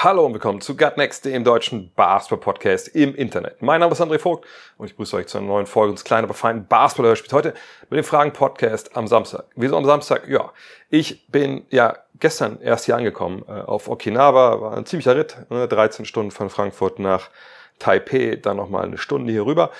Hallo 0.00 0.24
und 0.24 0.32
willkommen 0.32 0.60
zu 0.60 0.76
Gut 0.76 0.96
Next, 0.96 1.24
dem 1.24 1.42
deutschen 1.42 1.90
Basketball-Podcast 1.96 2.86
im 2.94 3.16
Internet. 3.16 3.60
Mein 3.62 3.80
Name 3.80 3.90
ist 3.90 4.00
André 4.00 4.20
Vogt 4.20 4.46
und 4.76 4.86
ich 4.86 4.94
grüße 4.94 5.16
euch 5.16 5.26
zu 5.26 5.38
einer 5.38 5.48
neuen 5.48 5.66
Folge 5.66 5.90
unseres 5.90 6.04
kleinen, 6.04 6.22
aber 6.22 6.34
feinen 6.34 6.68
Basketball-Hörspiels. 6.68 7.32
Heute 7.32 7.52
mit 7.90 7.98
dem 7.98 8.04
Fragen-Podcast 8.04 8.96
am 8.96 9.08
Samstag. 9.08 9.46
Wieso 9.56 9.76
am 9.76 9.84
Samstag? 9.84 10.28
Ja, 10.28 10.52
ich 10.88 11.26
bin 11.26 11.66
ja 11.70 11.96
gestern 12.20 12.60
erst 12.60 12.84
hier 12.84 12.94
angekommen 12.94 13.44
äh, 13.48 13.50
auf 13.50 13.88
Okinawa. 13.88 14.60
War 14.60 14.76
ein 14.76 14.86
ziemlicher 14.86 15.16
Ritt, 15.16 15.36
ne? 15.50 15.66
13 15.66 16.04
Stunden 16.04 16.30
von 16.30 16.48
Frankfurt 16.48 17.00
nach 17.00 17.30
Taipei, 17.80 18.36
dann 18.36 18.56
nochmal 18.56 18.84
eine 18.84 18.98
Stunde 18.98 19.32
hier 19.32 19.46
rüber. 19.46 19.72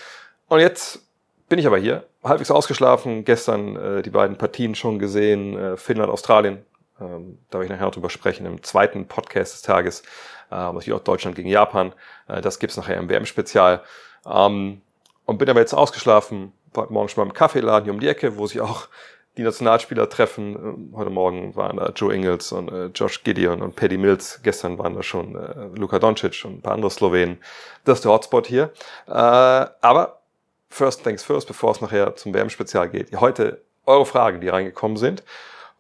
Und 0.49 0.59
jetzt 0.59 1.01
bin 1.49 1.61
ich 1.61 1.67
aber 1.69 1.79
hier, 1.79 2.03
halbwegs 2.25 2.51
ausgeschlafen, 2.51 3.25
gestern 3.25 3.77
äh, 3.77 4.03
die 4.03 4.11
beiden 4.11 4.37
Partien 4.37 4.75
schon 4.75 4.99
gesehen, 4.99 5.57
äh, 5.57 5.77
Finnland, 5.77 6.11
Australien, 6.11 6.65
ähm, 7.01 7.39
da 7.51 7.59
werde 7.59 7.65
ich 7.67 7.71
nachher 7.71 7.87
noch 7.87 7.95
drüber 7.95 8.11
sprechen 8.11 8.47
im 8.47 8.63
zweiten 8.63 9.07
Podcast 9.07 9.55
des 9.55 9.63
Tages. 9.63 10.03
Äh, 10.51 10.57
natürlich 10.57 10.93
auch 10.93 11.01
Deutschland 11.01 11.37
gegen 11.37 11.49
Japan. 11.49 11.93
Äh, 12.29 12.41
das 12.41 12.59
gibt's 12.59 12.77
nachher 12.77 12.97
im 12.97 13.09
WM-Spezial. 13.09 13.83
Ähm, 14.27 14.83
und 15.27 15.39
bin 15.39 15.49
aber 15.51 15.61
jetzt 15.61 15.75
ausgeschlafen, 15.75 16.53
heute 16.75 16.93
Morgen 16.93 17.09
schon 17.09 17.25
mal 17.25 17.31
im 17.31 17.35
Kaffeeladen 17.35 17.85
hier 17.85 17.93
um 17.93 18.01
die 18.01 18.09
Ecke, 18.09 18.37
wo 18.37 18.47
sich 18.47 18.61
auch 18.61 18.89
die 19.37 19.43
Nationalspieler 19.43 20.09
treffen. 20.09 20.57
Ähm, 20.57 20.93
Heute 20.97 21.11
Morgen 21.11 21.55
waren 21.57 21.77
da 21.77 21.91
Joe 21.95 22.13
Ingles 22.13 22.53
und 22.53 22.71
äh, 22.71 22.87
Josh 22.87 23.23
Gideon 23.23 23.63
und 23.63 23.77
Paddy 23.77 23.97
Mills. 23.97 24.41
Gestern 24.43 24.79
waren 24.79 24.95
da 24.95 25.03
schon 25.03 25.37
äh, 25.37 25.79
Luka 25.79 25.99
Doncic 25.99 26.45
und 26.45 26.57
ein 26.57 26.63
paar 26.63 26.75
andere 26.75 26.91
Slowenen. 26.91 27.39
Das 27.85 27.99
ist 27.99 28.05
der 28.05 28.13
Hotspot 28.13 28.47
hier. 28.47 28.73
Äh, 29.07 29.13
aber 29.13 30.21
first 30.69 31.05
things 31.05 31.23
first, 31.23 31.47
bevor 31.47 31.71
es 31.71 31.81
nachher 31.81 32.17
zum 32.17 32.35
WM-Spezial 32.35 32.89
geht. 32.91 33.15
Heute 33.19 33.63
eure 33.87 34.05
Fragen, 34.05 34.41
die 34.41 34.49
reingekommen 34.49 34.97
sind. 34.97 35.23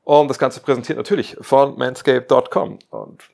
Und 0.09 0.28
das 0.28 0.39
Ganze 0.39 0.61
präsentiert 0.61 0.97
natürlich 0.97 1.37
von 1.42 1.77
manscape.com. 1.77 2.78
Und 2.89 3.25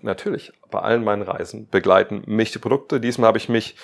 natürlich, 0.00 0.50
bei 0.70 0.78
allen 0.78 1.04
meinen 1.04 1.20
Reisen 1.20 1.68
begleiten 1.68 2.22
mich 2.24 2.52
die 2.52 2.58
Produkte. 2.58 3.00
Diesmal 3.00 3.28
habe 3.28 3.36
ich 3.36 3.50
mich 3.50 3.76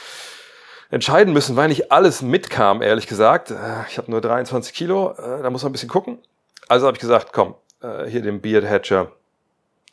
entscheiden 0.91 1.35
müssen, 1.35 1.57
weil 1.57 1.69
nicht 1.69 1.93
alles 1.93 2.23
mitkam, 2.23 2.81
ehrlich 2.81 3.07
gesagt. 3.07 3.51
Äh, 3.51 3.85
Ich 3.91 3.99
habe 3.99 4.11
nur 4.11 4.23
23 4.23 4.73
Kilo, 4.73 5.11
äh, 5.11 5.43
da 5.43 5.51
muss 5.51 5.63
man 5.63 5.69
ein 5.69 5.73
bisschen 5.75 5.91
gucken. 5.91 6.21
Also 6.69 6.87
habe 6.87 6.97
ich 6.97 7.03
gesagt, 7.03 7.35
komm, 7.35 7.55
äh, 7.83 8.07
hier 8.07 8.23
den 8.23 8.41
Beard 8.41 8.65
Hatcher 8.65 9.13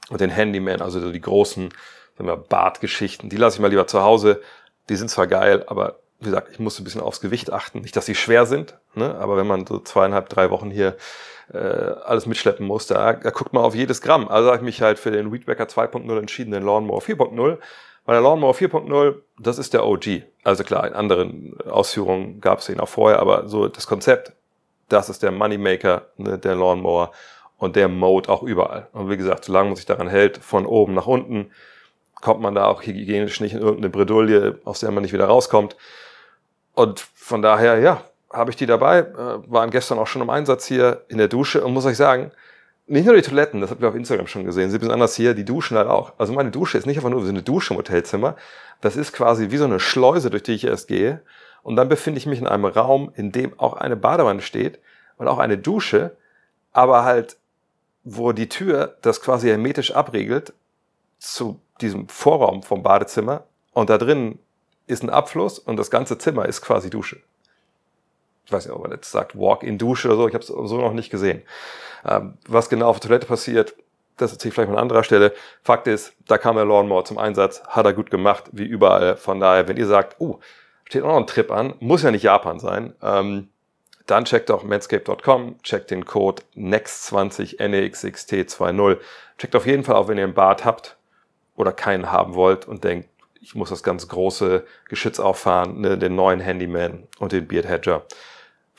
und 0.10 0.22
den 0.22 0.30
Handyman, 0.30 0.82
also 0.82 1.02
so 1.02 1.12
die 1.12 1.20
großen 1.20 1.74
Bartgeschichten, 2.48 3.30
die 3.30 3.36
lasse 3.36 3.58
ich 3.58 3.62
mal 3.62 3.68
lieber 3.68 3.88
zu 3.88 4.02
Hause. 4.02 4.40
Die 4.88 4.96
sind 4.96 5.10
zwar 5.10 5.28
geil, 5.28 5.66
aber 5.68 6.00
wie 6.22 6.28
gesagt, 6.28 6.48
ich 6.54 6.60
muss 6.60 6.80
ein 6.80 6.86
bisschen 6.86 7.02
aufs 7.02 7.20
Gewicht 7.20 7.52
achten. 7.52 7.82
Nicht, 7.82 7.98
dass 7.98 8.06
sie 8.06 8.16
schwer 8.16 8.46
sind, 8.46 8.78
ne? 8.96 9.16
aber 9.16 9.36
wenn 9.36 9.48
man 9.48 9.68
so 9.68 9.80
zweieinhalb, 9.80 10.30
drei 10.30 10.50
Wochen 10.52 10.72
hier 10.72 10.96
äh, 11.54 11.58
alles 11.58 12.26
mitschleppen 12.26 12.66
muss, 12.66 12.88
da, 12.88 13.14
da 13.14 13.30
guckt 13.32 13.54
man 13.54 13.64
auf 13.64 13.76
jedes 13.76 14.02
Gramm. 14.02 14.28
Also 14.28 14.48
habe 14.48 14.58
ich 14.58 14.64
mich 14.64 14.82
halt 14.82 15.00
für 15.00 15.12
den 15.12 15.32
Weedwacker 15.32 15.66
2.0 15.66 16.20
entschieden, 16.20 16.52
den 16.52 16.64
Lawnmower 16.64 17.02
4.0. 17.02 17.58
Weil 18.06 18.16
der 18.16 18.22
Lawnmower 18.22 18.54
4.0, 18.54 19.16
das 19.40 19.60
ist 19.60 19.74
der 19.74 19.86
OG. 19.86 20.24
Also 20.44 20.64
klar, 20.64 20.88
in 20.88 20.94
anderen 20.94 21.60
Ausführungen 21.70 22.42
gab 22.42 22.60
es 22.60 22.70
ihn 22.70 22.80
auch 22.80 22.90
vorher, 22.90 23.20
aber 23.20 23.48
so 23.48 23.68
das 23.68 23.86
Konzept, 23.86 24.34
das 24.88 25.10
ist 25.10 25.22
der 25.22 25.32
Moneymaker, 25.32 26.08
ne, 26.18 26.40
der 26.40 26.56
Lawnmower 26.56 27.12
und 27.58 27.76
der 27.76 27.88
Mode 27.88 28.30
auch 28.30 28.42
überall. 28.42 28.88
Und 28.94 29.10
wie 29.10 29.18
gesagt, 29.18 29.46
solange 29.46 29.70
man 29.70 29.76
sich 29.76 29.86
daran 29.86 30.08
hält, 30.08 30.38
von 30.38 30.66
oben 30.66 30.94
nach 30.96 31.08
unten, 31.08 31.52
kommt 32.16 32.42
man 32.42 32.56
da 32.56 32.66
auch 32.66 32.82
hygienisch 32.82 33.40
nicht 33.42 33.54
in 33.54 33.60
irgendeine 33.60 33.90
Bredouille, 33.90 34.60
aus 34.66 34.80
der 34.80 34.92
man 34.92 35.04
nicht 35.04 35.14
wieder 35.14 35.26
rauskommt. 35.26 35.76
Und 36.74 37.00
von 37.14 37.42
daher, 37.42 37.80
ja, 37.80 38.02
habe 38.32 38.52
ich 38.52 38.58
die 38.58 38.66
dabei, 38.66 39.00
äh, 39.00 39.52
waren 39.52 39.72
gestern 39.72 40.00
auch 40.00 40.08
schon 40.08 40.22
im 40.22 40.30
Einsatz 40.30 40.66
hier 40.66 41.04
in 41.08 41.18
der 41.18 41.28
Dusche 41.28 41.64
und 41.64 41.74
muss 41.74 41.86
euch 41.86 41.98
sagen, 41.98 42.32
nicht 42.88 43.06
nur 43.06 43.16
die 43.16 43.22
Toiletten, 43.22 43.62
das 43.62 43.70
habt 43.70 43.82
ihr 43.82 43.88
auf 43.88 43.96
Instagram 43.96 44.28
schon 44.28 44.46
gesehen, 44.46 44.72
sie 44.72 44.80
sind 44.80 44.92
anders 44.92 45.16
hier, 45.16 45.34
die 45.34 45.46
Duschen 45.46 45.78
halt 45.78 45.88
auch. 45.88 46.14
Also 46.18 46.34
meine 46.34 46.52
Dusche 46.52 46.78
ist 46.78 46.88
nicht 46.88 46.98
einfach 46.98 47.10
nur 47.10 47.22
so 47.22 47.30
eine 47.30 47.44
Dusche 47.44 47.74
im 47.74 47.78
Hotelzimmer, 47.78 48.36
das 48.82 48.96
ist 48.96 49.14
quasi 49.14 49.52
wie 49.52 49.58
so 49.58 49.66
eine 49.66 49.80
Schleuse, 49.80 50.30
durch 50.30 50.44
die 50.44 50.54
ich 50.54 50.66
erst 50.66 50.88
gehe. 50.88 51.22
Und 51.62 51.76
dann 51.76 51.90
befinde 51.90 52.18
ich 52.18 52.26
mich 52.26 52.40
in 52.40 52.48
einem 52.48 52.66
Raum, 52.66 53.12
in 53.16 53.32
dem 53.32 53.60
auch 53.60 53.74
eine 53.74 53.96
Badewanne 53.96 54.42
steht 54.42 54.80
und 55.18 55.28
auch 55.28 55.38
eine 55.38 55.58
Dusche, 55.58 56.16
aber 56.72 57.04
halt, 57.04 57.38
wo 58.04 58.32
die 58.32 58.50
Tür 58.50 58.96
das 59.02 59.22
quasi 59.22 59.50
hermetisch 59.50 59.94
abriegelt 59.94 60.54
zu 61.20 61.60
diesem 61.82 62.08
Vorraum 62.08 62.64
vom 62.64 62.82
Badezimmer 62.82 63.44
und 63.74 63.90
da 63.90 63.98
drin 63.98 64.40
ist 64.88 65.04
ein 65.04 65.10
Abfluss 65.10 65.60
und 65.60 65.78
das 65.78 65.92
ganze 65.92 66.18
Zimmer 66.18 66.46
ist 66.46 66.62
quasi 66.62 66.90
Dusche. 66.90 67.18
Ich 68.50 68.54
weiß 68.54 68.66
nicht, 68.66 68.76
ob 68.76 68.82
man 68.82 68.92
jetzt 68.92 69.12
sagt 69.12 69.38
Walk-in-Dusche 69.38 70.08
oder 70.08 70.18
so, 70.18 70.28
ich 70.28 70.34
habe 70.34 70.42
es 70.42 70.48
so 70.48 70.82
noch 70.82 70.94
nicht 70.94 71.12
gesehen. 71.12 71.44
Ähm, 72.04 72.34
was 72.48 72.68
genau 72.68 72.88
auf 72.88 73.00
der 73.00 73.10
Toilette 73.10 73.28
passiert, 73.28 73.76
das 74.18 74.32
erzähle 74.32 74.50
ich 74.50 74.56
vielleicht 74.56 74.72
mal 74.72 74.78
an 74.78 74.82
anderer 74.82 75.04
Stelle. 75.04 75.34
Fakt 75.62 75.86
ist, 75.86 76.14
da 76.26 76.40
kam 76.40 76.56
der 76.56 76.66
Lawnmower 76.66 77.06
zum 77.06 77.20
Einsatz, 77.20 77.62
hat 77.68 77.86
er 77.86 77.94
gut 77.94 78.10
gemacht, 78.10 78.46
wie 78.52 78.64
überall. 78.64 79.18
Von 79.18 79.40
daher, 79.40 79.68
wenn 79.68 79.78
ihr 79.78 79.86
sagt, 79.86 80.16
oh, 80.18 80.40
steht 80.86 81.04
auch 81.04 81.10
noch 81.10 81.18
ein 81.18 81.28
Trip 81.28 81.52
an, 81.52 81.76
muss 81.80 82.02
ja 82.02 82.10
nicht 82.10 82.24
Japan 82.24 82.60
sein, 82.60 82.96
ähm, 83.04 83.50
dann 84.08 84.26
checkt 84.26 84.50
auch 84.50 84.64
manscape.com, 84.64 85.62
checkt 85.62 85.92
den 85.92 86.06
Code 86.06 86.42
NEXT20 86.56 87.60
NEXXT20. 87.60 88.98
Checkt 89.38 89.56
auf 89.56 89.68
jeden 89.68 89.84
Fall 89.84 89.96
auch, 89.96 90.08
wenn 90.08 90.18
ihr 90.18 90.24
einen 90.24 90.34
Bart 90.34 90.66
habt 90.66 90.98
oder 91.56 91.72
keinen 91.72 92.12
haben 92.12 92.34
wollt 92.34 92.68
und 92.68 92.84
denkt, 92.84 93.10
ich 93.42 93.56
muss 93.56 93.70
das 93.70 93.84
ganz 93.84 94.08
große 94.08 94.66
Geschütz 94.88 95.20
auffahren, 95.20 95.82
ne, 95.82 95.98
den 95.98 96.16
neuen 96.16 96.40
Handyman 96.40 97.08
und 97.20 97.32
den 97.32 97.48
Beard 97.48 97.68
Hedger. 97.68 98.06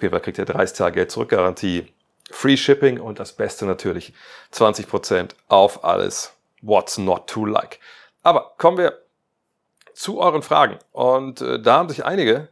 Fall 0.09 0.21
kriegt 0.21 0.39
ihr 0.39 0.45
30 0.45 0.77
Tage 0.77 0.95
Geld 0.95 1.11
zurück 1.11 1.29
Garantie, 1.29 1.93
Free 2.31 2.57
Shipping 2.57 3.01
und 3.01 3.19
das 3.19 3.33
Beste 3.33 3.67
natürlich 3.67 4.15
20% 4.55 5.33
auf 5.49 5.85
alles. 5.85 6.33
What's 6.63 6.99
not 6.99 7.27
to 7.29 7.45
like. 7.45 7.81
Aber 8.23 8.55
kommen 8.57 8.79
wir 8.79 8.99
zu 9.95 10.21
euren 10.21 10.43
Fragen. 10.43 10.79
Und 10.93 11.41
äh, 11.41 11.61
da 11.61 11.79
haben 11.79 11.89
sich 11.89 12.05
einige 12.05 12.49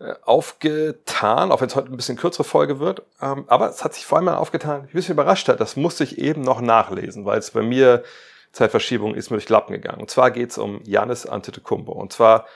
äh, 0.00 0.14
aufgetan, 0.22 1.50
auch 1.50 1.60
wenn 1.60 1.68
es 1.68 1.76
heute 1.76 1.88
ein 1.88 1.96
bisschen 1.96 2.16
kürzere 2.16 2.44
Folge 2.44 2.80
wird. 2.80 3.02
Ähm, 3.20 3.44
aber 3.48 3.68
es 3.68 3.84
hat 3.84 3.94
sich 3.94 4.06
vor 4.06 4.18
allem 4.18 4.28
aufgetan, 4.28 4.84
ich 4.84 4.90
ein 4.90 4.96
bisschen 4.96 5.14
überrascht 5.14 5.48
hat, 5.48 5.60
das 5.60 5.76
musste 5.76 6.04
ich 6.04 6.18
eben 6.18 6.42
noch 6.42 6.60
nachlesen, 6.60 7.24
weil 7.24 7.38
es 7.38 7.50
bei 7.50 7.62
mir 7.62 8.04
Zeitverschiebung 8.52 9.14
ist 9.14 9.30
mir 9.30 9.36
durch 9.36 9.48
Lappen 9.48 9.72
gegangen. 9.72 10.00
Und 10.00 10.10
zwar 10.10 10.30
geht 10.30 10.50
es 10.50 10.58
um 10.58 10.80
Janis 10.84 11.26
Antetokounmpo. 11.26 11.92
Und 11.92 12.12
zwar 12.12 12.46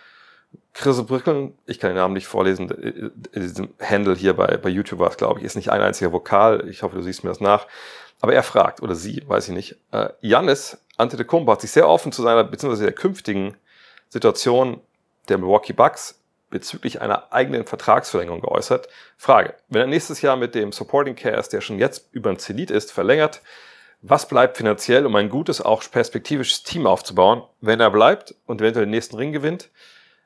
Chris 0.74 1.02
Brückeln, 1.04 1.56
ich 1.66 1.78
kann 1.78 1.90
den 1.90 1.96
Namen 1.96 2.14
nicht 2.14 2.26
vorlesen, 2.26 2.70
in 2.70 3.42
diesem 3.42 3.74
Handle 3.80 4.14
hier 4.14 4.34
bei, 4.34 4.56
bei 4.56 4.70
YouTube 4.70 5.00
war 5.00 5.10
es, 5.10 5.16
glaube 5.16 5.40
ich, 5.40 5.46
ist 5.46 5.54
nicht 5.54 5.70
ein 5.70 5.82
einziger 5.82 6.12
Vokal. 6.12 6.66
Ich 6.68 6.82
hoffe, 6.82 6.96
du 6.96 7.02
siehst 7.02 7.24
mir 7.24 7.30
das 7.30 7.40
nach. 7.40 7.66
Aber 8.20 8.34
er 8.34 8.42
fragt, 8.42 8.82
oder 8.82 8.94
sie, 8.94 9.22
weiß 9.26 9.48
ich 9.48 9.54
nicht, 9.54 9.76
äh, 9.91 10.08
Janis 10.20 10.78
Antetokounmpo 10.96 11.52
hat 11.52 11.60
sich 11.60 11.72
sehr 11.72 11.88
offen 11.88 12.12
zu 12.12 12.22
seiner, 12.22 12.44
beziehungsweise 12.44 12.84
der 12.84 12.94
künftigen 12.94 13.56
Situation 14.08 14.80
der 15.28 15.38
Milwaukee 15.38 15.72
Bucks 15.72 16.20
bezüglich 16.50 17.00
einer 17.00 17.32
eigenen 17.32 17.64
Vertragsverlängerung 17.64 18.41
geäußert. 18.41 18.88
Frage, 19.16 19.54
wenn 19.68 19.82
er 19.82 19.86
nächstes 19.86 20.22
Jahr 20.22 20.36
mit 20.36 20.54
dem 20.54 20.70
Supporting 20.70 21.16
Cast, 21.16 21.52
der 21.52 21.60
schon 21.60 21.78
jetzt 21.78 22.08
über 22.12 22.30
den 22.32 22.38
Zenit 22.38 22.70
ist, 22.70 22.92
verlängert, 22.92 23.42
was 24.02 24.28
bleibt 24.28 24.56
finanziell, 24.56 25.06
um 25.06 25.14
ein 25.16 25.28
gutes, 25.28 25.60
auch 25.60 25.82
perspektivisches 25.91 26.62
Team 26.62 26.86
aufzubauen, 26.86 27.42
wenn 27.60 27.80
er 27.80 27.91
bleibt 27.91 28.34
und 28.46 28.60
eventuell 28.60 28.86
den 28.86 28.91
nächsten 28.91 29.16
Ring 29.16 29.32
gewinnt? 29.32 29.71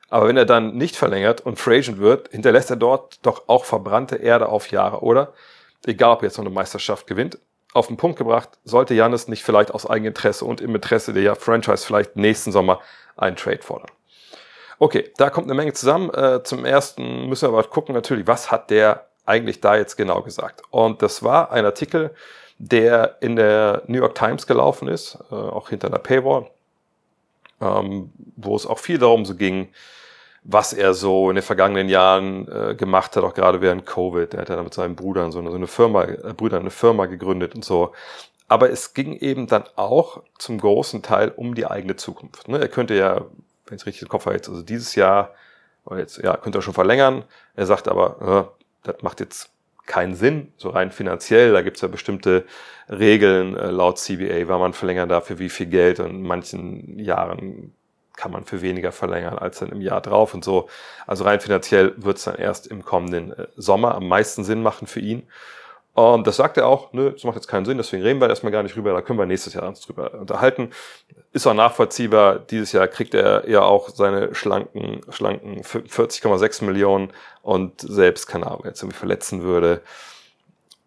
Aber 0.09 0.27
wenn 0.27 0.37
er 0.37 0.45
dann 0.45 0.75
nicht 0.75 0.95
verlängert 0.95 1.41
und 1.41 1.59
Agent 1.67 1.97
wird, 1.97 2.29
hinterlässt 2.31 2.69
er 2.69 2.77
dort 2.77 3.25
doch 3.25 3.43
auch 3.47 3.65
verbrannte 3.65 4.15
Erde 4.15 4.47
auf 4.47 4.71
Jahre, 4.71 5.01
oder? 5.01 5.33
Egal, 5.85 6.13
ob 6.13 6.21
er 6.21 6.27
jetzt 6.27 6.37
noch 6.37 6.45
eine 6.45 6.53
Meisterschaft 6.53 7.07
gewinnt. 7.07 7.37
Auf 7.73 7.87
den 7.87 7.97
Punkt 7.97 8.17
gebracht, 8.17 8.57
sollte 8.63 8.93
Janis 8.93 9.27
nicht 9.27 9.43
vielleicht 9.43 9.71
aus 9.71 9.87
Eigeninteresse 9.87 10.45
und 10.45 10.61
im 10.61 10.73
Interesse 10.73 11.13
der 11.13 11.35
Franchise 11.35 11.85
vielleicht 11.85 12.15
nächsten 12.15 12.51
Sommer 12.51 12.79
einen 13.17 13.35
Trade 13.35 13.61
fordern? 13.61 13.91
Okay, 14.79 15.11
da 15.17 15.29
kommt 15.29 15.47
eine 15.47 15.55
Menge 15.55 15.73
zusammen. 15.73 16.09
Äh, 16.11 16.43
zum 16.43 16.63
ersten 16.63 17.27
müssen 17.27 17.43
wir 17.43 17.57
aber 17.57 17.67
gucken 17.67 17.93
natürlich, 17.93 18.27
was 18.27 18.51
hat 18.51 18.69
der 18.69 19.07
eigentlich 19.25 19.59
da 19.59 19.75
jetzt 19.75 19.97
genau 19.97 20.21
gesagt? 20.21 20.61
Und 20.69 21.01
das 21.01 21.23
war 21.23 21.51
ein 21.51 21.65
Artikel, 21.65 22.11
der 22.57 23.17
in 23.19 23.35
der 23.35 23.83
New 23.87 23.97
York 23.97 24.15
Times 24.15 24.47
gelaufen 24.47 24.87
ist, 24.87 25.17
äh, 25.31 25.35
auch 25.35 25.69
hinter 25.69 25.89
der 25.89 25.99
Paywall, 25.99 26.49
ähm, 27.59 28.11
wo 28.35 28.55
es 28.55 28.65
auch 28.65 28.79
viel 28.79 28.97
darum 28.97 29.25
so 29.25 29.35
ging, 29.35 29.69
was 30.49 30.71
er 30.71 30.93
so 30.93 31.29
in 31.29 31.35
den 31.35 31.43
vergangenen 31.43 31.89
Jahren 31.89 32.47
äh, 32.47 32.73
gemacht 32.73 33.17
hat, 33.17 33.23
auch 33.25 33.33
gerade 33.33 33.59
während 33.59 33.85
Covid. 33.85 34.33
Er 34.33 34.41
hat 34.41 34.49
ja 34.49 34.63
mit 34.63 34.73
seinen 34.73 34.95
Brüdern 34.95 35.33
so 35.33 35.39
eine, 35.39 35.49
so 35.49 35.57
eine 35.57 35.67
Firma, 35.67 36.05
äh, 36.05 36.33
Brüdern 36.33 36.61
eine 36.61 36.69
Firma 36.69 37.05
gegründet 37.05 37.53
und 37.53 37.65
so. 37.65 37.93
Aber 38.47 38.69
es 38.69 38.93
ging 38.93 39.13
eben 39.13 39.47
dann 39.47 39.65
auch 39.75 40.23
zum 40.39 40.57
großen 40.57 41.01
Teil 41.03 41.33
um 41.35 41.53
die 41.53 41.67
eigene 41.67 41.97
Zukunft. 41.97 42.47
Ne? 42.47 42.59
Er 42.59 42.69
könnte 42.69 42.95
ja, 42.95 43.25
wenn 43.65 43.77
ich 43.77 43.85
richtig 43.85 44.03
im 44.03 44.07
Kopf 44.07 44.25
habe, 44.25 44.37
jetzt 44.37 44.47
also 44.47 44.61
dieses 44.63 44.95
Jahr 44.95 45.33
Und 45.83 45.97
jetzt, 45.99 46.17
ja, 46.19 46.37
könnt 46.37 46.55
ihr 46.55 46.61
schon 46.61 46.73
verlängern. 46.73 47.25
Er 47.55 47.65
sagt 47.65 47.89
aber, 47.89 48.49
äh, 48.85 48.89
das 48.89 49.01
macht 49.03 49.19
jetzt 49.19 49.49
keinen 49.85 50.15
Sinn, 50.15 50.53
so 50.55 50.69
rein 50.69 50.91
finanziell. 50.91 51.51
Da 51.51 51.61
gibt's 51.61 51.81
ja 51.81 51.89
bestimmte 51.89 52.45
Regeln 52.89 53.57
äh, 53.57 53.69
laut 53.69 53.99
CBA, 53.99 54.47
wann 54.47 54.61
man 54.61 54.73
verlängern 54.73 55.09
darf, 55.09 55.25
für 55.25 55.39
wie 55.39 55.49
viel 55.49 55.67
Geld. 55.67 55.99
Und 55.99 56.11
in 56.11 56.21
manchen 56.21 56.99
Jahren 56.99 57.73
kann 58.17 58.31
man 58.31 58.43
für 58.43 58.61
weniger 58.61 58.91
verlängern 58.91 59.37
als 59.37 59.59
dann 59.59 59.69
im 59.69 59.79
Jahr 59.79 60.01
drauf 60.01 60.33
und 60.33 60.43
so. 60.43 60.67
Also 61.05 61.23
rein 61.23 61.39
finanziell 61.39 61.93
wird's 61.95 62.25
dann 62.25 62.35
erst 62.35 62.67
im 62.67 62.83
kommenden 62.83 63.31
äh, 63.31 63.47
Sommer 63.55 63.95
am 63.95 64.09
meisten 64.09 64.43
Sinn 64.43 64.61
machen 64.61 64.87
für 64.87 64.99
ihn. 64.99 65.23
Und 65.93 66.27
das 66.27 66.35
sagt 66.35 66.57
er 66.57 66.67
auch, 66.67 66.93
nö, 66.93 67.11
das 67.11 67.23
macht 67.23 67.37
jetzt 67.37 67.47
keinen 67.47 67.65
Sinn, 67.65 67.77
deswegen 67.77 68.03
reden 68.03 68.21
wir 68.21 68.29
erstmal 68.29 68.51
gar 68.51 68.61
nicht 68.61 68.75
drüber, 68.75 68.93
da 68.93 69.01
können 69.01 69.17
wir 69.17 69.25
nächstes 69.25 69.55
Jahr 69.55 69.67
uns 69.67 69.81
drüber 69.81 70.13
unterhalten. 70.13 70.69
Ist 71.33 71.47
auch 71.47 71.55
nachvollziehbar, 71.55 72.37
dieses 72.37 72.71
Jahr 72.71 72.87
kriegt 72.87 73.15
er 73.15 73.49
ja 73.49 73.61
auch 73.61 73.89
seine 73.89 74.35
schlanken, 74.35 75.01
schlanken 75.09 75.63
40,6 75.63 76.65
Millionen 76.65 77.11
und 77.41 77.81
selbst, 77.81 78.27
keine 78.27 78.45
Ahnung, 78.45 78.61
jetzt 78.65 78.83
irgendwie 78.83 78.99
verletzen 78.99 79.41
würde, 79.41 79.81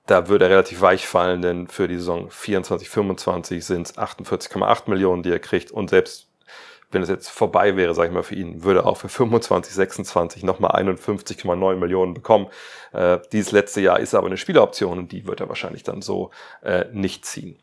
da 0.06 0.28
würde 0.28 0.44
er 0.44 0.52
relativ 0.52 0.80
weich 0.80 1.08
fallen, 1.08 1.42
denn 1.42 1.66
für 1.66 1.88
die 1.88 1.96
Saison 1.96 2.30
24, 2.30 2.88
25 2.88 3.64
sind 3.64 3.88
es 3.88 3.98
48,8 3.98 4.88
Millionen, 4.90 5.24
die 5.24 5.30
er 5.30 5.40
kriegt 5.40 5.72
und 5.72 5.90
selbst 5.90 6.29
wenn 6.90 7.02
es 7.02 7.08
jetzt 7.08 7.28
vorbei 7.28 7.76
wäre, 7.76 7.94
sage 7.94 8.08
ich 8.08 8.14
mal, 8.14 8.22
für 8.22 8.34
ihn, 8.34 8.64
würde 8.64 8.84
auch 8.84 8.96
für 8.96 9.08
25, 9.08 9.72
26 9.72 10.42
nochmal 10.42 10.72
51,9 10.72 11.76
Millionen 11.76 12.14
bekommen. 12.14 12.48
Äh, 12.92 13.18
dieses 13.32 13.52
letzte 13.52 13.80
Jahr 13.80 14.00
ist 14.00 14.14
aber 14.14 14.26
eine 14.26 14.36
Spieleroption 14.36 14.98
und 14.98 15.12
die 15.12 15.26
wird 15.26 15.40
er 15.40 15.48
wahrscheinlich 15.48 15.84
dann 15.84 16.02
so 16.02 16.30
äh, 16.62 16.86
nicht 16.92 17.24
ziehen. 17.24 17.58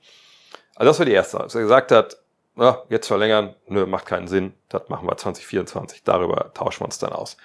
Also 0.75 0.91
das 0.91 0.99
war 0.99 1.05
die 1.05 1.11
erste, 1.11 1.39
als 1.41 1.55
er 1.55 1.61
gesagt 1.61 1.91
hat, 1.91 2.17
na, 2.55 2.83
jetzt 2.89 3.07
verlängern, 3.07 3.55
nö, 3.67 3.85
macht 3.85 4.05
keinen 4.05 4.27
Sinn, 4.27 4.53
das 4.69 4.89
machen 4.89 5.07
wir 5.07 5.15
2024, 5.15 6.03
darüber 6.03 6.53
tauschen 6.53 6.81
wir 6.81 6.85
uns 6.85 6.97
dann 6.97 7.11
aus. 7.11 7.37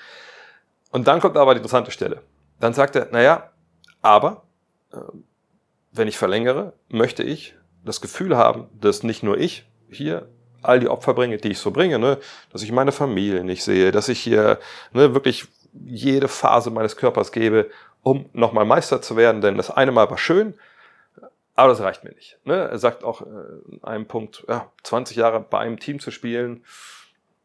Und 0.91 1.09
dann 1.09 1.21
kommt 1.21 1.37
aber 1.37 1.55
die 1.55 1.59
interessante 1.59 1.91
Stelle. 1.91 2.23
Dann 2.61 2.75
sagt 2.75 2.97
er, 2.97 3.09
naja, 3.11 3.51
aber 4.01 4.45
äh, 4.93 4.99
wenn 5.91 6.09
ich 6.09 6.17
verlängere, 6.17 6.75
möchte 6.89 7.23
ich 7.23 7.55
das 7.85 8.01
Gefühl 8.01 8.37
haben, 8.37 8.69
dass 8.79 9.03
nicht 9.03 9.23
nur 9.23 9.37
ich 9.39 9.67
hier 9.91 10.29
all 10.63 10.81
die 10.81 10.89
Opfer 10.89 11.15
bringe, 11.15 11.37
die 11.37 11.51
ich 11.51 11.59
so 11.59 11.71
bringe, 11.71 11.99
ne? 11.99 12.19
dass 12.53 12.63
ich 12.63 12.73
meine 12.73 12.93
Familie 12.93 13.45
nicht 13.45 13.65
sehe, 13.65 13.93
dass 13.93 14.09
ich 14.09 14.21
hier 14.21 14.59
ne, 14.93 15.15
wirklich 15.15 15.47
jede 15.73 16.29
Phase 16.29 16.71
meines 16.71 16.97
Körpers 16.97 17.33
gebe, 17.33 17.71
um 18.03 18.29
nochmal 18.33 18.65
Meister 18.65 19.01
zu 19.01 19.17
werden, 19.17 19.41
denn 19.41 19.57
das 19.57 19.71
eine 19.71 19.93
Mal 19.93 20.11
war 20.11 20.19
schön, 20.19 20.55
aber 21.55 21.69
das 21.69 21.81
reicht 21.81 22.05
mir 22.05 22.13
nicht. 22.13 22.39
Ne? 22.45 22.55
Er 22.55 22.79
sagt 22.79 23.05
auch 23.05 23.23
äh, 23.23 23.25
in 23.71 23.85
einem 23.85 24.07
Punkt, 24.07 24.45
ja, 24.49 24.71
20 24.83 25.17
Jahre 25.17 25.41
bei 25.41 25.59
einem 25.59 25.79
Team 25.79 26.01
zu 26.01 26.11
spielen 26.11 26.65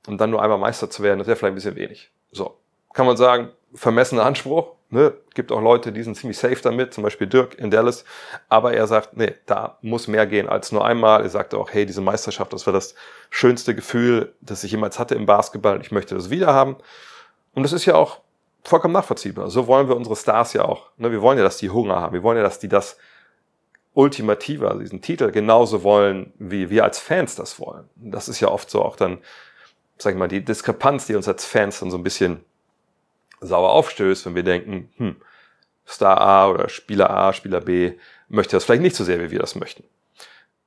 und 0.08 0.20
dann 0.20 0.30
nur 0.30 0.42
einmal 0.42 0.58
Meister 0.58 0.90
zu 0.90 1.04
werden, 1.04 1.20
das 1.20 1.28
wäre 1.28 1.38
vielleicht 1.38 1.54
ein 1.54 1.56
bisschen 1.56 1.76
wenig. 1.76 2.12
So, 2.32 2.58
kann 2.94 3.06
man 3.06 3.18
sagen, 3.18 3.50
vermessener 3.74 4.26
Anspruch, 4.26 4.77
Ne, 4.90 5.14
gibt 5.34 5.52
auch 5.52 5.62
Leute, 5.62 5.92
die 5.92 6.02
sind 6.02 6.16
ziemlich 6.16 6.38
safe 6.38 6.62
damit, 6.62 6.94
zum 6.94 7.04
Beispiel 7.04 7.28
Dirk 7.28 7.60
in 7.60 7.70
Dallas. 7.70 8.06
Aber 8.48 8.74
er 8.74 8.88
sagt, 8.88 9.18
nee, 9.18 9.36
da 9.46 9.78
muss 9.82 10.08
mehr 10.08 10.26
gehen 10.26 10.48
als 10.48 10.72
nur 10.72 10.86
einmal. 10.86 11.24
Er 11.24 11.30
sagte 11.30 11.58
auch, 11.58 11.72
hey, 11.72 11.86
diese 11.86 12.00
Meisterschaft, 12.00 12.54
das 12.54 12.66
war 12.66 12.74
das 12.74 12.96
schönste 13.30 13.76
Gefühl, 13.76 14.34
das 14.40 14.64
ich 14.64 14.72
jemals 14.72 14.98
hatte 14.98 15.16
im 15.16 15.26
Basketball. 15.26 15.82
Ich 15.82 15.92
möchte 15.92 16.16
das 16.16 16.30
wieder 16.30 16.54
haben. 16.54 16.78
Und 17.54 17.64
das 17.64 17.74
ist 17.74 17.86
ja 17.86 17.96
auch 17.96 18.22
vollkommen 18.64 18.94
nachvollziehbar. 18.94 19.50
So 19.50 19.68
wollen 19.68 19.90
wir 19.90 19.98
unsere 19.98 20.16
Stars 20.16 20.54
ja 20.54 20.64
auch. 20.64 20.90
Ne, 20.96 21.12
wir 21.12 21.22
wollen 21.22 21.38
ja, 21.38 21.44
dass 21.44 21.58
die 21.58 21.70
Hunger 21.70 22.00
haben. 22.00 22.14
Wir 22.14 22.24
wollen 22.24 22.38
ja, 22.38 22.44
dass 22.44 22.60
die 22.60 22.70
das 22.70 22.98
Ultimative, 23.94 24.70
also 24.70 24.80
diesen 24.80 25.02
Titel, 25.02 25.32
genauso 25.32 25.84
wollen, 25.84 26.32
wie 26.38 26.70
wir 26.70 26.86
als 26.86 27.00
Fans 27.00 27.36
das 27.36 27.60
wollen. 27.60 27.90
Das 27.96 28.30
ist 28.30 28.40
ja 28.40 28.48
oft 28.48 28.70
so 28.70 28.84
auch 28.84 28.96
dann, 28.96 29.18
sag 29.98 30.14
ich 30.14 30.20
mal, 30.20 30.28
die 30.30 30.46
Diskrepanz, 30.46 31.08
die 31.08 31.16
uns 31.16 31.28
als 31.28 31.44
Fans 31.44 31.80
dann 31.80 31.92
so 31.92 31.98
ein 31.98 32.04
bisschen 32.04 32.46
sauer 33.40 33.70
aufstößt, 33.72 34.26
wenn 34.26 34.36
wir 34.36 34.44
denken, 34.44 34.92
hm, 34.98 35.16
Star 35.88 36.20
A 36.20 36.50
oder 36.50 36.70
Spieler 36.70 37.10
A, 37.10 37.34
Spieler 37.34 37.62
B 37.62 37.94
möchte 38.28 38.56
das 38.56 38.66
vielleicht 38.66 38.82
nicht 38.82 38.96
so 38.96 39.04
sehr, 39.04 39.20
wie 39.22 39.32
wir 39.32 39.40
das 39.40 39.56
möchten. 39.56 39.84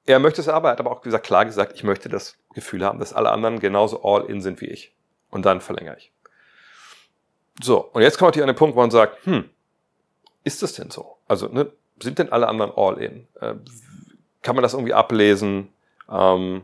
Er 0.07 0.19
möchte 0.19 0.41
es 0.41 0.49
aber, 0.49 0.69
er 0.69 0.73
hat 0.73 0.81
aber 0.81 0.91
auch 0.91 1.03
gesagt, 1.03 1.27
klar 1.27 1.45
gesagt, 1.45 1.73
ich 1.75 1.85
möchte 1.85 2.09
das 2.09 2.37
Gefühl 2.55 2.85
haben, 2.85 2.99
dass 2.99 3.13
alle 3.13 3.31
anderen 3.31 3.61
genauso 3.61 4.03
all 4.03 4.25
in 4.27 4.41
sind 4.41 4.61
wie 4.61 4.67
ich. 4.67 4.93
Und 5.31 5.45
dann 5.45 5.61
verlängere 5.61 5.97
ich. 5.99 6.11
So, 7.63 7.79
und 7.93 8.03
jetzt 8.03 8.19
kommt 8.19 8.35
hier 8.35 8.43
an 8.43 8.49
den 8.49 8.57
Punkt, 8.57 8.75
wo 8.75 8.81
man 8.81 8.91
sagt, 8.91 9.25
hm, 9.27 9.49
ist 10.43 10.63
das 10.63 10.73
denn 10.73 10.91
so? 10.91 11.19
Also, 11.29 11.49
ne, 11.49 11.71
sind 12.03 12.19
denn 12.19 12.33
alle 12.33 12.49
anderen 12.49 12.73
all 12.75 12.99
in? 12.99 13.29
Äh, 13.41 13.55
kann 14.43 14.57
man 14.57 14.63
das 14.63 14.73
irgendwie 14.73 14.95
ablesen? 14.95 15.69
Ähm, 16.11 16.63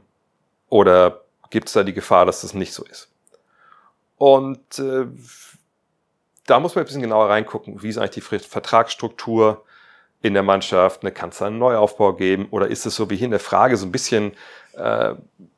oder 0.69 1.20
gibt 1.50 1.69
es 1.69 1.75
da 1.75 1.85
die 1.85 1.93
Gefahr, 1.93 2.25
dass 2.25 2.41
das 2.41 2.55
nicht 2.55 2.73
so 2.73 2.85
ist? 2.85 3.11
Und 4.17 4.79
äh, 4.79 5.06
da 6.46 6.60
muss 6.60 6.75
man 6.75 6.84
ein 6.84 6.87
bisschen 6.87 7.02
genauer 7.02 7.28
reingucken. 7.28 7.82
Wie 7.82 7.88
ist 7.88 7.98
eigentlich 7.98 8.25
die 8.25 8.38
Vertragsstruktur 8.38 9.64
in 10.22 10.34
der 10.34 10.43
Mannschaft? 10.43 11.02
Ne, 11.02 11.12
Kann 11.12 11.31
es 11.31 11.38
da 11.38 11.46
einen 11.46 11.58
Neuaufbau 11.58 12.14
geben? 12.14 12.48
Oder 12.50 12.69
ist 12.69 12.87
es 12.87 12.94
so, 12.94 13.10
wie 13.10 13.16
hier 13.16 13.26
in 13.26 13.32
der 13.32 13.40
Frage 13.40 13.76
so 13.76 13.87
ein 13.87 13.93
bisschen 13.93 14.32
äh, 14.75 15.14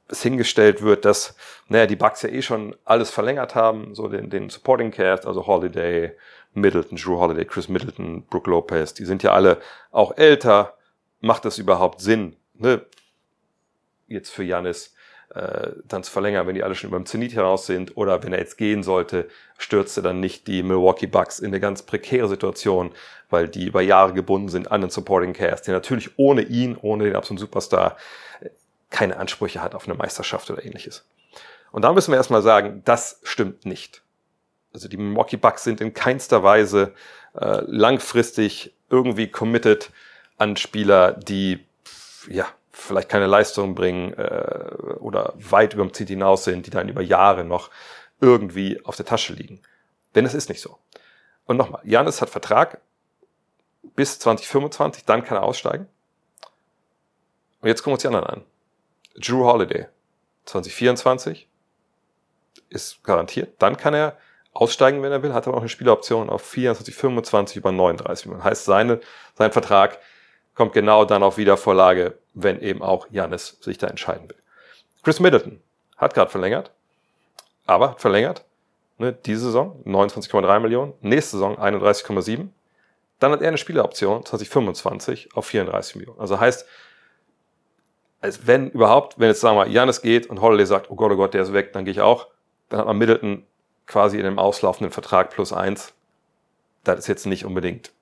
es 0.08 0.22
hingestellt 0.22 0.82
wird, 0.82 1.04
dass 1.04 1.36
naja, 1.68 1.86
die 1.86 1.96
Bucks 1.96 2.22
ja 2.22 2.30
eh 2.30 2.42
schon 2.42 2.74
alles 2.84 3.10
verlängert 3.10 3.54
haben, 3.54 3.94
so 3.94 4.08
den, 4.08 4.30
den 4.30 4.48
Supporting 4.48 4.90
Cast, 4.90 5.26
also 5.26 5.46
Holiday, 5.46 6.12
Middleton, 6.54 6.96
Drew 6.96 7.18
Holiday, 7.18 7.44
Chris 7.44 7.68
Middleton, 7.68 8.24
Brooke 8.24 8.50
Lopez, 8.50 8.94
die 8.94 9.04
sind 9.04 9.22
ja 9.22 9.32
alle 9.32 9.58
auch 9.90 10.16
älter. 10.16 10.74
Macht 11.20 11.44
das 11.44 11.58
überhaupt 11.58 12.00
Sinn? 12.00 12.36
Ne? 12.54 12.86
Jetzt 14.06 14.30
für 14.30 14.44
Janis 14.44 14.94
äh, 15.34 15.72
dann 15.86 16.02
zu 16.02 16.10
verlängern, 16.10 16.46
wenn 16.46 16.54
die 16.54 16.62
alle 16.62 16.74
schon 16.74 16.88
über 16.88 16.98
dem 16.98 17.06
Zenit 17.06 17.34
heraus 17.34 17.66
sind 17.66 17.96
oder 17.96 18.22
wenn 18.22 18.32
er 18.32 18.38
jetzt 18.38 18.56
gehen 18.56 18.82
sollte, 18.82 19.28
stürzt 19.58 19.96
er 19.98 20.02
dann 20.02 20.20
nicht 20.20 20.46
die 20.46 20.62
Milwaukee 20.62 21.06
Bucks 21.06 21.38
in 21.38 21.48
eine 21.48 21.60
ganz 21.60 21.82
prekäre 21.82 22.28
Situation, 22.28 22.92
weil 23.28 23.48
die 23.48 23.66
über 23.66 23.82
Jahre 23.82 24.14
gebunden 24.14 24.48
sind 24.48 24.70
an 24.70 24.80
den 24.80 24.90
Supporting 24.90 25.34
Cast, 25.34 25.66
der 25.66 25.74
natürlich 25.74 26.18
ohne 26.18 26.42
ihn, 26.42 26.76
ohne 26.80 27.04
den 27.04 27.16
absoluten 27.16 27.40
Superstar 27.40 27.96
äh, 28.40 28.48
keine 28.90 29.18
Ansprüche 29.18 29.60
hat 29.62 29.74
auf 29.74 29.86
eine 29.86 29.94
Meisterschaft 29.94 30.50
oder 30.50 30.64
ähnliches. 30.64 31.04
Und 31.72 31.82
da 31.82 31.92
müssen 31.92 32.10
wir 32.10 32.16
erstmal 32.16 32.42
sagen, 32.42 32.80
das 32.86 33.20
stimmt 33.22 33.66
nicht. 33.66 34.02
Also 34.72 34.88
die 34.88 34.96
Milwaukee 34.96 35.36
Bucks 35.36 35.64
sind 35.64 35.80
in 35.82 35.92
keinster 35.92 36.42
Weise 36.42 36.94
äh, 37.34 37.60
langfristig 37.66 38.72
irgendwie 38.88 39.28
committed 39.28 39.90
an 40.38 40.56
Spieler, 40.56 41.12
die 41.12 41.64
ja 42.28 42.46
vielleicht 42.78 43.08
keine 43.08 43.26
Leistung 43.26 43.74
bringen 43.74 44.14
äh, 44.14 44.70
oder 44.98 45.34
weit 45.36 45.74
über 45.74 45.84
dem 45.84 45.92
Ziel 45.92 46.06
hinaus 46.06 46.44
sind, 46.44 46.66
die 46.66 46.70
dann 46.70 46.88
über 46.88 47.02
Jahre 47.02 47.44
noch 47.44 47.70
irgendwie 48.20 48.84
auf 48.84 48.96
der 48.96 49.04
Tasche 49.04 49.32
liegen. 49.32 49.60
Denn 50.14 50.24
es 50.24 50.34
ist 50.34 50.48
nicht 50.48 50.60
so. 50.60 50.78
Und 51.44 51.56
nochmal, 51.56 51.80
Janis 51.84 52.20
hat 52.22 52.30
Vertrag 52.30 52.80
bis 53.96 54.18
2025, 54.18 55.04
dann 55.04 55.24
kann 55.24 55.36
er 55.36 55.42
aussteigen. 55.42 55.88
Und 57.60 57.68
jetzt 57.68 57.82
gucken 57.82 57.92
wir 57.92 57.94
uns 57.94 58.02
die 58.02 58.08
anderen 58.08 58.26
an. 58.26 58.44
Drew 59.16 59.44
Holiday, 59.44 59.88
2024 60.44 61.48
ist 62.68 63.02
garantiert. 63.02 63.54
Dann 63.58 63.76
kann 63.76 63.94
er 63.94 64.16
aussteigen, 64.52 65.02
wenn 65.02 65.12
er 65.12 65.22
will, 65.22 65.34
hat 65.34 65.46
aber 65.48 65.56
auch 65.56 65.62
eine 65.62 65.68
Spieleroption 65.68 66.30
auf 66.30 66.42
24, 66.42 66.94
25 66.94 67.56
über 67.56 67.72
39. 67.72 68.30
Das 68.30 68.44
heißt, 68.44 68.64
seine, 68.64 69.00
sein 69.34 69.52
Vertrag 69.52 69.98
kommt 70.54 70.72
genau 70.72 71.04
dann 71.04 71.22
auf 71.22 71.36
Wiedervorlage, 71.38 72.18
wenn 72.42 72.60
eben 72.60 72.82
auch 72.82 73.06
Janis 73.10 73.58
sich 73.60 73.78
da 73.78 73.88
entscheiden 73.88 74.28
will. 74.28 74.36
Chris 75.02 75.20
Middleton 75.20 75.60
hat 75.96 76.14
gerade 76.14 76.30
verlängert, 76.30 76.72
aber 77.66 77.90
hat 77.90 78.00
verlängert. 78.00 78.44
Ne, 78.98 79.12
diese 79.12 79.46
Saison 79.46 79.80
29,3 79.84 80.60
Millionen, 80.60 80.92
nächste 81.00 81.32
Saison 81.32 81.56
31,7. 81.56 82.48
Dann 83.20 83.32
hat 83.32 83.42
er 83.42 83.48
eine 83.48 83.58
Spieleroption 83.58 84.24
2025 84.24 85.30
auf 85.34 85.46
34 85.46 85.96
Millionen. 85.96 86.20
Also 86.20 86.40
heißt, 86.40 86.66
als 88.20 88.46
wenn 88.46 88.70
überhaupt, 88.70 89.18
wenn 89.18 89.28
jetzt 89.28 89.40
sagen 89.40 89.56
wir, 89.56 89.68
Janis 89.68 90.02
geht 90.02 90.28
und 90.28 90.40
Holiday 90.40 90.66
sagt, 90.66 90.90
oh 90.90 90.96
Gott, 90.96 91.12
oh 91.12 91.16
Gott, 91.16 91.34
der 91.34 91.42
ist 91.42 91.52
weg, 91.52 91.72
dann 91.72 91.84
gehe 91.84 91.92
ich 91.92 92.00
auch, 92.00 92.26
dann 92.68 92.80
hat 92.80 92.86
man 92.86 92.98
Middleton 92.98 93.46
quasi 93.86 94.18
in 94.18 94.26
einem 94.26 94.38
auslaufenden 94.38 94.92
Vertrag 94.92 95.30
plus 95.30 95.52
eins. 95.52 95.94
Das 96.82 96.98
ist 96.98 97.06
jetzt 97.06 97.26
nicht 97.26 97.44
unbedingt 97.44 97.92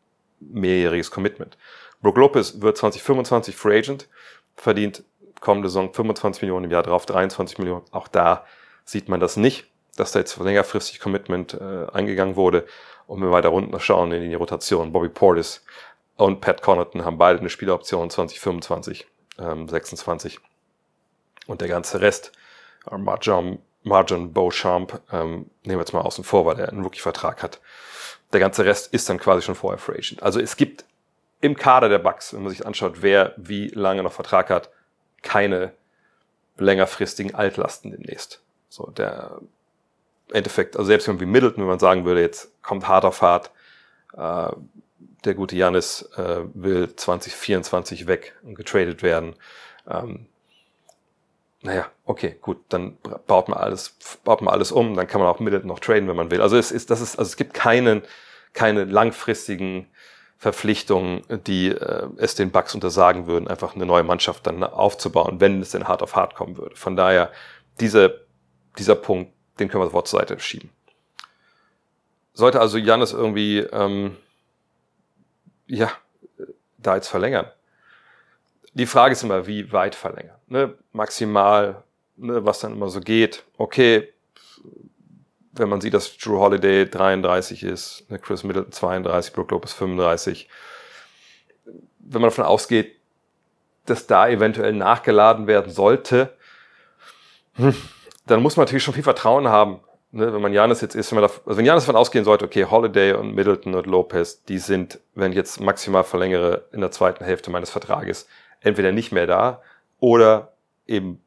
mehrjähriges 0.41 1.11
Commitment. 1.11 1.59
Brook 2.01 2.17
Lopez 2.17 2.61
wird 2.61 2.77
2025 2.77 3.57
Free 3.57 3.79
Agent, 3.79 4.09
verdient 4.57 5.05
kommende 5.41 5.69
Saison 5.69 5.93
25 5.93 6.43
Millionen 6.43 6.65
im 6.65 6.71
Jahr 6.71 6.83
drauf, 6.83 7.07
23 7.07 7.59
Millionen. 7.59 7.85
Auch 7.91 8.09
da 8.09 8.45
sieht 8.85 9.09
man 9.09 9.21
das 9.21 9.37
nicht, 9.37 9.67
dass 9.97 10.13
da 10.13 10.19
jetzt 10.19 10.39
längerfristig 10.39 11.01
Commitment 11.01 11.55
äh, 11.55 11.87
eingegangen 11.93 12.37
wurde. 12.37 12.67
Und 13.07 13.21
wenn 13.21 13.29
wir 13.29 13.33
weiter 13.33 13.51
runter 13.51 13.81
schauen 13.81 14.13
in 14.13 14.29
die 14.29 14.35
Rotation, 14.35 14.93
Bobby 14.93 15.09
Portis 15.09 15.65
und 16.17 16.41
Pat 16.41 16.63
Connaughton 16.63 17.05
haben 17.05 17.19
beide 17.19 17.41
eine 17.41 17.51
Spieleroption 17.51 18.11
2025, 18.11 19.07
ähm, 19.39 19.69
26. 19.69 20.41
Und 21.47 21.61
der 21.61 21.69
ganze 21.69 22.01
Rest, 22.01 22.33
äh, 22.91 22.97
Marjan, 22.97 23.59
Marjan 23.83 24.33
Beauchamp, 24.33 25.01
ähm, 25.13 25.51
nehmen 25.63 25.79
wir 25.79 25.81
jetzt 25.81 25.93
mal 25.93 26.01
außen 26.01 26.25
vor, 26.25 26.47
weil 26.47 26.59
er 26.59 26.71
einen 26.71 26.83
Rookie-Vertrag 26.83 27.43
hat. 27.43 27.61
Der 28.33 28.41
ganze 28.41 28.65
Rest 28.65 28.93
ist 28.93 29.09
dann 29.09 29.19
quasi 29.19 29.43
schon 29.43 29.55
vorher 29.55 29.79
Free 29.79 29.99
Agent. 29.99 30.23
Also 30.23 30.41
es 30.41 30.57
gibt 30.57 30.85
im 31.47 31.57
Kader 31.57 31.89
der 31.89 31.99
Bucks, 31.99 32.35
wenn 32.35 32.43
man 32.43 32.51
sich 32.51 32.67
anschaut, 32.67 33.03
wer 33.03 33.35
wie 33.37 33.69
lange 33.69 34.03
noch 34.03 34.13
Vertrag 34.13 34.51
hat, 34.51 34.71
keine 35.23 35.73
längerfristigen 36.59 37.35
Altlasten 37.35 37.91
demnächst. 37.91 38.43
So, 38.69 38.87
der 38.87 39.41
Endeffekt, 40.33 40.77
also 40.77 40.87
selbst 40.87 41.09
wenn 41.09 41.21
wie 41.21 41.27
Middleton, 41.27 41.63
wenn 41.63 41.69
man 41.69 41.79
sagen 41.79 42.05
würde, 42.05 42.21
jetzt 42.21 42.51
kommt 42.63 42.89
hart 42.89 43.05
auf 43.05 43.23
hart, 43.23 43.51
äh, 44.17 44.51
der 45.25 45.35
gute 45.35 45.57
Janis 45.57 46.03
äh, 46.17 46.43
will 46.55 46.95
2024 46.95 48.07
weg 48.07 48.37
und 48.43 48.55
getradet 48.55 49.03
werden. 49.03 49.35
Ähm, 49.89 50.27
naja, 51.63 51.87
okay, 52.05 52.37
gut, 52.41 52.59
dann 52.69 52.97
baut 53.27 53.49
man 53.49 53.59
alles, 53.59 53.97
baut 54.25 54.41
man 54.41 54.53
alles 54.53 54.71
um, 54.71 54.95
dann 54.95 55.09
kann 55.09 55.21
man 55.21 55.29
auch 55.29 55.41
Middleton 55.41 55.69
noch 55.69 55.81
traden, 55.81 56.09
wenn 56.09 56.17
man 56.17 56.31
will. 56.31 56.41
Also 56.41 56.57
es 56.57 56.71
ist, 56.71 56.91
das 56.91 57.01
ist, 57.01 57.19
also 57.19 57.29
es 57.29 57.37
gibt 57.37 57.55
keinen, 57.55 58.03
keine 58.53 58.85
langfristigen 58.85 59.89
Verpflichtungen, 60.39 61.23
die 61.47 61.69
äh, 61.69 62.09
es 62.19 62.35
den 62.35 62.51
Bucks 62.51 62.75
untersagen 62.75 63.27
würden, 63.27 63.49
einfach 63.49 63.75
eine 63.75 63.87
neue 63.87 64.03
Mannschaft 64.03 64.47
dann 64.47 64.63
aufzubauen, 64.63 65.41
wenn 65.41 65.63
es 65.63 65.71
denn 65.71 65.89
hart 65.89 66.03
auf 66.03 66.15
hart 66.15 66.35
kommen 66.35 66.59
würde. 66.59 66.77
Von 66.77 66.95
daher, 66.97 67.33
diese, 67.81 68.27
dieser 68.79 68.97
Punkt, 68.97 69.33
den 69.59 69.69
können 69.69 69.83
wir 69.83 69.87
sofort 69.87 70.09
zur 70.09 70.21
Seite 70.21 70.39
schieben. 70.39 70.71
Sollte 72.35 72.61
also 72.61 72.77
Janis 72.77 73.13
irgendwie, 73.13 73.61
ähm, 73.61 74.17
ja, 75.67 75.91
da 76.77 76.97
jetzt 76.97 77.09
verlängern. 77.09 77.51
Die 78.75 78.87
Frage 78.87 79.13
ist 79.13 79.23
immer, 79.23 79.47
wie 79.47 79.73
weit 79.73 79.95
verlängern. 79.95 80.37
Ne? 80.49 80.75
Maximal, 80.93 81.83
ne, 82.17 82.45
was 82.45 82.61
dann 82.61 82.73
immer 82.73 82.91
so 82.91 83.01
geht. 83.01 83.45
Okay, 83.57 84.13
wenn 85.59 85.69
man 85.69 85.81
sieht, 85.81 85.95
dass 85.95 86.17
Drew 86.17 86.39
Holiday 86.39 86.89
33 86.89 87.63
ist, 87.63 88.11
ne, 88.11 88.19
Chris 88.19 88.45
Middleton 88.45 88.73
32, 88.73 89.33
Brook 89.33 89.51
Lopez 89.51 89.73
35. 89.73 90.49
Wenn 91.99 92.21
man 92.21 92.31
davon 92.31 92.45
ausgeht, 92.45 92.97
dass 93.87 94.07
da 94.07 94.29
eventuell 94.29 94.73
nachgeladen 94.73 95.47
werden 95.47 95.73
sollte, 95.73 96.35
hm, 97.55 97.75
dann 98.27 98.43
muss 98.43 98.57
man 98.57 98.65
natürlich 98.65 98.85
schon 98.85 98.95
viel 98.95 99.03
Vertrauen 99.03 99.49
haben. 99.49 99.81
Ne, 100.13 100.33
wenn 100.33 100.41
man 100.41 100.53
Janis 100.53 100.81
jetzt 100.81 100.95
ist, 100.95 101.11
wenn 101.11 101.21
man 101.21 101.29
da, 101.29 101.35
also 101.47 101.59
wenn 101.59 101.67
Janis 101.67 101.85
davon 101.85 101.97
ausgehen 101.97 102.25
sollte, 102.25 102.45
okay, 102.45 102.65
Holiday 102.65 103.13
und 103.13 103.35
Middleton 103.35 103.75
und 103.75 103.87
Lopez, 103.87 104.45
die 104.45 104.59
sind, 104.59 105.01
wenn 105.15 105.33
ich 105.33 105.37
jetzt 105.37 105.61
maximal 105.61 106.05
verlängere, 106.05 106.67
in 106.73 106.81
der 106.81 106.91
zweiten 106.91 107.25
Hälfte 107.25 107.51
meines 107.51 107.71
Vertrages, 107.71 108.27
entweder 108.61 108.93
nicht 108.93 109.13
mehr 109.13 109.27
da 109.27 109.63
oder 109.99 110.53
eben 110.87 111.21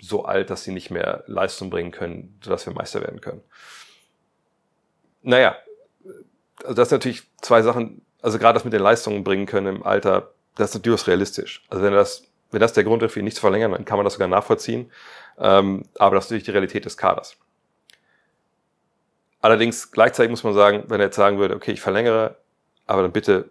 so 0.00 0.24
alt, 0.24 0.50
dass 0.50 0.64
sie 0.64 0.72
nicht 0.72 0.90
mehr 0.90 1.24
Leistung 1.26 1.70
bringen 1.70 1.90
können, 1.90 2.38
sodass 2.42 2.66
wir 2.66 2.72
Meister 2.72 3.00
werden 3.00 3.20
können. 3.20 3.42
Naja, 5.22 5.56
also 6.62 6.74
das 6.74 6.88
sind 6.88 6.98
natürlich 6.98 7.22
zwei 7.40 7.62
Sachen, 7.62 8.02
also 8.22 8.38
gerade 8.38 8.54
das 8.54 8.64
mit 8.64 8.72
den 8.72 8.82
Leistungen 8.82 9.24
bringen 9.24 9.46
können 9.46 9.76
im 9.76 9.82
Alter, 9.82 10.32
das 10.54 10.74
ist 10.74 10.84
durchaus 10.84 11.06
realistisch. 11.06 11.64
Also 11.68 11.82
wenn 11.82 11.92
das, 11.92 12.24
wenn 12.50 12.60
das 12.60 12.72
der 12.72 12.84
Grund 12.84 13.02
ist, 13.02 13.12
für 13.12 13.20
ihn 13.20 13.24
nicht 13.24 13.36
zu 13.36 13.40
verlängern, 13.40 13.72
dann 13.72 13.84
kann 13.84 13.98
man 13.98 14.04
das 14.04 14.14
sogar 14.14 14.28
nachvollziehen. 14.28 14.90
Ähm, 15.38 15.84
aber 15.98 16.16
das 16.16 16.26
ist 16.26 16.30
natürlich 16.30 16.44
die 16.44 16.52
Realität 16.52 16.84
des 16.84 16.96
Kaders. 16.96 17.36
Allerdings 19.40 19.92
gleichzeitig 19.92 20.30
muss 20.30 20.44
man 20.44 20.54
sagen, 20.54 20.84
wenn 20.88 21.00
er 21.00 21.06
jetzt 21.06 21.16
sagen 21.16 21.38
würde, 21.38 21.54
okay, 21.54 21.72
ich 21.72 21.80
verlängere, 21.80 22.36
aber 22.86 23.02
dann 23.02 23.12
bitte 23.12 23.50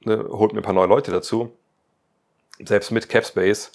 ne, 0.00 0.24
holt 0.28 0.52
mir 0.52 0.60
ein 0.60 0.64
paar 0.64 0.72
neue 0.72 0.88
Leute 0.88 1.10
dazu, 1.10 1.56
selbst 2.58 2.90
mit 2.90 3.08
Capspace, 3.08 3.72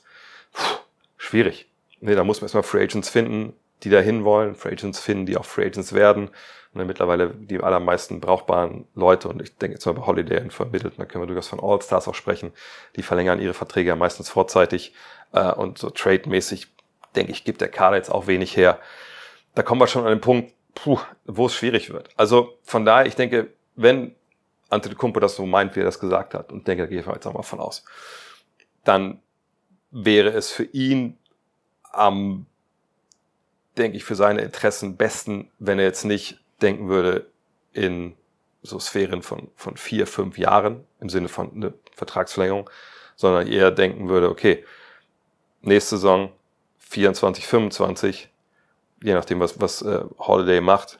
schwierig. 1.17 1.69
Nee, 2.05 2.13
da 2.13 2.23
muss 2.23 2.39
man 2.39 2.45
erstmal 2.45 2.61
Free 2.61 2.83
Agents 2.83 3.09
finden, 3.09 3.53
die 3.81 3.89
dahin 3.89 4.25
wollen, 4.25 4.53
Free 4.53 4.73
Agents 4.73 4.99
finden, 4.99 5.25
die 5.25 5.37
auch 5.37 5.45
Free 5.45 5.65
Agents 5.65 5.91
werden. 5.93 6.27
Und 6.27 6.79
dann 6.79 6.85
mittlerweile 6.85 7.29
die 7.31 7.59
allermeisten 7.59 8.19
brauchbaren 8.19 8.87
Leute, 8.93 9.27
und 9.27 9.41
ich 9.41 9.57
denke 9.57 9.73
jetzt 9.73 9.87
mal 9.87 9.93
bei 9.93 10.05
Holiday 10.05 10.39
und 10.41 10.53
vermittelt, 10.53 10.93
da 10.97 11.05
können 11.05 11.23
wir 11.23 11.27
durchaus 11.27 11.47
von 11.47 11.59
All-Stars 11.59 12.07
auch 12.07 12.13
sprechen, 12.13 12.51
die 12.95 13.01
verlängern 13.01 13.41
ihre 13.41 13.55
Verträge 13.55 13.89
ja 13.89 13.95
meistens 13.95 14.29
vorzeitig. 14.29 14.93
Äh, 15.31 15.51
und 15.53 15.79
so 15.79 15.89
trade-mäßig, 15.89 16.67
denke 17.15 17.31
ich, 17.31 17.43
gibt 17.43 17.61
der 17.61 17.69
Kader 17.69 17.97
jetzt 17.97 18.11
auch 18.11 18.27
wenig 18.27 18.55
her. 18.55 18.77
Da 19.55 19.63
kommen 19.63 19.81
wir 19.81 19.87
schon 19.87 20.03
an 20.03 20.09
den 20.09 20.21
Punkt, 20.21 20.53
puh, 20.75 20.99
wo 21.25 21.47
es 21.47 21.55
schwierig 21.55 21.91
wird. 21.91 22.09
Also 22.17 22.59
von 22.61 22.85
daher, 22.85 23.07
ich 23.07 23.15
denke, 23.15 23.47
wenn 23.75 24.13
Antetokounmpo 24.69 25.19
das 25.19 25.35
so 25.35 25.47
meint, 25.47 25.75
wie 25.75 25.79
er 25.79 25.85
das 25.85 25.99
gesagt 25.99 26.35
hat, 26.35 26.51
und 26.51 26.67
denke, 26.67 26.83
da 26.83 26.89
gehe 26.89 26.99
ich 26.99 27.05
jetzt 27.07 27.25
auch 27.25 27.33
mal 27.33 27.41
von 27.41 27.59
aus, 27.59 27.83
dann 28.83 29.21
wäre 29.89 30.29
es 30.29 30.51
für 30.51 30.65
ihn 30.65 31.17
am, 31.97 32.45
denke 33.77 33.97
ich, 33.97 34.03
für 34.03 34.15
seine 34.15 34.41
Interessen 34.41 34.97
besten, 34.97 35.51
wenn 35.59 35.79
er 35.79 35.85
jetzt 35.85 36.05
nicht 36.05 36.39
denken 36.61 36.87
würde 36.87 37.27
in 37.73 38.15
so 38.61 38.79
Sphären 38.79 39.21
von, 39.21 39.51
von 39.55 39.77
vier, 39.77 40.07
fünf 40.07 40.37
Jahren 40.37 40.85
im 40.99 41.09
Sinne 41.09 41.27
von 41.27 41.51
eine 41.51 41.73
Vertragsverlängerung, 41.95 42.69
sondern 43.15 43.47
eher 43.47 43.71
denken 43.71 44.09
würde, 44.09 44.29
okay, 44.29 44.65
nächste 45.61 45.97
Saison 45.97 46.31
24, 46.79 47.45
25, 47.47 48.29
je 49.03 49.13
nachdem, 49.13 49.39
was, 49.39 49.59
was 49.59 49.81
äh, 49.81 50.03
Holiday 50.17 50.61
macht. 50.61 50.99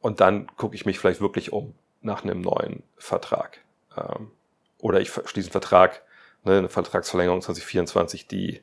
Und 0.00 0.20
dann 0.20 0.48
gucke 0.56 0.74
ich 0.74 0.84
mich 0.84 0.98
vielleicht 0.98 1.20
wirklich 1.20 1.52
um 1.52 1.74
nach 2.00 2.24
einem 2.24 2.40
neuen 2.40 2.82
Vertrag. 2.96 3.60
Ähm, 3.96 4.30
oder 4.78 5.00
ich 5.00 5.10
schließe 5.10 5.46
einen 5.46 5.52
Vertrag, 5.52 6.02
ne, 6.44 6.58
eine 6.58 6.68
Vertragsverlängerung 6.68 7.40
2024, 7.40 8.26
die 8.26 8.62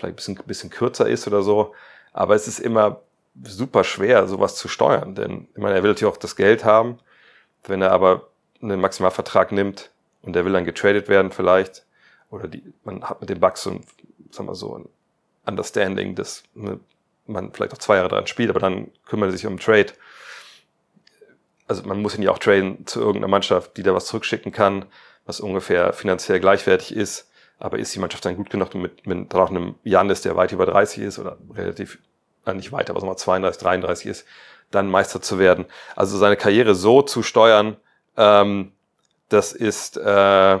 vielleicht 0.00 0.14
ein 0.14 0.16
bisschen, 0.16 0.34
bisschen 0.46 0.70
kürzer 0.70 1.08
ist 1.08 1.26
oder 1.26 1.42
so. 1.42 1.74
Aber 2.12 2.34
es 2.34 2.48
ist 2.48 2.58
immer 2.58 3.02
super 3.42 3.84
schwer, 3.84 4.26
sowas 4.26 4.56
zu 4.56 4.68
steuern. 4.68 5.14
Denn 5.14 5.48
ich 5.52 5.58
meine, 5.58 5.76
er 5.76 5.82
will 5.82 5.90
natürlich 5.90 6.12
auch 6.12 6.18
das 6.18 6.36
Geld 6.36 6.64
haben. 6.64 6.98
Wenn 7.64 7.82
er 7.82 7.92
aber 7.92 8.28
einen 8.62 8.80
Maximalvertrag 8.80 9.52
nimmt 9.52 9.90
und 10.22 10.34
der 10.34 10.44
will 10.44 10.52
dann 10.52 10.64
getradet 10.64 11.08
werden 11.08 11.30
vielleicht, 11.30 11.84
oder 12.30 12.48
die, 12.48 12.72
man 12.84 13.04
hat 13.04 13.20
mit 13.20 13.30
dem 13.30 13.40
Bucks 13.40 13.62
so 13.62 13.70
ein, 13.70 13.84
sagen 14.30 14.48
wir 14.48 14.54
so, 14.54 14.76
ein 14.76 14.88
Understanding, 15.46 16.14
dass 16.14 16.42
man 16.54 17.52
vielleicht 17.52 17.72
auch 17.72 17.78
zwei 17.78 17.96
Jahre 17.96 18.08
dran 18.08 18.26
spielt, 18.26 18.50
aber 18.50 18.60
dann 18.60 18.90
kümmert 19.06 19.30
er 19.30 19.32
sich 19.32 19.46
um 19.46 19.58
Trade. 19.58 19.92
Also 21.66 21.82
man 21.84 22.02
muss 22.02 22.16
ihn 22.16 22.22
ja 22.22 22.30
auch 22.30 22.38
traden 22.38 22.86
zu 22.86 23.00
irgendeiner 23.00 23.28
Mannschaft, 23.28 23.76
die 23.76 23.82
da 23.82 23.94
was 23.94 24.06
zurückschicken 24.06 24.52
kann, 24.52 24.86
was 25.24 25.40
ungefähr 25.40 25.92
finanziell 25.92 26.40
gleichwertig 26.40 26.94
ist. 26.94 27.29
Aber 27.60 27.78
ist 27.78 27.94
die 27.94 27.98
Mannschaft 27.98 28.24
dann 28.24 28.36
gut 28.36 28.50
genug 28.50 28.74
mit, 28.74 29.06
mit 29.06 29.34
auch 29.34 29.50
einem 29.50 29.76
Janis, 29.84 30.22
der 30.22 30.34
weit 30.34 30.52
über 30.52 30.66
30 30.66 31.02
ist 31.04 31.18
oder 31.18 31.36
relativ, 31.54 31.98
äh, 32.46 32.54
nicht 32.54 32.72
weit, 32.72 32.90
aber 32.90 33.00
so 33.00 33.06
mal 33.06 33.16
32, 33.16 33.62
33 33.62 34.06
ist, 34.06 34.26
dann 34.70 34.90
Meister 34.90 35.20
zu 35.20 35.38
werden? 35.38 35.66
Also 35.94 36.16
seine 36.18 36.36
Karriere 36.36 36.74
so 36.74 37.02
zu 37.02 37.22
steuern, 37.22 37.76
ähm, 38.16 38.72
das 39.28 39.52
ist, 39.52 39.98
äh, 39.98 40.58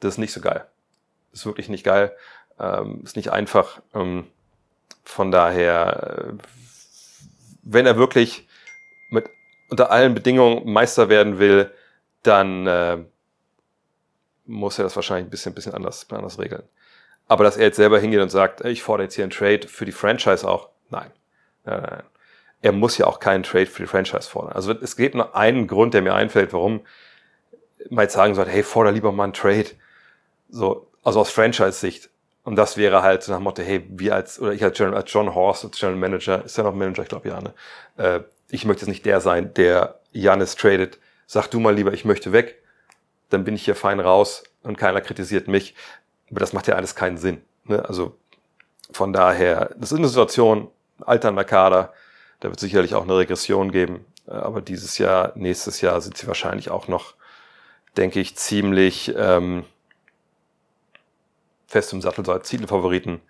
das 0.00 0.14
ist 0.14 0.18
nicht 0.18 0.32
so 0.32 0.40
geil. 0.40 0.66
Das 1.30 1.40
ist 1.40 1.46
wirklich 1.46 1.68
nicht 1.68 1.84
geil. 1.84 2.14
Ähm, 2.58 3.00
ist 3.04 3.16
nicht 3.16 3.30
einfach. 3.30 3.80
Ähm, 3.94 4.26
von 5.04 5.30
daher, 5.30 6.34
äh, 6.34 6.44
wenn 7.62 7.86
er 7.86 7.96
wirklich 7.96 8.48
mit 9.10 9.26
unter 9.70 9.90
allen 9.90 10.14
Bedingungen 10.14 10.70
Meister 10.70 11.08
werden 11.08 11.38
will, 11.38 11.72
dann 12.22 12.66
äh, 12.66 12.98
muss 14.46 14.78
er 14.78 14.84
das 14.84 14.96
wahrscheinlich 14.96 15.26
ein 15.26 15.30
bisschen, 15.30 15.54
bisschen 15.54 15.74
anders, 15.74 16.06
anders 16.10 16.38
regeln. 16.38 16.64
Aber 17.26 17.44
dass 17.44 17.56
er 17.56 17.64
jetzt 17.64 17.76
selber 17.76 17.98
hingeht 17.98 18.20
und 18.20 18.30
sagt, 18.30 18.64
ich 18.64 18.82
fordere 18.82 19.04
jetzt 19.04 19.14
hier 19.14 19.24
einen 19.24 19.30
Trade 19.30 19.66
für 19.66 19.84
die 19.84 19.92
Franchise 19.92 20.46
auch, 20.46 20.68
nein. 20.90 21.10
nein, 21.64 21.82
nein. 21.82 22.02
Er 22.60 22.72
muss 22.72 22.96
ja 22.98 23.06
auch 23.06 23.18
keinen 23.18 23.42
Trade 23.42 23.66
für 23.66 23.82
die 23.82 23.88
Franchise 23.88 24.28
fordern. 24.28 24.52
Also 24.52 24.72
es 24.72 24.96
gibt 24.96 25.14
nur 25.14 25.34
einen 25.36 25.66
Grund, 25.66 25.94
der 25.94 26.02
mir 26.02 26.14
einfällt, 26.14 26.52
warum 26.52 26.80
man 27.90 28.04
jetzt 28.04 28.14
sagen 28.14 28.34
sollte, 28.34 28.50
hey, 28.50 28.62
forder 28.62 28.92
lieber 28.92 29.12
mal 29.12 29.24
einen 29.24 29.32
Trade. 29.34 29.66
So, 30.48 30.88
also 31.02 31.20
aus 31.20 31.30
Franchise-Sicht. 31.30 32.10
Und 32.42 32.56
das 32.56 32.76
wäre 32.76 33.02
halt 33.02 33.22
so 33.22 33.32
nach 33.32 33.38
dem 33.38 33.44
Motto, 33.44 33.62
hey, 33.62 33.84
wir 33.88 34.14
als, 34.14 34.40
oder 34.40 34.52
ich 34.52 34.62
als, 34.62 34.76
General, 34.76 34.96
als 34.96 35.12
John 35.12 35.34
Horst, 35.34 35.64
als 35.64 35.78
General 35.78 35.98
Manager, 35.98 36.44
ist 36.44 36.56
ja 36.56 36.64
noch 36.64 36.74
Manager, 36.74 37.02
ich 37.02 37.08
glaube 37.08 37.28
ja, 37.28 37.40
ne? 37.40 37.54
Äh, 37.96 38.20
ich 38.48 38.64
möchte 38.64 38.82
jetzt 38.82 38.88
nicht 38.88 39.06
der 39.06 39.20
sein, 39.20 39.52
der 39.54 40.00
Janis 40.12 40.54
tradet. 40.56 40.98
Sag 41.26 41.48
du 41.48 41.58
mal 41.58 41.74
lieber, 41.74 41.92
ich 41.92 42.04
möchte 42.04 42.32
weg 42.32 42.62
dann 43.30 43.44
bin 43.44 43.54
ich 43.54 43.64
hier 43.64 43.74
fein 43.74 44.00
raus 44.00 44.44
und 44.62 44.78
keiner 44.78 45.00
kritisiert 45.00 45.48
mich. 45.48 45.74
Aber 46.30 46.40
das 46.40 46.52
macht 46.52 46.66
ja 46.66 46.74
alles 46.74 46.94
keinen 46.94 47.18
Sinn. 47.18 47.42
Ne? 47.64 47.84
Also 47.84 48.16
von 48.90 49.12
daher, 49.12 49.70
das 49.76 49.92
ist 49.92 49.98
eine 49.98 50.08
Situation, 50.08 50.70
alternder 51.00 51.44
Kader, 51.44 51.92
da 52.40 52.48
wird 52.48 52.60
sicherlich 52.60 52.94
auch 52.94 53.04
eine 53.04 53.16
Regression 53.16 53.72
geben. 53.72 54.04
Aber 54.26 54.60
dieses 54.60 54.98
Jahr, 54.98 55.32
nächstes 55.34 55.80
Jahr 55.80 56.00
sind 56.00 56.16
sie 56.16 56.26
wahrscheinlich 56.26 56.70
auch 56.70 56.88
noch, 56.88 57.14
denke 57.96 58.20
ich, 58.20 58.36
ziemlich 58.36 59.14
ähm, 59.16 59.64
fest 61.66 61.92
im 61.92 62.00
Sattel, 62.00 62.24
so 62.24 62.32
als 62.32 62.48
Titelfavoriten. 62.48 63.20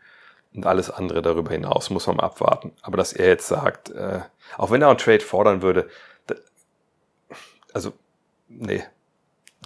Und 0.55 0.67
alles 0.67 0.89
andere 0.89 1.21
darüber 1.21 1.51
hinaus 1.51 1.91
muss 1.91 2.07
man 2.07 2.21
abwarten. 2.21 2.73
Aber 2.83 2.97
dass 2.97 3.13
er 3.13 3.27
jetzt 3.27 3.49
sagt, 3.49 3.91
äh, 3.91 4.21
auch 4.57 4.71
wenn 4.71 4.83
er 4.83 4.89
einen 4.89 4.99
Trade 4.99 5.21
fordern 5.21 5.63
würde, 5.63 5.89
also, 7.73 7.93
nee, 8.49 8.85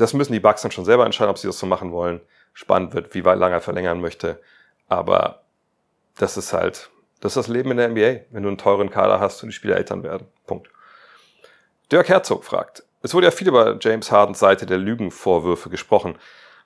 das 0.00 0.14
müssen 0.14 0.32
die 0.32 0.40
Bugs 0.40 0.62
dann 0.62 0.70
schon 0.70 0.84
selber 0.84 1.04
entscheiden, 1.04 1.30
ob 1.30 1.38
sie 1.38 1.46
das 1.46 1.58
so 1.58 1.66
machen 1.66 1.92
wollen. 1.92 2.20
Spannend 2.52 2.94
wird, 2.94 3.14
wie 3.14 3.24
weit 3.24 3.38
lange 3.38 3.56
er 3.56 3.60
verlängern 3.60 4.00
möchte. 4.00 4.40
Aber 4.88 5.42
das 6.18 6.36
ist 6.36 6.52
halt, 6.52 6.90
das 7.20 7.32
ist 7.32 7.36
das 7.36 7.48
Leben 7.48 7.70
in 7.70 7.76
der 7.76 7.88
NBA, 7.88 8.26
wenn 8.30 8.42
du 8.42 8.48
einen 8.48 8.58
teuren 8.58 8.90
Kader 8.90 9.20
hast 9.20 9.42
und 9.42 9.50
die 9.50 9.54
Spieler 9.54 9.76
Eltern 9.76 10.02
werden. 10.02 10.26
Punkt. 10.46 10.68
Dirk 11.90 12.08
Herzog 12.08 12.44
fragt, 12.44 12.82
es 13.02 13.14
wurde 13.14 13.26
ja 13.26 13.30
viel 13.30 13.48
über 13.48 13.78
James 13.80 14.10
Hardens 14.10 14.38
Seite 14.38 14.66
der 14.66 14.78
Lügenvorwürfe 14.78 15.70
gesprochen. 15.70 16.18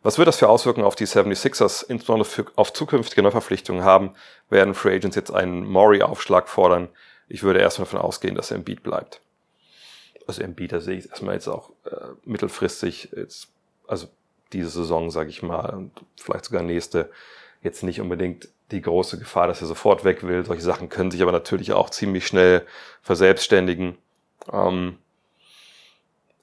Was 0.03 0.19
wird 0.19 0.27
das 0.27 0.39
für 0.39 0.49
Auswirkungen 0.49 0.87
auf 0.87 0.97
die 0.97 1.07
76ers, 1.07 1.85
insbesondere 1.89 2.29
für, 2.29 2.47
auf 2.57 2.73
zukünftige 2.73 3.23
Neuverpflichtungen 3.23 3.85
haben? 3.85 4.15
Werden 4.49 4.75
Free 4.75 4.97
Agents 4.97 5.15
jetzt 5.15 5.33
einen 5.33 5.65
Maury-Aufschlag 5.65 6.49
fordern? 6.49 6.89
Ich 7.29 7.43
würde 7.43 7.61
erstmal 7.61 7.87
davon 7.87 8.01
ausgehen, 8.01 8.35
dass 8.35 8.51
er 8.51 8.57
im 8.57 8.65
Beat 8.65 8.83
bleibt. 8.83 9.21
Also 10.27 10.43
im 10.43 10.55
Beat, 10.55 10.73
da 10.73 10.81
sehe 10.81 10.99
ich 10.99 11.09
erstmal 11.09 11.35
jetzt 11.35 11.49
auch 11.49 11.71
äh, 11.85 12.09
mittelfristig, 12.25 13.11
jetzt, 13.17 13.49
also 13.87 14.09
diese 14.53 14.69
Saison, 14.69 15.11
sage 15.11 15.31
ich 15.31 15.43
mal, 15.43 15.75
und 15.75 15.93
vielleicht 16.17 16.45
sogar 16.45 16.63
nächste, 16.63 17.11
jetzt 17.63 17.83
nicht 17.83 18.01
unbedingt 18.01 18.49
die 18.71 18.83
große 18.83 19.19
Gefahr, 19.19 19.47
dass 19.47 19.61
er 19.61 19.67
sofort 19.67 20.05
weg 20.05 20.23
will. 20.23 20.45
Solche 20.45 20.63
Sachen 20.63 20.89
können 20.89 21.11
sich 21.11 21.23
aber 21.23 21.33
natürlich 21.33 21.73
auch 21.73 21.91
ziemlich 21.91 22.27
schnell 22.27 22.67
verselbstständigen. 23.03 23.99
Ähm, 24.53 24.99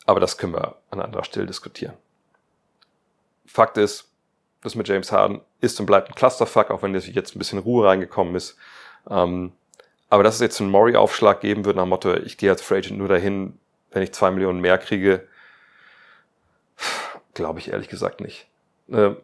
aber 0.05 0.19
das 0.19 0.38
können 0.38 0.53
wir 0.53 0.77
an 0.91 1.01
anderer 1.01 1.24
Stelle 1.24 1.45
diskutieren. 1.45 1.93
Fakt 3.45 3.77
ist, 3.77 4.12
das 4.62 4.75
mit 4.75 4.88
James 4.88 5.12
Harden 5.12 5.41
ist 5.62 5.79
und 5.79 5.86
bleibt 5.86 6.09
ein 6.09 6.15
Clusterfuck, 6.15 6.71
auch 6.71 6.81
wenn 6.81 6.93
jetzt 6.93 7.36
ein 7.36 7.39
bisschen 7.39 7.59
Ruhe 7.59 7.88
reingekommen 7.88 8.36
ist. 8.36 8.57
Ähm, 9.09 9.53
aber 10.09 10.24
dass 10.24 10.36
es 10.36 10.41
jetzt 10.41 10.59
einen 10.59 10.71
Maury-Aufschlag 10.71 11.41
geben 11.41 11.65
wird 11.65 11.75
nach 11.75 11.83
dem 11.83 11.89
Motto, 11.89 12.13
ich 12.15 12.38
gehe 12.38 12.50
als 12.50 12.62
Free 12.62 12.77
Agent 12.77 12.98
nur 12.98 13.07
dahin, 13.07 13.59
wenn 13.91 14.03
ich 14.03 14.12
zwei 14.12 14.31
Millionen 14.31 14.62
mehr 14.62 14.77
kriege, 14.77 15.27
glaube 17.34 17.60
ich 17.60 17.72
ehrlich 17.72 17.89
gesagt 17.89 18.22
nicht. 18.22 18.48
Ne, 18.88 19.17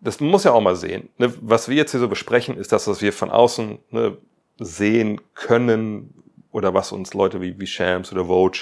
das 0.00 0.20
muss 0.20 0.44
ja 0.44 0.52
auch 0.52 0.60
mal 0.60 0.76
sehen. 0.76 1.08
Ne, 1.18 1.32
was 1.40 1.68
wir 1.68 1.76
jetzt 1.76 1.92
hier 1.92 2.00
so 2.00 2.08
besprechen, 2.08 2.56
ist 2.56 2.72
das, 2.72 2.86
was 2.88 3.02
wir 3.02 3.12
von 3.12 3.30
außen 3.30 3.78
ne, 3.90 4.16
sehen 4.58 5.20
können 5.34 6.22
oder 6.50 6.74
was 6.74 6.92
uns 6.92 7.14
Leute 7.14 7.40
wie, 7.40 7.66
Shams 7.66 8.12
oder 8.12 8.26
Vogue 8.26 8.60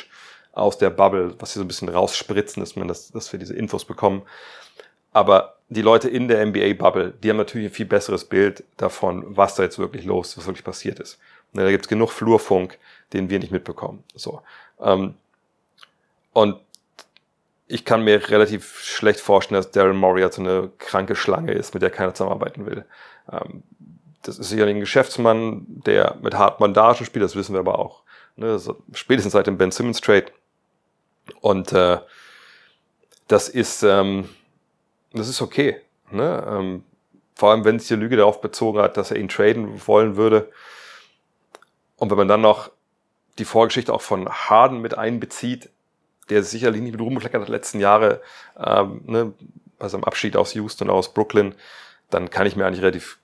aus 0.52 0.78
der 0.78 0.90
Bubble, 0.90 1.34
was 1.38 1.52
sie 1.52 1.58
so 1.58 1.64
ein 1.64 1.68
bisschen 1.68 1.88
rausspritzen, 1.88 2.60
dass 2.60 2.76
man 2.76 2.88
das, 2.88 3.10
dass 3.10 3.32
wir 3.32 3.38
diese 3.38 3.54
Infos 3.54 3.84
bekommen. 3.84 4.22
Aber 5.12 5.56
die 5.68 5.82
Leute 5.82 6.08
in 6.08 6.28
der 6.28 6.44
NBA-Bubble, 6.46 7.14
die 7.22 7.30
haben 7.30 7.36
natürlich 7.36 7.68
ein 7.68 7.74
viel 7.74 7.86
besseres 7.86 8.24
Bild 8.24 8.64
davon, 8.76 9.24
was 9.36 9.54
da 9.54 9.62
jetzt 9.62 9.78
wirklich 9.78 10.04
los, 10.04 10.36
was 10.36 10.46
wirklich 10.46 10.64
passiert 10.64 10.98
ist. 11.00 11.18
Und 11.52 11.60
da 11.60 11.70
gibt 11.70 11.84
es 11.84 11.88
genug 11.88 12.10
Flurfunk, 12.10 12.78
den 13.12 13.30
wir 13.30 13.38
nicht 13.38 13.52
mitbekommen. 13.52 14.04
So. 14.14 14.42
Ähm, 14.80 15.14
und 16.32 16.56
ich 17.66 17.84
kann 17.84 18.02
mir 18.02 18.30
relativ 18.30 18.80
schlecht 18.80 19.20
vorstellen, 19.20 19.60
dass 19.60 19.70
Daryl 19.70 19.94
Morey 19.94 20.28
so 20.32 20.42
eine 20.42 20.70
kranke 20.78 21.14
Schlange 21.14 21.52
ist, 21.52 21.74
mit 21.74 21.82
der 21.82 21.90
keiner 21.90 22.14
zusammenarbeiten 22.14 22.66
will. 22.66 22.84
Ähm, 23.30 23.62
das 24.22 24.38
ist 24.38 24.50
sicherlich 24.50 24.74
ein 24.74 24.80
Geschäftsmann, 24.80 25.64
der 25.68 26.16
mit 26.20 26.34
harten 26.34 26.60
Bandagen 26.60 27.06
spielt, 27.06 27.24
das 27.24 27.36
wissen 27.36 27.54
wir 27.54 27.60
aber 27.60 27.78
auch. 27.78 28.02
Ne? 28.36 28.58
So, 28.58 28.76
spätestens 28.92 29.32
seit 29.32 29.46
dem 29.46 29.56
Ben 29.56 29.70
Simmons 29.70 30.00
Trade. 30.00 30.26
Und 31.40 31.72
äh, 31.72 31.98
das 33.28 33.48
ist, 33.48 33.82
ähm, 33.82 34.28
das 35.12 35.28
ist 35.28 35.40
okay. 35.40 35.80
Ne? 36.10 36.44
Ähm, 36.48 36.84
vor 37.36 37.52
allem, 37.52 37.64
wenn 37.64 37.78
sich 37.78 37.88
die 37.88 37.94
Lüge 37.94 38.16
darauf 38.16 38.40
bezogen 38.40 38.80
hat, 38.80 38.96
dass 38.96 39.10
er 39.10 39.16
ihn 39.16 39.28
traden 39.28 39.86
wollen 39.86 40.16
würde. 40.16 40.50
Und 42.00 42.10
wenn 42.10 42.16
man 42.16 42.28
dann 42.28 42.40
noch 42.40 42.70
die 43.38 43.44
Vorgeschichte 43.44 43.92
auch 43.92 44.00
von 44.00 44.28
Harden 44.28 44.80
mit 44.80 44.96
einbezieht, 44.96 45.68
der 46.30 46.42
sicherlich 46.42 46.80
nicht 46.80 46.92
mit 46.92 47.00
Ruhm 47.00 47.14
bekleckert 47.14 47.42
hat 47.42 47.48
letzten 47.48 47.78
Jahre, 47.78 48.22
ähm, 48.58 49.02
ne, 49.06 49.34
bei 49.78 49.88
seinem 49.88 50.04
Abschied 50.04 50.34
aus 50.34 50.54
Houston, 50.54 50.88
aus 50.88 51.12
Brooklyn, 51.12 51.54
dann 52.08 52.30
kann 52.30 52.46
ich 52.46 52.56
mir 52.56 52.66
eigentlich 52.66 52.82
relativ 52.82 53.18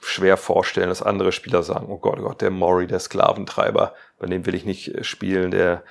schwer 0.00 0.38
vorstellen, 0.38 0.88
dass 0.88 1.02
andere 1.02 1.32
Spieler 1.32 1.62
sagen, 1.62 1.86
oh 1.90 1.98
Gott, 1.98 2.18
oh 2.18 2.22
Gott, 2.22 2.40
der 2.40 2.50
Maury, 2.50 2.86
der 2.86 2.98
Sklaventreiber, 2.98 3.94
bei 4.18 4.26
dem 4.26 4.46
will 4.46 4.54
ich 4.54 4.64
nicht 4.64 4.94
äh, 4.94 5.04
spielen, 5.04 5.50
der, 5.50 5.82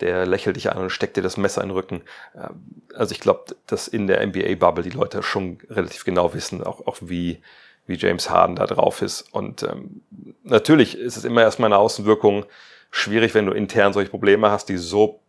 der 0.00 0.24
lächelt 0.24 0.56
dich 0.56 0.72
an 0.72 0.78
und 0.78 0.90
steckt 0.90 1.18
dir 1.18 1.22
das 1.22 1.36
Messer 1.36 1.62
in 1.62 1.68
den 1.68 1.76
Rücken. 1.76 2.02
Ähm, 2.34 2.82
also 2.94 3.12
ich 3.12 3.20
glaube, 3.20 3.54
dass 3.66 3.86
in 3.86 4.06
der 4.06 4.26
NBA-Bubble 4.26 4.82
die 4.82 4.90
Leute 4.90 5.22
schon 5.22 5.58
relativ 5.68 6.04
genau 6.04 6.32
wissen, 6.32 6.62
auch, 6.62 6.86
auch 6.86 6.96
wie, 7.02 7.42
wie 7.86 7.96
James 7.96 8.30
Harden 8.30 8.56
da 8.56 8.66
drauf 8.66 9.02
ist. 9.02 9.22
Und 9.32 9.62
ähm, 9.62 10.02
natürlich 10.42 10.96
ist 10.96 11.16
es 11.16 11.24
immer 11.24 11.42
erstmal 11.42 11.68
eine 11.68 11.78
Außenwirkung 11.78 12.46
schwierig, 12.90 13.34
wenn 13.34 13.46
du 13.46 13.52
intern 13.52 13.92
solche 13.92 14.10
Probleme 14.10 14.50
hast, 14.50 14.68
die 14.68 14.76
so 14.76 15.20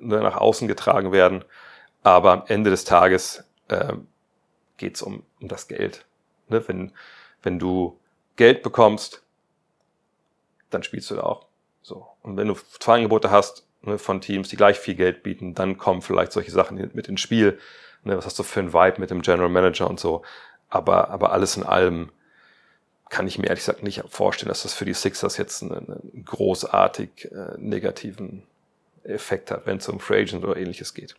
ne, 0.00 0.20
nach 0.20 0.36
außen 0.36 0.68
getragen 0.68 1.12
werden. 1.12 1.44
Aber 2.02 2.32
am 2.32 2.42
Ende 2.46 2.70
des 2.70 2.84
Tages 2.84 3.44
äh, 3.68 3.94
geht 4.76 4.96
es 4.96 5.02
um, 5.02 5.24
um 5.40 5.48
das 5.48 5.68
Geld. 5.68 6.04
Ne? 6.48 6.62
Wenn, 6.68 6.92
wenn 7.42 7.58
du 7.58 7.98
Geld 8.36 8.62
bekommst, 8.62 9.22
dann 10.70 10.82
spielst 10.82 11.10
du 11.10 11.16
da 11.16 11.22
auch. 11.22 11.46
So. 11.82 12.06
Und 12.22 12.36
wenn 12.36 12.48
du 12.48 12.54
zwei 12.54 12.96
Angebote 12.96 13.30
hast 13.30 13.66
ne, 13.82 13.98
von 13.98 14.20
Teams, 14.20 14.48
die 14.48 14.56
gleich 14.56 14.78
viel 14.78 14.94
Geld 14.94 15.22
bieten, 15.22 15.54
dann 15.54 15.78
kommen 15.78 16.02
vielleicht 16.02 16.32
solche 16.32 16.50
Sachen 16.50 16.90
mit 16.92 17.08
ins 17.08 17.20
Spiel. 17.20 17.58
Ne, 18.04 18.16
was 18.16 18.26
hast 18.26 18.38
du 18.38 18.42
für 18.42 18.60
ein 18.60 18.72
Vibe 18.72 19.00
mit 19.00 19.10
dem 19.10 19.22
General 19.22 19.48
Manager 19.48 19.88
und 19.88 19.98
so. 19.98 20.22
Aber, 20.68 21.10
aber 21.10 21.32
alles 21.32 21.56
in 21.56 21.62
allem 21.62 22.10
kann 23.08 23.26
ich 23.26 23.38
mir 23.38 23.46
ehrlich 23.46 23.64
gesagt 23.64 23.82
nicht 23.82 24.02
vorstellen, 24.08 24.48
dass 24.48 24.62
das 24.62 24.74
für 24.74 24.84
die 24.84 24.94
Sixers 24.94 25.36
jetzt 25.36 25.62
einen, 25.62 26.24
großartig 26.24 27.30
äh, 27.30 27.56
negativen 27.56 28.42
Effekt 29.04 29.50
hat, 29.50 29.66
wenn 29.66 29.78
es 29.78 29.88
um 29.88 30.00
Free 30.00 30.22
Agent 30.22 30.44
oder 30.44 30.56
ähnliches 30.56 30.92
geht. 30.92 31.14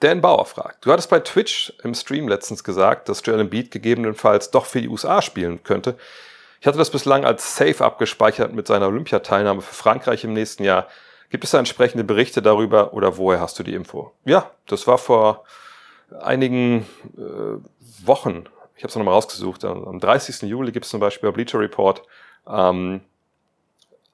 Dan 0.00 0.20
Bauer 0.20 0.44
fragt, 0.44 0.84
du 0.84 0.92
hattest 0.92 1.08
bei 1.08 1.20
Twitch 1.20 1.72
im 1.82 1.94
Stream 1.94 2.28
letztens 2.28 2.64
gesagt, 2.64 3.08
dass 3.08 3.24
Joel 3.24 3.40
Embiid 3.40 3.70
gegebenenfalls 3.70 4.50
doch 4.50 4.66
für 4.66 4.82
die 4.82 4.88
USA 4.88 5.22
spielen 5.22 5.62
könnte. 5.62 5.96
Ich 6.60 6.66
hatte 6.66 6.78
das 6.78 6.90
bislang 6.90 7.24
als 7.24 7.56
safe 7.56 7.84
abgespeichert 7.84 8.52
mit 8.52 8.66
seiner 8.66 8.88
Olympiateilnahme 8.88 9.62
für 9.62 9.74
Frankreich 9.74 10.24
im 10.24 10.32
nächsten 10.32 10.64
Jahr. 10.64 10.88
Gibt 11.30 11.44
es 11.44 11.52
da 11.52 11.58
entsprechende 11.58 12.04
Berichte 12.04 12.42
darüber 12.42 12.92
oder 12.92 13.16
woher 13.16 13.40
hast 13.40 13.58
du 13.58 13.62
die 13.62 13.74
Info? 13.74 14.12
Ja, 14.24 14.50
das 14.66 14.86
war 14.86 14.98
vor 14.98 15.44
einigen 16.20 16.86
äh, 17.16 18.06
Wochen. 18.06 18.44
Ich 18.76 18.82
habe 18.82 18.88
es 18.88 18.96
nochmal 18.96 19.14
rausgesucht. 19.14 19.64
Am 19.64 20.00
30. 20.00 20.42
Juli 20.42 20.72
gibt 20.72 20.84
es 20.84 20.90
zum 20.90 21.00
Beispiel 21.00 21.30
bei 21.30 21.34
Bleacher 21.34 21.60
Report 21.60 22.02
ähm, 22.46 23.02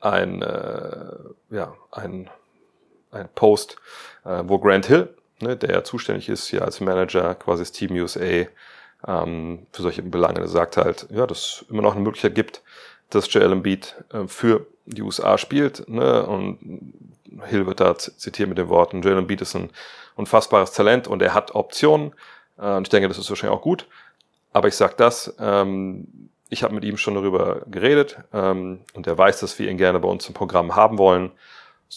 ein, 0.00 0.42
äh, 0.42 1.12
ja, 1.50 1.74
ein, 1.90 2.30
ein 3.10 3.28
Post, 3.34 3.76
äh, 4.24 4.42
wo 4.44 4.58
Grant 4.58 4.86
Hill 4.86 5.14
ne, 5.42 5.56
der 5.56 5.84
zuständig 5.84 6.28
ist 6.28 6.48
hier 6.48 6.62
als 6.62 6.80
Manager, 6.80 7.34
quasi 7.34 7.62
das 7.62 7.72
Team 7.72 7.92
USA 7.92 8.46
ähm, 9.06 9.66
für 9.72 9.82
solche 9.82 10.02
Belange, 10.02 10.46
sagt 10.48 10.76
halt, 10.76 11.06
ja, 11.10 11.26
dass 11.26 11.38
es 11.38 11.64
immer 11.70 11.82
noch 11.82 11.94
eine 11.94 12.02
Möglichkeit 12.02 12.34
gibt, 12.34 12.62
dass 13.10 13.32
Joel 13.32 13.52
Embiid 13.52 13.94
äh, 14.12 14.26
für 14.26 14.66
die 14.86 15.02
USA 15.02 15.38
spielt. 15.38 15.88
Ne? 15.88 16.26
Und 16.26 16.94
Hill 17.46 17.66
wird 17.66 17.80
da 17.80 17.96
zitiert 17.96 18.48
mit 18.48 18.58
den 18.58 18.68
Worten, 18.68 19.02
Joel 19.02 19.18
Embiid 19.18 19.40
ist 19.40 19.54
ein 19.54 19.70
unfassbares 20.16 20.72
Talent 20.72 21.08
und 21.08 21.22
er 21.22 21.34
hat 21.34 21.54
Optionen. 21.54 22.14
Äh, 22.58 22.74
und 22.76 22.86
ich 22.86 22.90
denke, 22.90 23.08
das 23.08 23.18
ist 23.18 23.28
wahrscheinlich 23.30 23.58
auch 23.58 23.62
gut. 23.62 23.86
Aber 24.52 24.68
ich 24.68 24.74
sage 24.74 24.94
das, 24.96 25.34
ähm, 25.38 26.30
ich 26.48 26.62
habe 26.62 26.74
mit 26.74 26.84
ihm 26.84 26.96
schon 26.96 27.14
darüber 27.14 27.62
geredet 27.70 28.18
ähm, 28.32 28.80
und 28.94 29.06
er 29.06 29.16
weiß, 29.16 29.40
dass 29.40 29.58
wir 29.58 29.70
ihn 29.70 29.76
gerne 29.76 30.00
bei 30.00 30.08
uns 30.08 30.26
im 30.26 30.34
Programm 30.34 30.74
haben 30.74 30.98
wollen. 30.98 31.30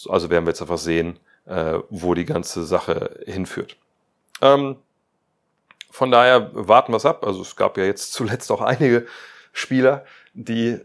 Also 0.08 0.30
werden 0.30 0.44
wir 0.44 0.50
jetzt 0.50 0.62
einfach 0.62 0.78
sehen, 0.78 1.18
äh, 1.46 1.78
wo 1.90 2.14
die 2.14 2.24
ganze 2.24 2.64
Sache 2.64 3.20
hinführt. 3.26 3.76
Ähm, 4.40 4.76
von 5.90 6.10
daher 6.10 6.50
warten 6.52 6.92
wir 6.92 6.96
es 6.96 7.06
ab. 7.06 7.24
Also 7.26 7.42
es 7.42 7.56
gab 7.56 7.76
ja 7.76 7.84
jetzt 7.84 8.12
zuletzt 8.12 8.50
auch 8.50 8.60
einige 8.60 9.06
Spieler, 9.52 10.04
die 10.32 10.80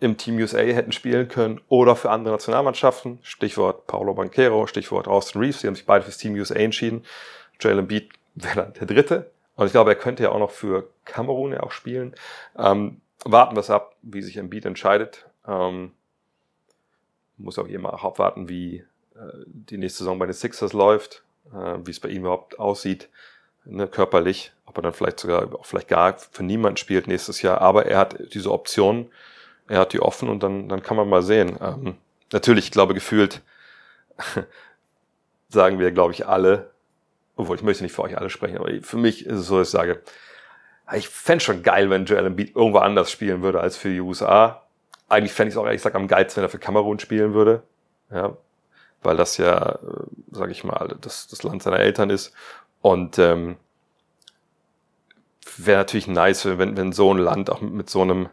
im 0.00 0.16
Team 0.16 0.36
USA 0.36 0.58
hätten 0.58 0.92
spielen 0.92 1.28
können 1.28 1.60
oder 1.68 1.96
für 1.96 2.10
andere 2.10 2.34
Nationalmannschaften. 2.34 3.18
Stichwort 3.22 3.86
Paulo 3.86 4.14
Banquero, 4.14 4.66
Stichwort 4.66 5.08
Austin 5.08 5.40
Reeves. 5.40 5.60
Die 5.60 5.66
haben 5.66 5.74
sich 5.74 5.86
beide 5.86 6.04
fürs 6.04 6.18
Team 6.18 6.34
USA 6.34 6.54
entschieden. 6.54 7.04
Joel 7.60 7.80
Embiid 7.80 8.10
wäre 8.34 8.56
dann 8.56 8.72
der 8.74 8.86
Dritte. 8.86 9.30
Und 9.56 9.66
ich 9.66 9.72
glaube, 9.72 9.90
er 9.90 9.96
könnte 9.96 10.24
ja 10.24 10.30
auch 10.30 10.38
noch 10.38 10.50
für 10.50 10.88
Kamerun 11.04 11.52
ja 11.52 11.62
auch 11.62 11.70
spielen. 11.70 12.14
Ähm, 12.58 13.00
warten 13.24 13.56
wir 13.56 13.60
es 13.60 13.70
ab, 13.70 13.96
wie 14.02 14.22
sich 14.22 14.36
Embiid 14.36 14.64
entscheidet. 14.66 15.26
Ähm, 15.46 15.92
muss 17.36 17.58
auch 17.58 17.66
immer 17.66 18.04
abwarten, 18.04 18.48
wie 18.48 18.84
äh, 19.14 19.44
die 19.46 19.78
nächste 19.78 19.98
Saison 19.98 20.18
bei 20.18 20.26
den 20.26 20.34
Sixers 20.34 20.72
läuft, 20.72 21.22
äh, 21.52 21.78
wie 21.84 21.90
es 21.90 22.00
bei 22.00 22.08
ihm 22.08 22.22
überhaupt 22.22 22.58
aussieht, 22.58 23.08
ne, 23.64 23.86
körperlich, 23.86 24.52
ob 24.66 24.78
er 24.78 24.82
dann 24.82 24.92
vielleicht 24.92 25.20
sogar 25.20 25.54
auch 25.54 25.66
vielleicht 25.66 25.88
gar 25.88 26.16
für 26.18 26.42
niemanden 26.42 26.76
spielt 26.76 27.06
nächstes 27.06 27.42
Jahr, 27.42 27.60
aber 27.60 27.86
er 27.86 27.98
hat 27.98 28.34
diese 28.34 28.50
Option, 28.50 29.10
er 29.68 29.80
hat 29.80 29.92
die 29.92 30.00
offen 30.00 30.28
und 30.28 30.42
dann, 30.42 30.68
dann 30.68 30.82
kann 30.82 30.96
man 30.96 31.08
mal 31.08 31.22
sehen. 31.22 31.58
Ähm, 31.60 31.96
natürlich, 32.32 32.66
ich 32.66 32.70
glaube, 32.70 32.94
gefühlt 32.94 33.42
sagen 35.48 35.78
wir, 35.78 35.90
glaube 35.92 36.12
ich, 36.12 36.26
alle, 36.26 36.70
obwohl 37.36 37.56
ich 37.56 37.62
möchte 37.62 37.82
nicht 37.82 37.94
für 37.94 38.02
euch 38.02 38.16
alle 38.16 38.30
sprechen, 38.30 38.58
aber 38.58 38.70
für 38.82 38.96
mich 38.96 39.26
ist 39.26 39.38
es 39.40 39.46
so, 39.46 39.58
dass 39.58 39.68
ich 39.68 39.72
sage, 39.72 40.02
ich 40.92 41.08
fände 41.08 41.42
schon 41.42 41.62
geil, 41.62 41.90
wenn 41.90 42.04
Joel 42.04 42.26
Embiid 42.26 42.54
irgendwo 42.54 42.78
anders 42.78 43.10
spielen 43.10 43.42
würde 43.42 43.60
als 43.60 43.76
für 43.76 43.88
die 43.88 44.00
USA. 44.00 44.62
Eigentlich 45.08 45.32
fände 45.32 45.48
ich 45.48 45.54
es 45.54 45.58
auch 45.58 45.64
ehrlich 45.64 45.80
gesagt 45.80 45.96
am 45.96 46.08
geilsten, 46.08 46.36
wenn 46.36 46.48
er 46.48 46.50
für 46.50 46.58
Kamerun 46.58 46.98
spielen 46.98 47.34
würde. 47.34 47.62
Ja, 48.10 48.36
weil 49.02 49.16
das 49.16 49.38
ja, 49.38 49.72
äh, 49.72 49.78
sage 50.30 50.52
ich 50.52 50.64
mal, 50.64 50.96
das, 51.00 51.26
das 51.26 51.42
Land 51.42 51.62
seiner 51.62 51.78
Eltern 51.78 52.10
ist. 52.10 52.32
Und 52.80 53.18
ähm, 53.18 53.56
wäre 55.56 55.78
natürlich 55.78 56.06
nice, 56.06 56.44
wenn, 56.44 56.76
wenn 56.76 56.92
so 56.92 57.12
ein 57.12 57.18
Land 57.18 57.50
auch 57.50 57.60
mit 57.60 57.88
so 57.88 58.02
einem, 58.02 58.28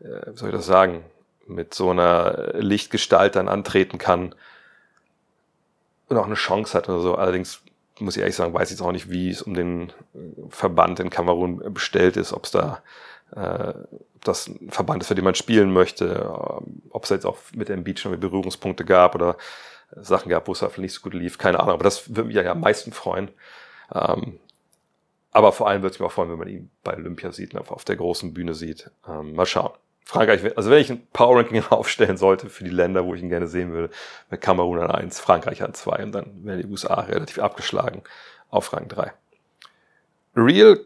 äh, 0.00 0.32
wie 0.32 0.36
soll 0.36 0.50
ich 0.50 0.54
das 0.54 0.66
sagen, 0.66 1.04
mit 1.46 1.74
so 1.74 1.90
einer 1.90 2.52
Lichtgestalt 2.54 3.36
dann 3.36 3.48
antreten 3.48 3.98
kann 3.98 4.34
und 6.08 6.16
auch 6.16 6.26
eine 6.26 6.34
Chance 6.34 6.76
hat 6.76 6.88
oder 6.88 7.00
so. 7.00 7.14
Allerdings 7.16 7.62
muss 8.00 8.16
ich 8.16 8.20
ehrlich 8.20 8.36
sagen, 8.36 8.54
weiß 8.54 8.68
ich 8.70 8.78
jetzt 8.78 8.82
auch 8.86 8.92
nicht, 8.92 9.10
wie 9.10 9.30
es 9.30 9.42
um 9.42 9.54
den 9.54 9.92
Verband 10.48 11.00
in 11.00 11.10
Kamerun 11.10 11.72
bestellt 11.72 12.16
ist, 12.16 12.32
ob 12.32 12.44
es 12.44 12.50
da 12.50 12.82
äh, 13.34 13.74
das 14.22 14.48
ein 14.48 14.70
Verband 14.70 15.02
ist, 15.02 15.08
für 15.08 15.14
den 15.14 15.24
man 15.24 15.34
spielen 15.34 15.72
möchte, 15.72 16.06
äh, 16.06 16.64
ob 16.90 17.04
es 17.04 17.10
jetzt 17.10 17.26
auch 17.26 17.38
mit 17.54 17.68
dem 17.68 17.84
Beach 17.84 18.04
noch 18.04 18.16
Berührungspunkte 18.16 18.84
gab 18.84 19.14
oder 19.14 19.36
Sachen 19.96 20.30
gab, 20.30 20.48
wo 20.48 20.52
es 20.52 20.62
einfach 20.62 20.78
nicht 20.78 20.94
so 20.94 21.00
gut 21.00 21.14
lief, 21.14 21.38
keine 21.38 21.60
Ahnung, 21.60 21.74
aber 21.74 21.84
das 21.84 22.10
würde 22.10 22.24
mich 22.24 22.36
ja 22.36 22.50
am 22.50 22.60
meisten 22.60 22.92
freuen. 22.92 23.30
Ähm, 23.92 24.38
aber 25.32 25.52
vor 25.52 25.68
allem 25.68 25.82
würde 25.82 25.94
es 25.94 26.00
mich 26.00 26.06
auch 26.06 26.12
freuen, 26.12 26.30
wenn 26.30 26.38
man 26.38 26.48
ihn 26.48 26.70
bei 26.82 26.94
Olympia 26.96 27.32
sieht, 27.32 27.54
einfach 27.54 27.74
auf 27.74 27.84
der 27.84 27.96
großen 27.96 28.34
Bühne 28.34 28.54
sieht. 28.54 28.90
Ähm, 29.06 29.34
mal 29.34 29.46
schauen. 29.46 29.72
Frankreich, 30.10 30.56
also 30.56 30.70
wenn 30.70 30.80
ich 30.80 30.90
ein 30.90 31.06
Power 31.12 31.36
Ranking 31.36 31.62
aufstellen 31.70 32.16
sollte 32.16 32.50
für 32.50 32.64
die 32.64 32.70
Länder, 32.70 33.04
wo 33.04 33.14
ich 33.14 33.22
ihn 33.22 33.28
gerne 33.28 33.46
sehen 33.46 33.70
würde, 33.70 33.94
wäre 34.28 34.40
Kamerun 34.40 34.80
an 34.80 34.90
1, 34.90 35.20
Frankreich 35.20 35.62
an 35.62 35.72
2 35.72 36.02
und 36.02 36.10
dann 36.10 36.44
wären 36.44 36.60
die 36.60 36.66
USA 36.66 36.94
relativ 36.94 37.38
abgeschlagen 37.38 38.02
auf 38.50 38.72
Rang 38.72 38.88
3. 38.88 39.12
Real, 40.34 40.80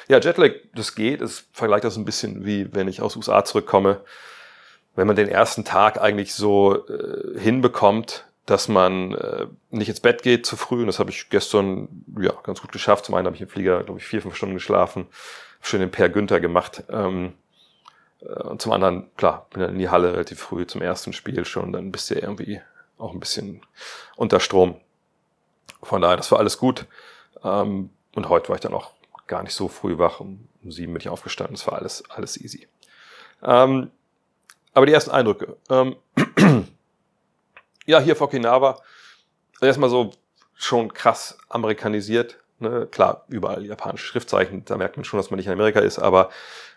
Ja, 0.07 0.19
Jetlag, 0.19 0.53
das 0.73 0.95
geht. 0.95 1.21
Es 1.21 1.45
vergleicht 1.51 1.83
das 1.83 1.97
ein 1.97 2.05
bisschen 2.05 2.45
wie 2.45 2.73
wenn 2.73 2.87
ich 2.87 3.01
aus 3.01 3.15
USA 3.15 3.43
zurückkomme. 3.43 4.01
Wenn 4.95 5.07
man 5.07 5.15
den 5.15 5.29
ersten 5.29 5.63
Tag 5.63 6.01
eigentlich 6.01 6.33
so 6.33 6.87
äh, 6.87 7.39
hinbekommt, 7.39 8.25
dass 8.47 8.69
man 8.69 9.13
äh, 9.13 9.47
nicht 9.69 9.89
ins 9.89 9.99
Bett 9.99 10.23
geht 10.23 10.45
zu 10.45 10.55
früh. 10.55 10.81
Und 10.81 10.87
das 10.87 10.99
habe 10.99 11.11
ich 11.11 11.29
gestern 11.29 12.05
ja 12.19 12.33
ganz 12.43 12.61
gut 12.61 12.71
geschafft. 12.71 13.05
Zum 13.05 13.13
einen 13.13 13.27
habe 13.27 13.35
ich 13.35 13.41
im 13.41 13.49
Flieger, 13.49 13.83
glaube 13.83 13.99
ich, 13.99 14.05
vier, 14.05 14.21
fünf 14.21 14.35
Stunden 14.35 14.55
geschlafen. 14.55 15.07
Schön 15.61 15.81
den 15.81 15.91
Per 15.91 16.09
Günther 16.09 16.39
gemacht. 16.39 16.83
Ähm, 16.89 17.33
äh, 18.21 18.43
und 18.43 18.61
zum 18.61 18.71
anderen, 18.71 19.11
klar, 19.17 19.47
bin 19.51 19.61
dann 19.61 19.73
in 19.73 19.79
die 19.79 19.89
Halle 19.89 20.13
relativ 20.13 20.39
früh 20.39 20.65
zum 20.65 20.81
ersten 20.81 21.13
Spiel 21.13 21.45
schon. 21.45 21.73
Dann 21.73 21.91
bist 21.91 22.09
du 22.09 22.15
irgendwie 22.15 22.61
auch 22.97 23.13
ein 23.13 23.19
bisschen 23.19 23.61
unter 24.15 24.39
Strom. 24.39 24.79
Von 25.83 26.01
daher, 26.01 26.17
das 26.17 26.31
war 26.31 26.39
alles 26.39 26.57
gut. 26.57 26.85
Ähm, 27.43 27.89
und 28.15 28.29
heute 28.29 28.49
war 28.49 28.55
ich 28.55 28.61
dann 28.61 28.73
auch 28.73 28.91
gar 29.27 29.43
nicht 29.43 29.53
so 29.53 29.67
früh 29.67 29.97
wach. 29.97 30.19
Um, 30.19 30.47
sieben 30.63 30.93
bin 30.93 31.01
ich 31.01 31.09
aufgestanden. 31.09 31.55
Das 31.55 31.67
war 31.67 31.75
alles, 31.75 32.03
alles 32.09 32.39
easy. 32.39 32.67
Ähm, 33.43 33.91
aber 34.73 34.85
die 34.85 34.93
ersten 34.93 35.11
Eindrücke. 35.11 35.57
Ähm, 35.69 35.95
ja, 37.85 37.99
hier 37.99 38.13
auf 38.13 38.21
Okinawa. 38.21 38.81
Erstmal 39.61 39.89
so 39.89 40.11
schon 40.55 40.93
krass 40.93 41.37
amerikanisiert. 41.49 42.39
Ne? 42.59 42.87
Klar, 42.89 43.25
überall 43.27 43.65
japanische 43.65 44.07
Schriftzeichen. 44.07 44.65
Da 44.65 44.77
merkt 44.77 44.97
man 44.97 45.03
schon, 45.03 45.17
dass 45.17 45.29
man 45.29 45.37
nicht 45.37 45.47
in 45.47 45.53
Amerika 45.53 45.79
ist. 45.79 45.99
Aber 45.99 46.29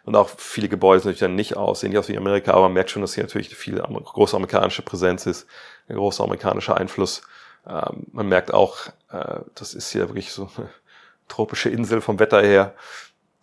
und 0.05 0.17
auch 0.17 0.31
viele 0.37 0.69
Gebäude 0.69 0.99
natürlich 1.01 1.21
dann 1.21 1.35
nicht 1.35 1.57
aus, 1.57 1.81
sehen 1.81 1.91
nicht 1.91 1.99
aus 1.99 2.09
wie 2.09 2.17
Amerika, 2.17 2.53
aber 2.53 2.63
man 2.63 2.73
merkt 2.73 2.91
schon, 2.91 3.03
dass 3.03 3.15
hier 3.15 3.25
natürlich 3.25 3.55
viel 3.55 3.79
große 3.79 4.35
amerikanische 4.35 4.83
Präsenz 4.83 5.27
ist, 5.27 5.47
ein 5.89 5.97
großer 5.97 6.25
amerikanischer 6.25 6.77
Einfluss. 6.77 7.23
Ähm, 7.66 8.07
man 8.12 8.29
merkt 8.29 8.53
auch, 8.53 8.87
äh, 9.11 9.40
das 9.55 9.75
ist 9.75 9.90
hier 9.90 10.09
wirklich 10.09 10.33
so 10.33 10.51
tropische 11.29 11.70
Insel 11.70 12.01
vom 12.01 12.18
Wetter 12.18 12.42
her. 12.42 12.75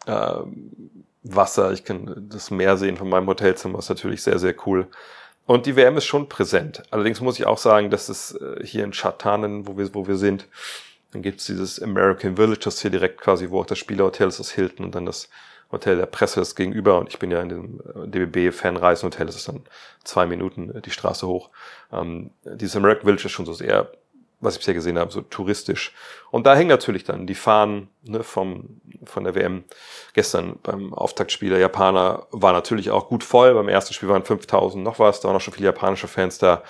Ähm, 0.06 1.06
Wasser, 1.24 1.74
ich 1.74 1.84
kann 1.84 2.28
das 2.30 2.52
Meer 2.52 2.78
sehen 2.78 2.98
von 2.98 3.10
meinem 3.10 3.28
Hotelzimmer, 3.28 3.80
ist 3.80 3.90
natürlich 3.90 4.24
sehr, 4.24 4.40
sehr 4.40 4.56
cool. 4.66 4.88
Und 5.46 5.66
die 5.66 5.76
WM 5.76 5.98
ist 5.98 6.06
schon 6.06 6.30
präsent. 6.30 6.84
Allerdings 6.92 7.22
muss 7.22 7.40
ich 7.40 7.46
auch 7.46 7.58
sagen, 7.58 7.90
dass 7.90 8.10
es 8.10 8.36
äh, 8.36 8.66
hier 8.66 8.84
in 8.84 8.94
Chatanen, 8.94 9.68
wo 9.68 9.78
wir, 9.78 9.94
wo 9.94 10.08
wir 10.08 10.18
sind, 10.18 10.48
dann 11.12 11.22
gibt's 11.22 11.46
dieses 11.46 11.82
American 11.82 12.36
Village, 12.36 12.62
das 12.64 12.82
hier 12.82 12.92
direkt 12.92 13.22
quasi, 13.22 13.50
wo 13.50 13.62
auch 13.62 13.66
das 13.66 13.80
Spielerhotel 13.80 14.28
ist, 14.28 14.40
das 14.40 14.52
Hilton 14.52 14.86
und 14.86 14.96
dann 14.96 15.06
das 15.06 15.30
Hotel 15.72 15.98
der 15.98 16.06
Presse 16.06 16.42
ist 16.42 16.56
gegenüber 16.56 16.98
und 17.00 17.10
ich 17.10 17.20
bin 17.20 17.32
ja 17.32 17.42
in 17.42 17.50
dem 17.50 17.82
äh, 17.96 18.08
DBB-Fanreisenhotel, 18.08 19.26
das 19.26 19.36
ist 19.36 19.48
dann 19.48 19.64
zwei 20.04 20.26
Minuten 20.26 20.76
äh, 20.76 20.82
die 20.82 20.92
Straße 20.92 21.28
hoch. 21.28 21.50
Ähm, 21.92 22.32
dieses 22.44 22.76
American 22.76 23.06
Village 23.06 23.26
ist 23.26 23.32
schon 23.32 23.46
so 23.46 23.54
sehr 23.54 23.92
was 24.40 24.54
ich 24.54 24.60
bisher 24.60 24.74
gesehen 24.74 25.00
habe, 25.00 25.12
so 25.12 25.22
touristisch. 25.22 25.94
Und 26.30 26.46
da 26.46 26.56
hängen 26.56 26.70
natürlich 26.70 27.04
dann 27.04 27.26
die 27.26 27.36
Fahnen 27.36 27.90
ne, 28.04 28.24
vom, 28.24 28.82
von 29.06 29.24
der 29.24 29.34
WM. 29.36 29.64
Gestern 30.14 30.60
beim 30.62 30.94
Auftaktspiel 30.94 31.50
der 31.50 31.60
Japaner 31.60 32.28
war 32.32 32.54
natürlich 32.54 32.92
auch 32.92 33.08
gut 33.08 33.24
voll. 33.24 33.54
Beim 33.54 33.70
ersten 33.70 33.94
Spiel 33.94 34.10
waren 34.10 34.24
5000 34.24 34.84
noch 34.84 35.00
was, 35.00 35.22
da 35.22 35.28
waren 35.28 35.38
auch 35.38 35.42
schon 35.42 35.54
viele 35.54 35.68
japanische 35.68 36.08
Fans 36.08 36.38
da. 36.38 36.64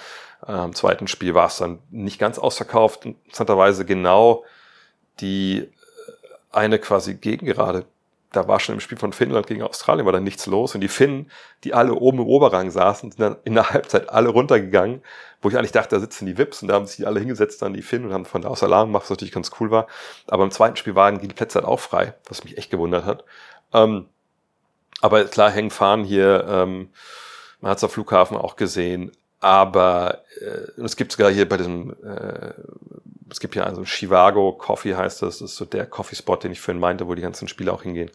Im 0.48 0.76
zweiten 0.76 1.08
Spiel 1.08 1.34
war 1.34 1.48
es 1.48 1.58
dann 1.58 1.80
nicht 1.90 2.20
ganz 2.20 2.38
ausverkauft. 2.38 3.06
Interessanterweise 3.06 3.86
genau 3.86 4.44
die 5.20 5.58
äh, 5.58 5.72
eine 6.52 6.78
quasi 6.78 7.16
Gegengerade 7.16 7.86
da 8.32 8.48
war 8.48 8.60
schon 8.60 8.76
im 8.76 8.82
Spiel 8.82 8.98
von 8.98 9.14
Finnland 9.14 9.48
gegen 9.48 9.62
Australien, 9.62 10.06
war 10.06 10.14
da 10.14 10.20
nichts 10.20 10.46
los. 10.48 10.76
Und 10.76 10.82
die 10.82 10.88
Finnen, 10.88 11.32
die 11.64 11.74
alle 11.74 11.94
oben 11.94 12.20
im 12.20 12.28
Oberrang 12.28 12.70
saßen, 12.70 13.12
sind 13.12 13.22
dann 13.22 13.38
in 13.46 13.54
der 13.54 13.70
Halbzeit 13.74 14.10
alle 14.10 14.30
runtergegangen, 14.30 15.02
wo 15.42 15.50
ich 15.50 15.58
eigentlich 15.58 15.72
dachte, 15.72 15.96
da 15.96 16.00
sitzen 16.00 16.26
die 16.26 16.38
Vips 16.38 16.62
und 16.62 16.68
da 16.68 16.76
haben 16.76 16.88
sich 16.88 17.08
alle 17.08 17.20
hingesetzt, 17.20 17.62
dann 17.62 17.74
die 17.74 17.82
Finnen 17.82 18.06
und 18.06 18.14
haben 18.14 18.26
von 18.26 18.42
da 18.42 18.50
aus 18.50 18.64
Alarm 18.64 18.90
gemacht, 18.90 19.04
was 19.04 19.12
natürlich 19.12 19.34
ganz 19.34 19.52
cool 19.60 19.72
war. 19.72 19.88
Aber 20.28 20.44
im 20.44 20.52
zweiten 20.52 20.76
Spiel 20.76 20.96
waren 20.96 21.20
die 21.20 21.28
Plätze 21.28 21.60
halt 21.60 21.68
auch 21.68 21.80
frei, 21.80 22.14
was 22.28 22.44
mich 22.44 22.58
echt 22.58 22.70
gewundert 22.70 23.06
hat. 23.06 23.24
Ähm, 23.74 24.08
aber 25.02 25.24
klar, 25.26 25.52
hängen 25.52 25.70
fahren 25.70 26.04
hier, 26.04 26.46
ähm, 26.50 26.90
man 27.62 27.72
hat 27.72 27.78
es 27.78 27.84
am 27.84 27.90
Flughafen 27.90 28.38
auch 28.38 28.56
gesehen, 28.56 29.12
aber 29.40 30.24
äh, 30.42 30.82
es 30.82 30.96
gibt 30.96 31.12
sogar 31.12 31.32
hier 31.32 31.48
bei 31.48 31.58
diesem, 31.58 31.96
äh, 32.04 32.54
es 33.30 33.40
gibt 33.40 33.56
ja 33.56 33.64
also 33.64 33.84
Chivago 33.84 34.54
Coffee 34.54 34.96
heißt 34.96 35.22
das, 35.22 35.40
das 35.40 35.52
ist 35.52 35.56
so 35.58 35.66
der 35.66 35.86
Coffee 35.86 36.16
Spot, 36.16 36.36
den 36.36 36.52
ich 36.52 36.62
vorhin 36.62 36.80
meinte, 36.80 37.08
wo 37.08 37.16
die 37.16 37.22
ganzen 37.22 37.48
Spieler 37.48 37.74
auch 37.74 37.84
hingehen. 37.84 38.12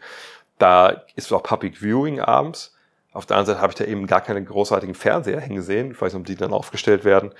Da 0.57 1.03
ist 1.15 1.31
auch 1.33 1.43
Public 1.43 1.77
Viewing 1.77 2.19
abends. 2.19 2.75
Auf 3.11 3.25
der 3.25 3.37
anderen 3.37 3.55
Seite 3.55 3.61
habe 3.61 3.71
ich 3.71 3.77
da 3.77 3.85
eben 3.85 4.07
gar 4.07 4.21
keine 4.21 4.43
großartigen 4.43 4.95
Fernseher 4.95 5.39
hingesehen. 5.39 5.91
Ich 5.91 6.01
weiß 6.01 6.13
nicht, 6.13 6.21
ob 6.21 6.25
die 6.25 6.35
dann 6.35 6.53
aufgestellt 6.53 7.05
werden. 7.05 7.31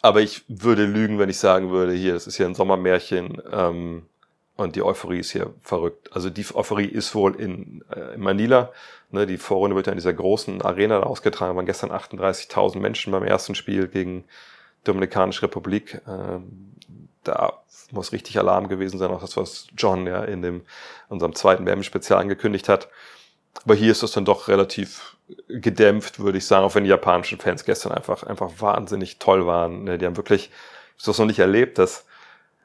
Aber 0.00 0.20
ich 0.20 0.44
würde 0.48 0.84
lügen, 0.84 1.18
wenn 1.18 1.28
ich 1.28 1.38
sagen 1.38 1.70
würde, 1.70 1.92
hier, 1.92 2.14
das 2.14 2.26
ist 2.26 2.36
hier 2.36 2.46
ein 2.46 2.54
Sommermärchen 2.54 3.42
ähm, 3.52 4.06
und 4.56 4.76
die 4.76 4.82
Euphorie 4.82 5.18
ist 5.18 5.32
hier 5.32 5.52
verrückt. 5.60 6.10
Also 6.12 6.30
die 6.30 6.46
Euphorie 6.54 6.86
ist 6.86 7.14
wohl 7.14 7.34
in, 7.34 7.84
äh, 7.94 8.14
in 8.14 8.20
Manila. 8.20 8.72
Ne, 9.10 9.26
die 9.26 9.38
Vorrunde 9.38 9.74
wird 9.74 9.86
ja 9.86 9.92
in 9.92 9.98
dieser 9.98 10.12
großen 10.12 10.62
Arena 10.62 11.00
ausgetragen. 11.00 11.52
Da 11.52 11.56
waren 11.56 11.66
gestern 11.66 11.90
38.000 11.90 12.78
Menschen 12.78 13.12
beim 13.12 13.24
ersten 13.24 13.54
Spiel 13.54 13.88
gegen 13.88 14.24
Dominikanische 14.88 15.42
Republik. 15.42 16.00
Ähm, 16.06 16.72
da 17.24 17.52
muss 17.90 18.12
richtig 18.12 18.38
Alarm 18.38 18.68
gewesen 18.68 18.98
sein, 18.98 19.10
auch 19.10 19.20
das, 19.20 19.36
was 19.36 19.66
John 19.76 20.06
ja 20.06 20.24
in 20.24 20.42
dem 20.42 20.62
unserem 21.08 21.34
zweiten 21.34 21.66
WM-Spezial 21.66 22.20
angekündigt 22.20 22.68
hat. 22.68 22.88
Aber 23.64 23.74
hier 23.74 23.92
ist 23.92 24.02
das 24.02 24.12
dann 24.12 24.24
doch 24.24 24.48
relativ 24.48 25.16
gedämpft, 25.48 26.20
würde 26.20 26.38
ich 26.38 26.46
sagen, 26.46 26.64
auch 26.64 26.74
wenn 26.74 26.84
die 26.84 26.90
japanischen 26.90 27.38
Fans 27.38 27.64
gestern 27.64 27.92
einfach, 27.92 28.22
einfach 28.22 28.50
wahnsinnig 28.58 29.18
toll 29.18 29.46
waren. 29.46 29.84
Ne, 29.84 29.98
die 29.98 30.06
haben 30.06 30.16
wirklich, 30.16 30.50
ich 30.96 31.02
habe 31.02 31.06
das 31.06 31.18
noch 31.18 31.26
nicht 31.26 31.38
erlebt, 31.38 31.78
dass 31.78 32.06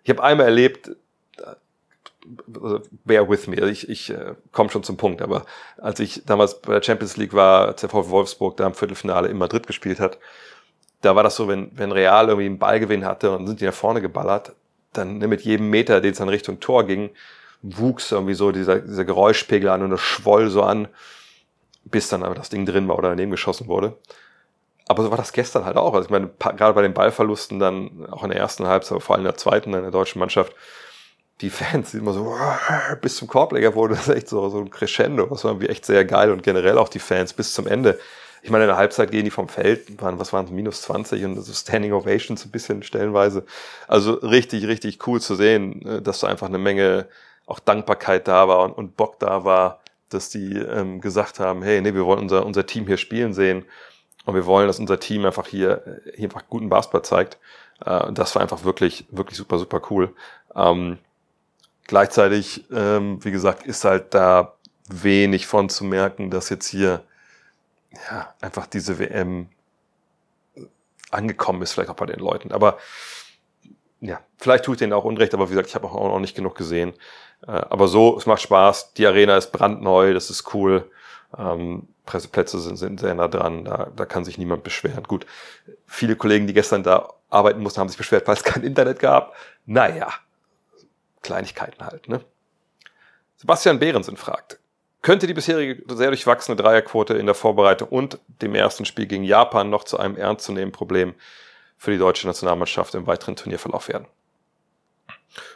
ich 0.04 0.10
habe 0.10 0.24
einmal 0.24 0.48
erlebt, 0.48 0.92
also 2.54 2.82
bear 3.04 3.30
with 3.30 3.48
me, 3.48 3.58
ich, 3.70 3.90
ich 3.90 4.10
äh, 4.10 4.36
komme 4.52 4.70
schon 4.70 4.84
zum 4.84 4.98
Punkt, 4.98 5.22
aber 5.22 5.46
als 5.78 6.00
ich 6.00 6.24
damals 6.26 6.62
bei 6.62 6.74
der 6.74 6.84
Champions 6.84 7.18
League 7.18 7.34
war, 7.34 7.78
VfW 7.78 8.10
Wolfsburg 8.10 8.58
da 8.58 8.68
im 8.68 8.74
Viertelfinale 8.74 9.28
in 9.28 9.38
Madrid 9.38 9.68
gespielt 9.68 10.00
hat, 10.00 10.20
da 11.04 11.16
war 11.16 11.24
das 11.24 11.36
so, 11.36 11.48
wenn, 11.48 11.70
wenn 11.78 11.92
Real 11.92 12.30
irgendwie 12.30 12.46
einen 12.46 12.60
Ballgewinn 12.60 13.06
hatte 13.06 13.32
und 13.32 13.46
sind 13.46 13.60
die 13.62 13.66
nach 13.66 13.74
vorne 13.74 14.02
geballert, 14.02 14.54
dann 14.94 15.18
mit 15.18 15.42
jedem 15.42 15.70
Meter, 15.70 16.02
den 16.02 16.14
es 16.14 16.18
dann 16.18 16.30
Richtung 16.30 16.60
Tor 16.60 16.86
ging, 16.86 17.12
wuchs 17.62 18.12
irgendwie 18.12 18.34
so 18.34 18.52
dieser, 18.52 18.80
dieser 18.80 19.06
Geräuschpegel 19.06 19.70
an 19.70 19.82
und 19.84 19.90
das 19.90 20.02
schwoll 20.02 20.50
so 20.50 20.64
an, 20.64 20.88
bis 21.84 22.08
dann 22.08 22.24
aber 22.24 22.36
das 22.36 22.50
Ding 22.50 22.66
drin 22.66 22.88
war 22.88 22.98
oder 22.98 23.10
daneben 23.10 23.32
geschossen 23.32 23.68
wurde. 23.68 23.98
Aber 24.88 25.04
so 25.04 25.12
war 25.12 25.18
das 25.18 25.34
gestern 25.34 25.66
halt 25.66 25.76
auch. 25.76 25.94
Also 25.94 26.06
ich 26.06 26.12
meine, 26.12 26.30
gerade 26.40 26.74
bei 26.74 26.82
den 26.82 26.94
Ballverlusten 26.94 27.60
dann, 27.60 28.06
auch 28.10 28.24
in 28.24 28.30
der 28.30 28.40
ersten 28.40 28.68
Halbzeit, 28.68 29.02
vor 29.02 29.16
allem 29.16 29.26
in 29.26 29.32
der 29.32 29.38
zweiten, 29.38 29.74
in 29.74 29.82
der 29.82 29.92
deutschen 29.92 30.20
Mannschaft, 30.20 30.54
die 31.42 31.50
Fans, 31.50 31.92
die 31.92 31.98
immer 31.98 32.14
so 32.14 32.38
bis 33.02 33.18
zum 33.18 33.28
Korbleger 33.28 33.76
wurde, 33.76 33.96
das 33.96 34.08
echt 34.08 34.30
so, 34.30 34.48
so 34.50 34.60
ein 34.60 34.70
Crescendo. 34.70 35.26
Das 35.26 35.44
war 35.44 35.52
irgendwie 35.52 35.68
echt 35.68 35.86
sehr 35.86 36.06
geil 36.06 36.32
und 36.32 36.44
generell 36.44 36.78
auch 36.78 36.90
die 36.90 37.00
Fans 37.00 37.34
bis 37.34 37.54
zum 37.54 37.68
Ende 37.68 38.00
ich 38.44 38.50
meine, 38.50 38.66
in 38.66 38.68
der 38.68 38.78
Halbzeit 38.78 39.10
gehen 39.10 39.24
die 39.24 39.32
vom 39.32 39.48
Feld, 39.48 40.02
waren, 40.02 40.20
was 40.20 40.34
waren 40.34 40.46
es, 40.46 40.52
minus 40.52 40.82
20 40.82 41.24
und 41.24 41.42
so 41.42 41.54
Standing 41.54 41.94
Ovations 41.94 42.44
ein 42.44 42.52
bisschen 42.52 42.84
stellenweise. 42.84 43.46
Also 43.88 44.14
richtig, 44.16 44.68
richtig 44.68 45.08
cool 45.08 45.22
zu 45.22 45.36
sehen, 45.36 45.82
äh, 45.86 46.02
dass 46.02 46.20
da 46.20 46.28
einfach 46.28 46.48
eine 46.48 46.58
Menge 46.58 47.08
auch 47.46 47.60
Dankbarkeit 47.60 48.28
da 48.28 48.48
war 48.50 48.64
und, 48.64 48.74
und 48.74 48.98
Bock 48.98 49.18
da 49.20 49.46
war, 49.46 49.80
dass 50.10 50.30
die 50.30 50.58
ähm, 50.58 51.00
gesagt 51.00 51.40
haben, 51.40 51.64
hey, 51.64 51.82
nee, 51.82 51.94
wir 51.94 52.06
wollen 52.06 52.20
unser, 52.20 52.46
unser 52.46 52.66
Team 52.66 52.86
hier 52.86 52.98
spielen 52.98 53.34
sehen 53.34 53.66
und 54.26 54.36
wir 54.36 54.46
wollen, 54.46 54.68
dass 54.68 54.80
unser 54.80 55.00
Team 55.00 55.26
einfach 55.26 55.48
hier, 55.48 55.82
äh, 55.88 56.12
hier 56.16 56.26
einfach 56.26 56.44
guten 56.50 56.68
Basketball 56.68 57.04
zeigt. 57.04 57.38
Äh, 57.86 58.12
das 58.12 58.36
war 58.36 58.42
einfach 58.42 58.66
wirklich, 58.66 59.06
wirklich 59.10 59.38
super, 59.38 59.58
super 59.58 59.82
cool. 59.90 60.14
Ähm, 60.54 60.98
gleichzeitig, 61.88 62.66
ähm, 62.74 63.24
wie 63.24 63.32
gesagt, 63.32 63.66
ist 63.66 63.86
halt 63.86 64.14
da 64.14 64.56
wenig 64.90 65.48
von 65.48 65.70
zu 65.70 65.86
merken, 65.86 66.30
dass 66.30 66.50
jetzt 66.50 66.68
hier 66.68 67.04
ja, 68.10 68.34
einfach 68.42 68.68
diese 68.68 69.00
WM 69.00 69.50
angekommen 71.12 71.62
ist, 71.62 71.74
vielleicht 71.74 71.90
auch 71.90 71.96
bei 71.96 72.06
den 72.06 72.20
Leuten. 72.20 72.52
Aber 72.52 72.78
ja, 74.00 74.20
vielleicht 74.38 74.66
tue 74.66 74.76
ich 74.76 74.80
denen 74.80 74.94
auch 74.94 75.06
Unrecht, 75.06 75.34
aber 75.34 75.48
wie 75.48 75.52
gesagt, 75.52 75.70
ich 75.70 75.76
habe 75.76 75.88
auch 75.88 75.94
noch 75.94 76.20
nicht 76.20 76.36
genug 76.36 76.56
gesehen. 76.56 76.94
Äh, 77.48 77.52
aber 77.52 77.88
so, 77.88 78.18
es 78.18 78.26
macht 78.26 78.42
Spaß. 78.42 78.94
Die 78.94 79.08
Arena 79.08 79.38
ist 79.38 79.52
brandneu, 79.52 80.14
das 80.14 80.30
ist 80.30 80.54
cool. 80.54 80.92
Ähm, 81.38 81.88
Presseplätze 82.06 82.60
sind, 82.60 82.76
sind 82.76 83.00
sehr 83.00 83.16
nah 83.16 83.28
dran, 83.28 83.64
da, 83.64 83.92
da 83.96 84.06
kann 84.06 84.26
sich 84.26 84.38
niemand 84.38 84.64
beschweren. 84.64 85.04
Gut, 85.04 85.26
viele 85.88 86.16
Kollegen, 86.16 86.48
die 86.48 86.54
gestern 86.54 86.84
da 86.84 87.14
arbeiten 87.30 87.62
mussten, 87.62 87.80
haben 87.80 87.88
sich 87.88 87.98
beschwert, 87.98 88.28
weil 88.28 88.36
es 88.36 88.44
kein 88.44 88.64
Internet 88.64 89.00
gab. 89.00 89.36
Naja, 89.66 90.10
Kleinigkeiten 91.22 91.86
halt. 91.86 92.10
Ne? 92.10 92.22
Sebastian 93.38 93.80
Behrensen 93.80 94.18
fragt, 94.18 94.60
könnte 95.04 95.28
die 95.28 95.34
bisherige 95.34 95.84
sehr 95.94 96.08
durchwachsene 96.08 96.56
Dreierquote 96.56 97.14
in 97.14 97.28
der 97.28 97.36
Vorbereitung 97.36 97.90
und 97.90 98.18
dem 98.42 98.56
ersten 98.56 98.86
Spiel 98.86 99.06
gegen 99.06 99.24
Japan 99.24 99.70
noch 99.70 99.84
zu 99.84 100.00
einem 100.00 100.16
ernstzunehmenden 100.16 100.72
Problem 100.72 101.14
für 101.78 101.92
die 101.92 101.98
deutsche 101.98 102.26
Nationalmannschaft 102.26 102.96
im 102.96 103.06
weiteren 103.06 103.36
Turnierverlauf 103.36 103.90
werden? 103.90 104.08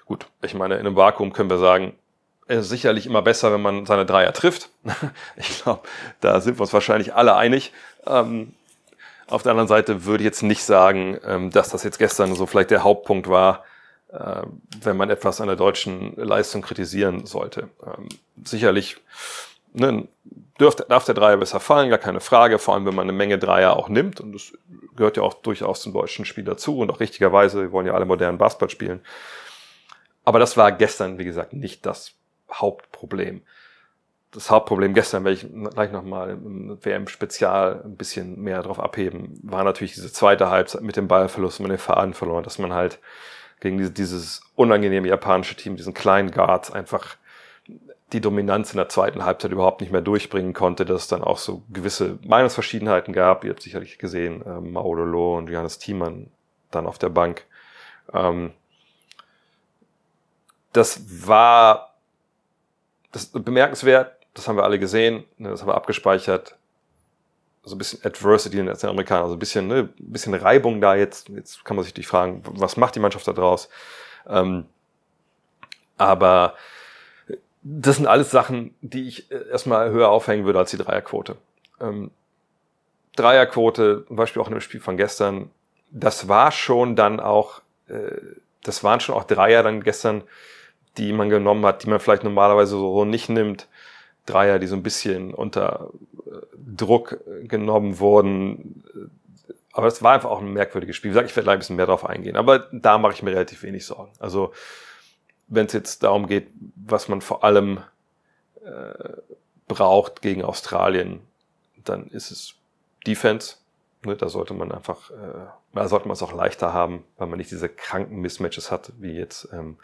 Gut, 0.06 0.28
ich 0.44 0.54
meine, 0.54 0.76
in 0.76 0.82
einem 0.82 0.96
Vakuum 0.96 1.34
können 1.34 1.50
wir 1.50 1.60
sagen, 1.60 1.96
es 2.48 2.60
ist 2.66 2.70
sicherlich 2.70 3.06
immer 3.06 3.22
besser, 3.22 3.52
wenn 3.52 3.62
man 3.62 3.86
seine 3.86 4.06
Dreier 4.06 4.34
trifft. 4.34 4.70
ich 5.38 5.64
glaube, 5.64 5.82
da 6.20 6.42
sind 6.42 6.58
wir 6.58 6.62
uns 6.62 6.74
wahrscheinlich 6.74 7.14
alle 7.14 7.36
einig. 7.36 7.72
Ähm, 8.06 8.54
auf 9.28 9.44
der 9.44 9.52
anderen 9.52 9.68
Seite 9.68 10.06
würde 10.06 10.24
ich 10.24 10.26
jetzt 10.26 10.44
nicht 10.44 10.64
sagen, 10.64 11.20
ähm, 11.26 11.52
dass 11.52 11.70
das 11.70 11.84
jetzt 11.84 12.00
gestern 12.00 12.36
so 12.36 12.46
vielleicht 12.46 12.72
der 12.72 12.84
Hauptpunkt 12.84 13.30
war, 13.30 13.64
äh, 13.64 13.77
wenn 14.10 14.98
man 14.98 15.10
etwas 15.10 15.42
an 15.42 15.48
der 15.48 15.56
deutschen 15.56 16.16
Leistung 16.16 16.62
kritisieren 16.62 17.26
sollte. 17.26 17.70
Ähm, 17.86 18.08
sicherlich 18.44 18.98
ne, 19.74 20.08
dürfte, 20.60 20.86
darf 20.88 21.06
der 21.06 21.16
Dreier 21.16 21.38
besser 21.38 21.60
fallen, 21.60 21.90
gar 21.90 21.98
keine 22.00 22.20
Frage, 22.20 22.60
vor 22.60 22.74
allem 22.74 22.86
wenn 22.86 22.96
man 22.96 23.06
eine 23.06 23.18
Menge 23.18 23.38
Dreier 23.38 23.76
auch 23.76 23.90
nimmt. 23.90 24.20
Und 24.22 24.34
das 24.34 24.54
gehört 24.96 25.18
ja 25.18 25.24
auch 25.24 25.36
durchaus 25.36 25.82
zum 25.82 25.94
deutschen 25.94 26.26
Spiel 26.26 26.44
dazu 26.44 26.80
und 26.80 26.90
auch 26.90 27.00
richtigerweise, 27.00 27.62
wir 27.62 27.72
wollen 27.72 27.88
ja 27.88 27.94
alle 27.94 28.06
modernen 28.06 28.38
Basketball 28.38 28.70
spielen. 28.70 29.02
Aber 30.24 30.40
das 30.40 30.58
war 30.58 30.72
gestern, 30.72 31.18
wie 31.18 31.26
gesagt, 31.26 31.54
nicht 31.54 31.86
das 31.86 32.14
Hauptproblem. 32.52 33.42
Das 34.32 34.50
Hauptproblem 34.50 34.94
gestern, 34.94 35.24
werde 35.24 35.38
ich 35.38 35.48
gleich 35.74 35.92
nochmal 35.92 36.32
im 36.32 36.78
WM-Spezial 36.84 37.82
ein 37.86 37.96
bisschen 37.96 38.42
mehr 38.42 38.62
darauf 38.62 38.80
abheben, 38.80 39.40
war 39.42 39.64
natürlich 39.64 39.94
diese 39.94 40.12
zweite 40.12 40.50
Halbzeit 40.50 40.82
mit 40.82 40.98
dem 40.98 41.08
Ballverlust, 41.08 41.62
mit 41.62 41.72
den 41.72 41.78
Faden 41.78 42.14
verloren, 42.14 42.44
dass 42.44 42.60
man 42.60 42.74
halt 42.74 43.00
gegen 43.60 43.78
diese, 43.78 43.92
dieses 43.92 44.42
unangenehme 44.56 45.08
japanische 45.08 45.56
Team, 45.56 45.76
diesen 45.76 45.94
kleinen 45.94 46.32
Guards, 46.32 46.72
einfach 46.72 47.18
die 48.14 48.22
Dominanz 48.22 48.72
in 48.72 48.78
der 48.78 48.90
zweiten 48.90 49.26
Halbzeit 49.26 49.52
überhaupt 49.52 49.82
nicht 49.82 49.92
mehr 49.92 50.02
durchbringen 50.02 50.54
konnte, 50.54 50.86
dass 50.86 51.04
es 51.04 51.08
dann 51.08 51.24
auch 51.24 51.38
so 51.38 51.64
gewisse 51.70 52.20
Meinungsverschiedenheiten 52.24 53.14
gab. 53.14 53.44
Ihr 53.44 53.50
habt 53.50 53.62
sicherlich 53.62 53.98
gesehen, 53.98 54.42
äh, 54.44 54.62
Maudolo 54.62 55.38
und 55.38 55.50
Johannes 55.50 55.80
Thiemann 55.80 56.32
dann 56.72 56.88
auf 56.88 56.98
der 56.98 57.10
Bank. 57.10 57.46
Ähm, 58.14 58.54
das 60.72 61.28
war 61.28 61.96
das 63.12 63.28
bemerkenswert, 63.28 64.16
das 64.34 64.48
haben 64.48 64.58
wir 64.58 64.64
alle 64.64 64.80
gesehen, 64.80 65.26
ne, 65.38 65.50
das 65.50 65.62
haben 65.62 65.70
wir 65.70 65.76
abgespeichert. 65.76 66.57
So 67.68 67.76
ein 67.76 67.78
bisschen 67.78 68.04
Adversity 68.04 68.60
in 68.60 68.66
den 68.66 68.76
Amerikanern, 68.84 69.24
also 69.24 69.36
ein 69.36 69.40
bisschen, 69.40 69.68
ne, 69.68 69.90
ein 70.00 70.12
bisschen 70.12 70.34
Reibung 70.34 70.82
da 70.82 70.96
jetzt. 70.96 71.30
Jetzt 71.30 71.66
kann 71.66 71.76
man 71.76 71.84
sich 71.84 71.94
dich 71.94 72.08
fragen, 72.08 72.42
was 72.44 72.78
macht 72.78 72.96
die 72.96 73.00
Mannschaft 73.00 73.28
da 73.28 73.34
draus? 73.34 73.70
Ähm, 74.28 74.66
aber 75.98 76.54
das 77.64 77.98
sind 77.98 78.08
alles 78.08 78.32
Sachen, 78.32 78.74
die 78.82 79.08
ich 79.08 79.32
äh, 79.32 79.50
erstmal 79.50 79.92
höher 79.92 80.10
aufhängen 80.10 80.46
würde 80.46 80.60
als 80.60 80.72
die 80.72 80.78
Dreierquote. 80.78 81.36
Ähm, 81.82 82.12
Dreierquote, 83.16 84.06
zum 84.08 84.16
Beispiel 84.16 84.42
auch 84.42 84.48
in 84.48 84.54
dem 84.54 84.62
Spiel 84.62 84.80
von 84.80 84.96
gestern, 84.96 85.52
das 85.92 86.28
war 86.28 86.52
schon 86.52 86.96
dann 86.96 87.20
auch, 87.20 87.62
äh, 87.88 88.16
das 88.64 88.84
waren 88.84 89.00
schon 89.00 89.16
auch 89.16 89.24
Dreier 89.24 89.64
dann 89.64 89.84
gestern, 89.84 90.24
die 90.98 91.14
man 91.14 91.30
genommen 91.30 91.66
hat, 91.66 91.84
die 91.84 91.90
man 91.90 92.00
vielleicht 92.00 92.24
normalerweise 92.24 92.72
so 92.72 93.06
nicht 93.06 93.30
nimmt. 93.30 93.68
Dreier, 94.28 94.60
die 94.60 94.68
so 94.68 94.76
ein 94.76 94.84
bisschen 94.84 95.34
unter 95.34 95.90
äh, 96.26 96.32
Druck 96.56 97.20
genommen 97.44 98.00
wurden. 98.00 98.84
Aber 99.72 99.88
es 99.88 100.02
war 100.04 100.14
einfach 100.14 100.30
auch 100.30 100.42
ein 100.42 100.54
merkwürdiges 100.54 100.96
Spiel. 100.96 101.12
Wie 101.12 101.14
gesagt, 101.14 101.30
ich 101.30 101.36
werde 101.36 101.46
gleich 101.46 101.56
ein 101.56 101.60
bisschen 101.60 101.76
mehr 101.76 101.86
drauf 101.86 102.06
eingehen. 102.06 102.36
Aber 102.36 102.68
da 102.72 102.98
mache 102.98 103.14
ich 103.14 103.24
mir 103.24 103.32
relativ 103.32 103.64
wenig 103.64 103.86
Sorgen. 103.86 104.12
Also, 104.20 104.54
wenn 105.48 105.66
es 105.66 105.74
jetzt 105.74 106.04
darum 106.04 106.28
geht, 106.28 106.48
was 106.76 107.08
man 107.08 107.22
vor 107.22 107.44
allem 107.44 107.80
äh, 108.64 109.14
braucht 109.68 110.22
gegen 110.22 110.44
Australien, 110.44 111.22
dann 111.84 112.08
ist 112.08 112.32
es 112.32 112.56
Defense. 113.06 113.56
Ne, 114.06 114.16
da 114.16 114.30
sollte 114.30 114.54
man 114.54 114.72
einfach, 114.72 115.10
äh, 115.12 115.48
da 115.74 115.88
sollte 115.88 116.08
man 116.08 116.14
es 116.14 116.24
auch 116.24 116.34
leichter 116.34 116.74
haben, 116.74 117.04
weil 117.18 117.28
man 117.28 117.38
nicht 117.38 117.52
diese 117.52 117.70
kranken 117.70 118.20
Mismatches 118.20 118.72
hat, 118.72 118.92
wie 119.00 119.14
jetzt 119.14 119.50
ähm, 119.54 119.78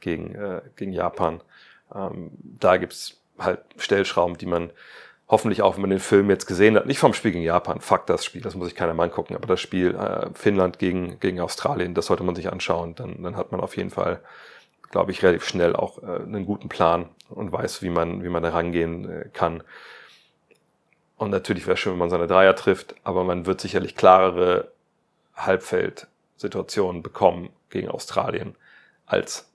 gegen, 0.00 0.34
äh, 0.34 0.62
gegen 0.76 0.92
Japan. 0.92 1.42
Ähm, 1.94 2.30
da 2.42 2.76
gibt's 2.76 3.19
halt 3.40 3.60
Stellschrauben, 3.76 4.36
die 4.36 4.46
man 4.46 4.70
hoffentlich 5.30 5.62
auch, 5.62 5.74
wenn 5.74 5.82
man 5.82 5.90
den 5.90 6.00
Film 6.00 6.28
jetzt 6.28 6.46
gesehen 6.46 6.76
hat, 6.76 6.86
nicht 6.86 6.98
vom 6.98 7.14
Spiel 7.14 7.30
gegen 7.30 7.44
Japan, 7.44 7.80
fuck 7.80 8.06
das 8.06 8.24
Spiel, 8.24 8.42
das 8.42 8.56
muss 8.56 8.66
sich 8.66 8.74
keiner 8.74 8.94
mal 8.94 9.04
angucken, 9.04 9.36
aber 9.36 9.46
das 9.46 9.60
Spiel 9.60 9.94
äh, 9.94 10.28
Finnland 10.34 10.78
gegen, 10.78 11.20
gegen 11.20 11.40
Australien, 11.40 11.94
das 11.94 12.06
sollte 12.06 12.24
man 12.24 12.34
sich 12.34 12.52
anschauen, 12.52 12.96
dann, 12.96 13.22
dann 13.22 13.36
hat 13.36 13.52
man 13.52 13.60
auf 13.60 13.76
jeden 13.76 13.90
Fall, 13.90 14.20
glaube 14.90 15.12
ich, 15.12 15.22
relativ 15.22 15.46
schnell 15.46 15.76
auch 15.76 16.02
äh, 16.02 16.22
einen 16.22 16.46
guten 16.46 16.68
Plan 16.68 17.08
und 17.28 17.52
weiß, 17.52 17.80
wie 17.82 17.90
man, 17.90 18.24
wie 18.24 18.28
man 18.28 18.42
da 18.42 18.50
rangehen 18.50 19.08
äh, 19.08 19.28
kann. 19.32 19.62
Und 21.16 21.30
natürlich 21.30 21.66
wäre 21.66 21.76
schön, 21.76 21.92
wenn 21.92 21.98
man 22.00 22.10
seine 22.10 22.26
Dreier 22.26 22.56
trifft, 22.56 22.96
aber 23.04 23.22
man 23.22 23.46
wird 23.46 23.60
sicherlich 23.60 23.94
klarere 23.94 24.72
Halbfeldsituationen 25.36 27.02
bekommen 27.02 27.50
gegen 27.68 27.88
Australien 27.88 28.56
als 29.06 29.49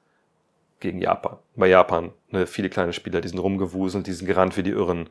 gegen 0.79 0.99
Japan. 0.99 1.37
Bei 1.55 1.67
Japan, 1.67 2.11
ne, 2.29 2.47
viele 2.47 2.69
kleine 2.69 2.93
Spieler, 2.93 3.21
die 3.21 3.27
sind 3.27 3.39
rumgewuselt, 3.39 4.07
die 4.07 4.13
sind 4.13 4.27
gerannt 4.27 4.57
wie 4.57 4.63
die 4.63 4.71
Irren. 4.71 5.09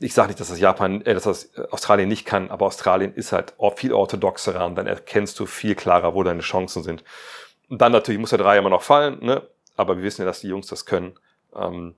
Ich 0.00 0.14
sage 0.14 0.28
nicht, 0.28 0.40
dass 0.40 0.48
das 0.48 0.60
Japan, 0.60 1.02
äh, 1.02 1.14
dass 1.14 1.24
das 1.24 1.54
Australien 1.70 2.08
nicht 2.08 2.26
kann, 2.26 2.50
aber 2.50 2.66
Australien 2.66 3.14
ist 3.14 3.32
halt 3.32 3.54
viel 3.76 3.92
orthodoxer 3.92 4.64
und 4.66 4.74
dann 4.76 4.86
erkennst 4.86 5.38
du 5.38 5.46
viel 5.46 5.74
klarer, 5.74 6.14
wo 6.14 6.22
deine 6.22 6.40
Chancen 6.40 6.82
sind. 6.82 7.04
Und 7.68 7.80
dann 7.80 7.92
natürlich 7.92 8.20
muss 8.20 8.30
der 8.30 8.38
Dreier 8.38 8.60
immer 8.60 8.70
noch 8.70 8.82
fallen, 8.82 9.24
ne? 9.24 9.42
aber 9.76 9.96
wir 9.96 10.04
wissen 10.04 10.22
ja, 10.22 10.26
dass 10.26 10.40
die 10.40 10.48
Jungs 10.48 10.66
das 10.66 10.86
können. 10.86 11.18
Ähm, 11.54 11.94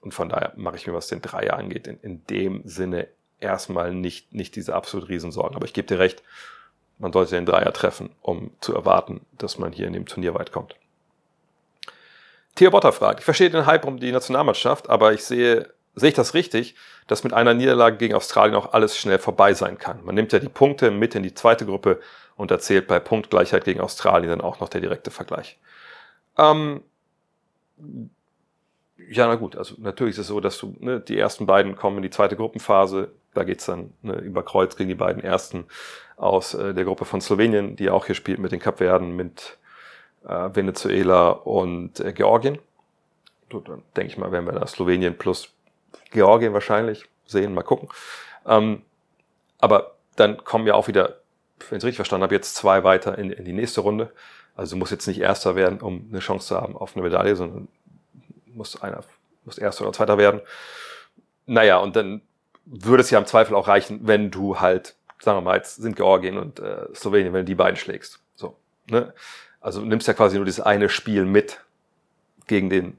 und 0.00 0.12
von 0.12 0.28
daher 0.28 0.52
mache 0.56 0.76
ich 0.76 0.86
mir, 0.86 0.92
was 0.92 1.08
den 1.08 1.22
Dreier 1.22 1.56
angeht, 1.56 1.86
in, 1.86 1.98
in 2.00 2.26
dem 2.26 2.62
Sinne 2.64 3.08
erstmal 3.40 3.94
nicht, 3.94 4.34
nicht 4.34 4.56
diese 4.56 4.74
absolut 4.74 5.08
Riesensorgen. 5.08 5.56
Aber 5.56 5.64
ich 5.64 5.72
gebe 5.72 5.86
dir 5.86 5.98
recht, 5.98 6.22
man 6.98 7.12
sollte 7.12 7.34
den 7.34 7.46
Dreier 7.46 7.72
treffen, 7.72 8.10
um 8.20 8.50
zu 8.60 8.74
erwarten, 8.74 9.24
dass 9.38 9.58
man 9.58 9.72
hier 9.72 9.86
in 9.86 9.92
dem 9.92 10.06
Turnier 10.06 10.34
weit 10.34 10.52
kommt. 10.52 10.76
Theo 12.54 12.70
Botter 12.70 12.92
fragt, 12.92 13.20
ich 13.20 13.24
verstehe 13.24 13.50
den 13.50 13.66
Hype 13.66 13.84
um 13.84 13.98
die 13.98 14.12
Nationalmannschaft, 14.12 14.88
aber 14.88 15.12
ich 15.12 15.24
sehe, 15.24 15.72
sehe 15.94 16.10
ich 16.10 16.14
das 16.14 16.34
richtig, 16.34 16.76
dass 17.06 17.24
mit 17.24 17.32
einer 17.32 17.54
Niederlage 17.54 17.96
gegen 17.96 18.14
Australien 18.14 18.54
auch 18.54 18.72
alles 18.72 18.96
schnell 18.96 19.18
vorbei 19.18 19.54
sein 19.54 19.78
kann. 19.78 20.04
Man 20.04 20.14
nimmt 20.14 20.32
ja 20.32 20.38
die 20.38 20.48
Punkte 20.48 20.90
mit 20.90 21.14
in 21.14 21.22
die 21.22 21.34
zweite 21.34 21.66
Gruppe 21.66 22.00
und 22.36 22.50
erzählt 22.50 22.86
bei 22.86 23.00
Punktgleichheit 23.00 23.64
gegen 23.64 23.80
Australien 23.80 24.30
dann 24.30 24.40
auch 24.40 24.60
noch 24.60 24.68
der 24.68 24.80
direkte 24.80 25.10
Vergleich. 25.10 25.58
Ähm, 26.38 26.82
ja, 29.10 29.26
na 29.26 29.34
gut, 29.34 29.56
also 29.56 29.74
natürlich 29.78 30.14
ist 30.14 30.20
es 30.20 30.26
so, 30.28 30.40
dass 30.40 30.58
du, 30.58 30.74
ne, 30.78 31.00
die 31.00 31.18
ersten 31.18 31.46
beiden 31.46 31.76
kommen 31.76 31.98
in 31.98 32.02
die 32.04 32.10
zweite 32.10 32.36
Gruppenphase, 32.36 33.12
da 33.34 33.44
geht's 33.44 33.66
dann 33.66 33.92
ne, 34.02 34.14
über 34.14 34.44
Kreuz 34.44 34.76
gegen 34.76 34.88
die 34.88 34.94
beiden 34.94 35.22
ersten 35.22 35.66
aus 36.16 36.54
äh, 36.54 36.72
der 36.72 36.84
Gruppe 36.84 37.04
von 37.04 37.20
Slowenien, 37.20 37.76
die 37.76 37.90
auch 37.90 38.06
hier 38.06 38.14
spielt 38.14 38.38
mit 38.38 38.52
den 38.52 38.60
Kapverden, 38.60 39.16
mit 39.16 39.58
äh, 40.26 40.54
Venezuela 40.54 41.30
und 41.30 42.00
äh, 42.00 42.12
Georgien. 42.12 42.58
Dann 43.50 43.82
denke 43.96 44.12
ich 44.12 44.18
mal, 44.18 44.32
werden 44.32 44.46
wir 44.46 44.52
da 44.52 44.66
Slowenien 44.66 45.16
plus 45.16 45.50
Georgien 46.10 46.52
wahrscheinlich 46.52 47.04
sehen, 47.26 47.54
mal 47.54 47.62
gucken. 47.62 47.88
Ähm, 48.46 48.82
aber 49.58 49.94
dann 50.16 50.42
kommen 50.44 50.66
ja 50.66 50.74
auch 50.74 50.88
wieder, 50.88 51.20
wenn 51.68 51.76
ich 51.76 51.82
es 51.82 51.84
richtig 51.84 51.96
verstanden 51.96 52.24
habe, 52.24 52.34
jetzt 52.34 52.54
zwei 52.56 52.84
weiter 52.84 53.16
in, 53.16 53.30
in 53.30 53.44
die 53.44 53.52
nächste 53.52 53.80
Runde. 53.80 54.12
Also 54.56 54.76
muss 54.76 54.90
jetzt 54.90 55.06
nicht 55.06 55.20
Erster 55.20 55.56
werden, 55.56 55.80
um 55.80 56.08
eine 56.10 56.20
Chance 56.20 56.48
zu 56.48 56.60
haben 56.60 56.76
auf 56.76 56.94
eine 56.94 57.04
Medaille, 57.04 57.36
sondern 57.36 57.68
muss 58.46 58.80
einer 58.80 59.02
muss 59.44 59.58
Erster 59.58 59.84
oder 59.84 59.92
Zweiter 59.92 60.18
werden. 60.18 60.40
Naja, 61.46 61.78
und 61.78 61.96
dann 61.96 62.22
würde 62.64 63.02
es 63.02 63.10
ja 63.10 63.18
im 63.18 63.26
Zweifel 63.26 63.54
auch 63.54 63.68
reichen, 63.68 64.00
wenn 64.06 64.30
du 64.30 64.60
halt, 64.60 64.96
sagen 65.20 65.38
wir 65.38 65.42
mal, 65.42 65.56
jetzt 65.56 65.76
sind 65.76 65.96
Georgien 65.96 66.38
und 66.38 66.60
äh, 66.60 66.86
Slowenien, 66.94 67.32
wenn 67.32 67.40
du 67.40 67.46
die 67.46 67.54
beiden 67.54 67.76
schlägst. 67.76 68.20
So, 68.36 68.56
ne? 68.88 69.12
Also 69.64 69.80
nimmst 69.80 70.06
ja 70.06 70.12
quasi 70.12 70.36
nur 70.36 70.44
dieses 70.44 70.60
eine 70.60 70.90
Spiel 70.90 71.24
mit 71.24 71.58
gegen 72.46 72.68
den 72.68 72.98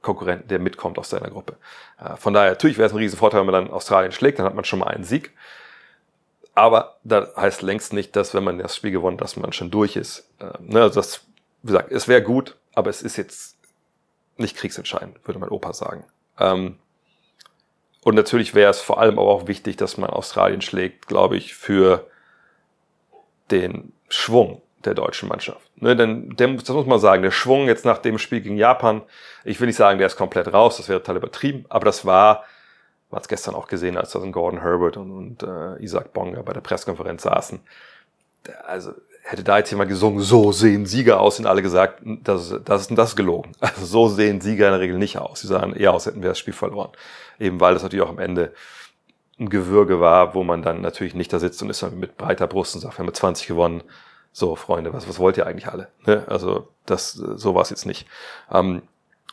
Konkurrenten, 0.00 0.48
der 0.48 0.58
mitkommt 0.58 0.98
aus 0.98 1.10
deiner 1.10 1.28
Gruppe. 1.28 1.56
Äh, 2.02 2.16
von 2.16 2.32
daher, 2.32 2.52
natürlich 2.52 2.78
wäre 2.78 2.86
es 2.86 2.94
ein 2.94 2.98
Riesenvorteil, 2.98 3.40
wenn 3.40 3.52
man 3.52 3.66
dann 3.66 3.70
Australien 3.70 4.10
schlägt, 4.10 4.38
dann 4.38 4.46
hat 4.46 4.54
man 4.54 4.64
schon 4.64 4.78
mal 4.78 4.86
einen 4.86 5.04
Sieg. 5.04 5.34
Aber 6.54 6.96
das 7.04 7.36
heißt 7.36 7.60
längst 7.60 7.92
nicht, 7.92 8.16
dass 8.16 8.32
wenn 8.32 8.42
man 8.42 8.58
das 8.58 8.74
Spiel 8.76 8.92
gewonnen, 8.92 9.18
dass 9.18 9.36
man 9.36 9.52
schon 9.52 9.70
durch 9.70 9.94
ist. 9.94 10.26
Äh, 10.38 10.46
ne, 10.60 10.80
also 10.80 10.98
das, 11.00 11.26
wie 11.60 11.66
gesagt, 11.66 11.92
es 11.92 12.08
wäre 12.08 12.22
gut, 12.22 12.56
aber 12.74 12.88
es 12.88 13.02
ist 13.02 13.18
jetzt 13.18 13.58
nicht 14.38 14.56
kriegsentscheidend, 14.56 15.18
würde 15.28 15.38
mein 15.38 15.50
Opa 15.50 15.74
sagen. 15.74 16.04
Ähm, 16.38 16.78
und 18.02 18.14
natürlich 18.14 18.54
wäre 18.54 18.70
es 18.70 18.80
vor 18.80 18.98
allem 18.98 19.18
aber 19.18 19.28
auch 19.28 19.48
wichtig, 19.48 19.76
dass 19.76 19.98
man 19.98 20.08
Australien 20.08 20.62
schlägt, 20.62 21.08
glaube 21.08 21.36
ich, 21.36 21.54
für 21.54 22.06
den 23.50 23.92
Schwung 24.08 24.62
der 24.84 24.94
deutschen 24.94 25.28
Mannschaft. 25.28 25.60
Ne, 25.76 25.94
denn 25.94 26.30
der, 26.36 26.48
das 26.48 26.68
muss 26.68 26.86
man 26.86 26.98
sagen, 26.98 27.22
der 27.22 27.30
Schwung 27.30 27.66
jetzt 27.66 27.84
nach 27.84 27.98
dem 27.98 28.18
Spiel 28.18 28.40
gegen 28.40 28.56
Japan, 28.56 29.02
ich 29.44 29.60
will 29.60 29.66
nicht 29.66 29.76
sagen, 29.76 29.98
der 29.98 30.06
ist 30.06 30.16
komplett 30.16 30.52
raus, 30.52 30.78
das 30.78 30.88
wäre 30.88 31.00
total 31.00 31.16
übertrieben, 31.16 31.64
aber 31.68 31.84
das 31.84 32.06
war, 32.06 32.44
man 33.10 33.16
hat 33.16 33.22
es 33.22 33.28
gestern 33.28 33.54
auch 33.54 33.68
gesehen, 33.68 33.96
als 33.96 34.12
da 34.12 34.20
so 34.20 34.30
Gordon 34.30 34.62
Herbert 34.62 34.96
und, 34.96 35.10
und 35.10 35.42
äh, 35.42 35.82
Isaac 35.82 36.12
Bonga 36.12 36.42
bei 36.42 36.52
der 36.52 36.60
Pressekonferenz 36.60 37.22
saßen. 37.22 37.60
Also 38.66 38.92
hätte 39.22 39.44
da 39.44 39.58
jetzt 39.58 39.70
jemand 39.70 39.90
gesungen, 39.90 40.20
so 40.20 40.52
sehen 40.52 40.86
Sieger 40.86 41.20
aus, 41.20 41.36
sind 41.36 41.46
alle 41.46 41.62
gesagt, 41.62 42.02
das, 42.04 42.54
das 42.64 42.82
ist 42.82 42.98
das 42.98 43.16
gelogen. 43.16 43.52
Also 43.60 43.84
so 43.84 44.08
sehen 44.08 44.40
Sieger 44.40 44.66
in 44.66 44.72
der 44.72 44.80
Regel 44.80 44.98
nicht 44.98 45.18
aus. 45.18 45.40
Sie 45.40 45.46
sahen 45.46 45.74
eher 45.74 45.92
aus, 45.92 46.06
hätten 46.06 46.22
wir 46.22 46.30
das 46.30 46.38
Spiel 46.38 46.54
verloren. 46.54 46.90
Eben 47.38 47.60
weil 47.60 47.74
das 47.74 47.82
natürlich 47.82 48.04
auch 48.04 48.10
am 48.10 48.18
Ende 48.18 48.52
ein 49.38 49.48
Gewürge 49.48 50.00
war, 50.00 50.34
wo 50.34 50.42
man 50.42 50.62
dann 50.62 50.80
natürlich 50.80 51.14
nicht 51.14 51.32
da 51.32 51.38
sitzt 51.38 51.62
und 51.62 51.70
ist 51.70 51.82
dann 51.82 51.98
mit 51.98 52.16
breiter 52.16 52.46
Brust 52.46 52.74
und 52.74 52.80
sagt, 52.82 52.94
wir 52.94 52.98
haben 52.98 53.06
mit 53.06 53.16
20 53.16 53.46
gewonnen, 53.46 53.82
so, 54.32 54.56
Freunde, 54.56 54.92
was, 54.92 55.08
was 55.08 55.18
wollt 55.18 55.36
ihr 55.36 55.46
eigentlich 55.46 55.68
alle? 55.68 55.88
Ne? 56.06 56.24
Also, 56.28 56.68
das, 56.86 57.12
so 57.12 57.54
war 57.54 57.62
es 57.62 57.70
jetzt 57.70 57.86
nicht. 57.86 58.06
Ähm, 58.50 58.82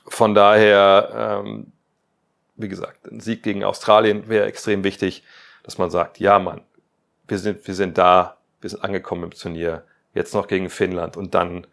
von 0.08 0.34
daher, 0.34 1.42
ähm, 1.44 1.72
wie 2.56 2.68
gesagt, 2.68 3.12
ein 3.12 3.20
Sieg 3.20 3.44
gegen 3.44 3.64
Australien 3.64 4.28
wäre 4.28 4.46
extrem 4.46 4.84
wichtig, 4.84 5.24
dass 5.64 5.78
man 5.78 5.90
sagt, 5.90 6.20
ja, 6.20 6.40
Mann, 6.40 6.62
wir 7.28 7.38
sind, 7.38 7.68
wir 7.68 7.76
sind 7.76 7.98
da, 7.98 8.38
wir 8.62 8.70
sind 8.70 8.84
angekommen 8.84 9.24
im 9.24 9.32
Turnier, 9.32 9.84
jetzt 10.14 10.34
noch 10.34 10.48
gegen 10.48 10.70
Finnland 10.70 11.18
und 11.18 11.36
dann 11.36 11.68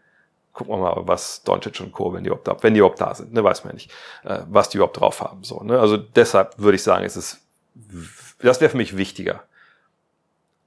gucken 0.52 0.74
wir 0.74 0.78
mal, 0.78 1.08
was 1.08 1.42
Doncic 1.42 1.80
und 1.80 1.92
Co., 1.92 2.12
wenn 2.12 2.24
die 2.24 2.28
überhaupt 2.28 2.46
da, 2.46 2.56
wenn 2.62 2.74
die 2.74 2.78
überhaupt 2.78 3.00
da 3.00 3.14
sind, 3.14 3.32
ne, 3.32 3.42
weiß 3.42 3.64
man 3.64 3.72
ja 3.72 3.74
nicht, 3.74 3.90
äh, 4.24 4.40
was 4.48 4.68
die 4.68 4.76
überhaupt 4.78 5.00
drauf 5.00 5.20
haben, 5.20 5.42
so, 5.42 5.62
ne? 5.62 5.78
Also 5.80 5.96
deshalb 5.96 6.58
würde 6.58 6.76
ich 6.76 6.82
sagen, 6.82 7.04
es 7.04 7.16
ist, 7.16 7.40
das 8.38 8.60
wäre 8.60 8.70
für 8.70 8.76
mich 8.76 8.96
wichtiger, 8.96 9.42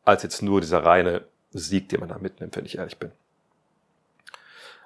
als 0.04 0.24
jetzt 0.24 0.42
nur 0.42 0.62
dieser 0.62 0.84
reine 0.84 1.26
Sieg, 1.52 1.90
den 1.90 2.00
man 2.00 2.10
da 2.10 2.18
mitnimmt, 2.18 2.56
wenn 2.56 2.66
ich 2.66 2.78
ehrlich 2.78 2.98
bin. 2.98 3.12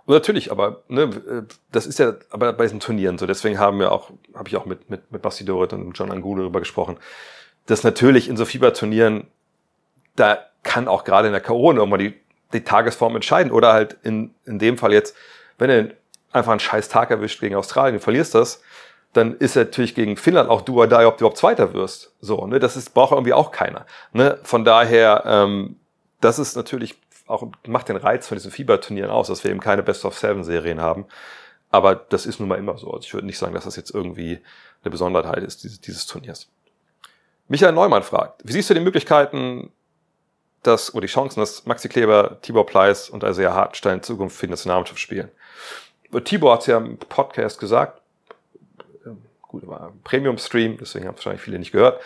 Und 0.06 0.16
natürlich, 0.16 0.52
aber 0.52 0.84
ne, 0.88 1.46
das 1.72 1.86
ist 1.86 2.00
ja 2.00 2.14
aber 2.32 2.54
bei 2.54 2.64
diesen 2.64 2.80
Turnieren 2.80 3.18
so. 3.18 3.28
Deswegen 3.28 3.60
haben 3.60 3.80
wir 3.80 3.92
auch, 3.92 4.12
habe 4.34 4.50
ich 4.50 4.58
auch 4.58 4.66
mit, 4.66 4.90
mit, 4.90 5.12
mit 5.12 5.22
Basti 5.22 5.46
Dorit 5.46 5.74
und 5.74 5.94
John 5.94 6.12
Angulo 6.12 6.42
darüber 6.42 6.60
gesprochen, 6.60 6.98
dass 7.68 7.84
natürlich 7.84 8.28
in 8.28 8.38
so 8.38 8.46
Fieberturnieren, 8.46 9.28
da 10.16 10.40
kann 10.64 10.88
auch 10.88 11.04
gerade 11.04 11.28
in 11.28 11.34
der 11.34 11.42
Corona 11.42 11.80
irgendwann 11.80 12.00
die, 12.00 12.14
die 12.54 12.64
Tagesform 12.64 13.16
entscheiden. 13.16 13.52
Oder 13.52 13.74
halt 13.74 13.98
in, 14.04 14.34
in 14.46 14.60
dem 14.60 14.78
Fall 14.78 14.92
jetzt, 14.92 15.16
wenn 15.58 15.70
du 15.70 15.96
einfach 16.32 16.52
einen 16.52 16.60
scheiß 16.60 16.90
Tag 16.90 17.12
erwischt 17.12 17.40
gegen 17.40 17.56
Australien, 17.56 17.96
du 17.96 18.00
verlierst 18.02 18.36
das, 18.36 18.62
dann 19.14 19.36
ist 19.38 19.56
natürlich 19.56 19.94
gegen 19.94 20.16
Finnland 20.18 20.50
auch 20.50 20.62
du 20.62 20.80
oder 20.82 20.88
da, 20.88 21.08
ob 21.08 21.18
du 21.18 21.24
überhaupt 21.24 21.38
Zweiter 21.38 21.74
wirst. 21.74 22.16
So, 22.22 22.48
ne, 22.48 22.60
das 22.60 22.78
ist, 22.78 22.94
braucht 22.94 23.12
irgendwie 23.12 23.34
auch 23.34 23.52
keiner. 23.52 23.86
Ne? 24.14 24.40
Von 24.44 24.64
daher, 24.64 25.24
ähm, 25.26 25.76
das 26.22 26.40
ist 26.40 26.56
natürlich 26.56 26.96
auch, 27.28 27.48
macht 27.68 27.90
den 27.90 27.98
Reiz 27.98 28.28
von 28.28 28.38
diesen 28.38 28.52
Fieberturnieren 28.52 29.12
aus, 29.12 29.28
dass 29.28 29.44
wir 29.44 29.52
eben 29.52 29.60
keine 29.60 29.84
Best-of-Seven-Serien 29.84 30.80
haben. 30.80 31.06
Aber 31.70 31.96
das 31.96 32.26
ist 32.26 32.40
nun 32.40 32.50
mal 32.50 32.58
immer 32.58 32.78
so. 32.78 32.92
Also 32.92 33.06
ich 33.06 33.14
würde 33.14 33.26
nicht 33.26 33.38
sagen, 33.38 33.54
dass 33.54 33.64
das 33.64 33.76
jetzt 33.76 33.94
irgendwie 33.94 34.40
eine 34.84 34.92
Besonderheit 34.92 35.44
ist, 35.44 35.64
dieses, 35.64 35.80
dieses 35.80 36.06
Turniers. 36.06 36.50
Michael 37.48 37.74
Neumann 37.74 38.04
fragt, 38.04 38.42
wie 38.44 38.52
siehst 38.52 38.70
du 38.70 38.74
die 38.74 38.82
Möglichkeiten, 38.82 39.72
dass, 40.64 40.94
oder 40.94 41.02
die 41.08 41.12
Chancen, 41.12 41.40
dass 41.40 41.66
Maxi 41.66 41.90
Kleber, 41.90 42.40
Tibor 42.42 42.66
Pleiss 42.66 43.10
und 43.10 43.24
Isaiah 43.24 43.54
Hartenstein 43.54 44.04
Zukunft 44.04 44.38
für 44.38 44.48
die 44.48 44.52
Nationalmannschaft 44.52 45.00
spielen? 45.00 45.32
Tibor 46.26 46.54
hat 46.54 46.62
es 46.62 46.68
ja 46.68 46.78
im 46.78 46.98
Podcast 46.98 47.60
gesagt, 47.60 48.02
ähm, 49.06 49.22
gut, 49.42 49.66
war 49.66 49.88
ein 49.88 50.02
Premium-Stream, 50.04 50.78
deswegen 50.78 51.08
haben 51.08 51.16
wahrscheinlich 51.16 51.42
viele 51.42 51.58
nicht 51.58 51.72
gehört 51.72 52.02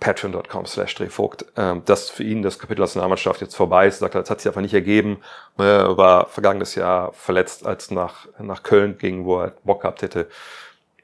patreon.com 0.00 0.66
slash 0.66 0.94
drehvogt, 0.94 1.46
ähm, 1.56 1.82
dass 1.84 2.10
für 2.10 2.22
ihn 2.22 2.42
das 2.42 2.58
Kapitel 2.58 2.82
Nationalmannschaft 2.82 3.40
jetzt 3.40 3.56
vorbei 3.56 3.86
ist. 3.86 3.98
Sagt 3.98 4.14
er, 4.14 4.20
das 4.20 4.30
hat 4.30 4.40
sich 4.40 4.48
einfach 4.48 4.60
nicht 4.60 4.74
ergeben. 4.74 5.22
Er 5.56 5.96
war 5.96 6.26
vergangenes 6.26 6.74
Jahr 6.74 7.12
verletzt, 7.12 7.64
als 7.64 7.90
nach, 7.90 8.26
nach 8.38 8.62
Köln 8.62 8.98
ging, 8.98 9.24
wo 9.24 9.40
er 9.40 9.54
Bock 9.64 9.82
gehabt 9.82 10.02
hätte. 10.02 10.28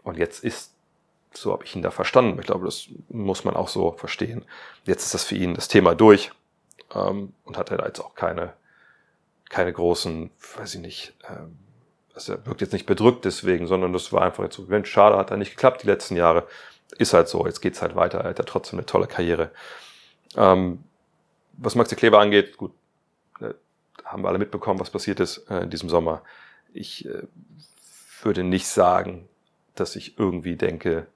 Und 0.02 0.18
jetzt 0.18 0.44
ist, 0.44 0.74
so 1.32 1.52
habe 1.52 1.64
ich 1.64 1.74
ihn 1.74 1.82
da 1.82 1.90
verstanden. 1.90 2.38
Ich 2.38 2.46
glaube, 2.46 2.66
das 2.66 2.88
muss 3.08 3.44
man 3.44 3.56
auch 3.56 3.68
so 3.68 3.92
verstehen. 3.92 4.44
Jetzt 4.84 5.04
ist 5.06 5.14
das 5.14 5.24
für 5.24 5.36
ihn 5.36 5.54
das 5.54 5.68
Thema 5.68 5.94
durch 5.94 6.30
ähm, 6.94 7.32
und 7.44 7.56
hat 7.56 7.70
er 7.70 7.78
da 7.78 7.86
jetzt 7.86 8.00
auch 8.00 8.14
keine, 8.14 8.52
keine 9.48 9.72
großen, 9.72 10.30
weiß 10.58 10.74
ich 10.74 10.80
nicht, 10.80 11.14
ähm, 11.28 11.58
also 12.14 12.34
er 12.34 12.46
wirkt 12.46 12.60
jetzt 12.60 12.74
nicht 12.74 12.84
bedrückt 12.84 13.24
deswegen, 13.24 13.66
sondern 13.66 13.94
das 13.94 14.12
war 14.12 14.20
einfach 14.20 14.44
jetzt 14.44 14.56
so, 14.56 14.64
Mensch, 14.64 14.90
schade, 14.90 15.16
hat 15.16 15.30
er 15.30 15.38
nicht 15.38 15.52
geklappt 15.52 15.82
die 15.82 15.86
letzten 15.86 16.14
Jahre 16.14 16.46
ist 16.98 17.14
halt 17.14 17.28
so, 17.28 17.46
jetzt 17.46 17.60
geht's 17.60 17.82
halt 17.82 17.96
weiter, 17.96 18.20
er 18.20 18.30
hat 18.30 18.38
ja 18.38 18.44
trotzdem 18.44 18.78
eine 18.78 18.86
tolle 18.86 19.06
Karriere. 19.06 19.50
Ähm, 20.36 20.84
was 21.54 21.74
Maxi 21.74 21.96
Kleber 21.96 22.20
angeht, 22.20 22.56
gut, 22.56 22.72
äh, 23.40 23.54
haben 24.04 24.22
wir 24.22 24.28
alle 24.28 24.38
mitbekommen, 24.38 24.80
was 24.80 24.90
passiert 24.90 25.20
ist 25.20 25.50
äh, 25.50 25.60
in 25.60 25.70
diesem 25.70 25.88
Sommer. 25.88 26.22
Ich 26.72 27.06
äh, 27.06 27.22
würde 28.22 28.44
nicht 28.44 28.66
sagen, 28.66 29.28
dass 29.74 29.96
ich 29.96 30.18
irgendwie 30.18 30.56
denke, 30.56 31.06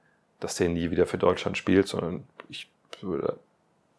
dass 0.40 0.56
der 0.56 0.68
nie 0.68 0.90
wieder 0.90 1.06
für 1.06 1.18
Deutschland 1.18 1.56
spielt, 1.56 1.88
sondern 1.88 2.26
ich 2.48 2.70
würde, 3.00 3.38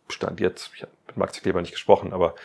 stand 0.10 0.40
jetzt, 0.40 0.72
ich 0.76 0.84
habe 0.84 0.92
mit 1.08 1.18
Maxi 1.18 1.42
Kleber 1.42 1.62
nicht 1.62 1.72
gesprochen, 1.72 2.14
aber 2.14 2.36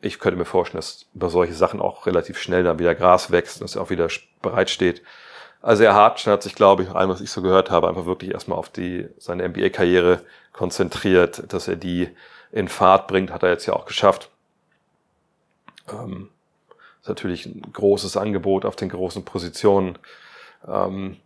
ich 0.00 0.18
könnte 0.18 0.38
mir 0.38 0.44
vorstellen, 0.44 0.78
dass 0.78 1.06
über 1.14 1.28
solche 1.28 1.54
Sachen 1.54 1.80
auch 1.80 2.06
relativ 2.06 2.38
schnell 2.38 2.62
dann 2.62 2.78
wieder 2.78 2.94
Gras 2.94 3.30
wächst 3.30 3.60
und 3.60 3.74
er 3.74 3.82
auch 3.82 3.90
wieder 3.90 4.08
bereitsteht. 4.42 5.02
Also 5.60 5.82
er 5.82 5.94
Hartschen 5.94 6.32
hat 6.32 6.42
sich, 6.42 6.54
glaube 6.54 6.84
ich, 6.84 6.90
allem, 6.90 7.10
was 7.10 7.20
ich 7.20 7.30
so 7.30 7.42
gehört 7.42 7.70
habe, 7.70 7.88
einfach 7.88 8.06
wirklich 8.06 8.30
erstmal 8.30 8.58
auf 8.58 8.68
die, 8.68 9.08
seine 9.18 9.48
NBA-Karriere 9.48 10.20
konzentriert, 10.52 11.52
dass 11.52 11.68
er 11.68 11.76
die 11.76 12.08
in 12.52 12.68
Fahrt 12.68 13.08
bringt, 13.08 13.32
hat 13.32 13.42
er 13.42 13.50
jetzt 13.50 13.66
ja 13.66 13.74
auch 13.74 13.86
geschafft. 13.86 14.30
Ähm, 15.92 16.30
ist 17.00 17.08
natürlich 17.08 17.46
ein 17.46 17.62
großes 17.72 18.16
Angebot 18.16 18.64
auf 18.64 18.76
den 18.76 18.88
großen 18.88 19.24
Positionen. 19.24 19.98
Ähm, 20.66 21.16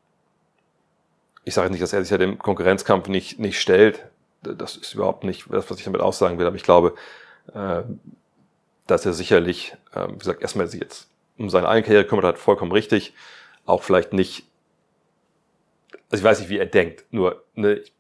ich 1.45 1.55
sage 1.55 1.71
nicht, 1.71 1.83
dass 1.83 1.93
er 1.93 2.03
sich 2.03 2.11
ja 2.11 2.19
dem 2.19 2.39
Konkurrenzkampf 2.39 3.09
nicht, 3.09 3.39
nicht 3.39 3.61
stellt. 3.61 4.05
Das 4.43 4.77
ist 4.77 4.95
überhaupt 4.95 5.25
nicht 5.25 5.47
das, 5.53 5.71
was 5.71 5.79
ich 5.79 5.85
damit 5.85 6.01
aussagen 6.01 6.39
will, 6.39 6.47
aber 6.47 6.57
ich 6.57 6.63
glaube, 6.63 6.95
äh, 7.55 7.83
dass 8.87 9.07
er 9.07 9.13
sicherlich, 9.13 9.77
äh, 9.95 10.09
wie 10.09 10.19
gesagt, 10.19 10.43
erstmal 10.43 10.67
sich 10.67 10.81
jetzt 10.81 11.09
um 11.39 11.51
seine 11.51 11.69
eigene 11.69 11.87
Karriere 11.87 12.07
kümmert 12.07 12.25
hat, 12.25 12.39
vollkommen 12.39 12.73
richtig 12.73 13.15
auch 13.67 13.83
vielleicht 13.83 14.13
nicht, 14.13 14.45
also 16.11 16.23
ich 16.23 16.25
weiß 16.25 16.41
nicht, 16.41 16.49
wie 16.49 16.59
er 16.59 16.67
denkt, 16.67 17.05
nur 17.11 17.43
ne, 17.55 17.75
ich, 17.75 17.93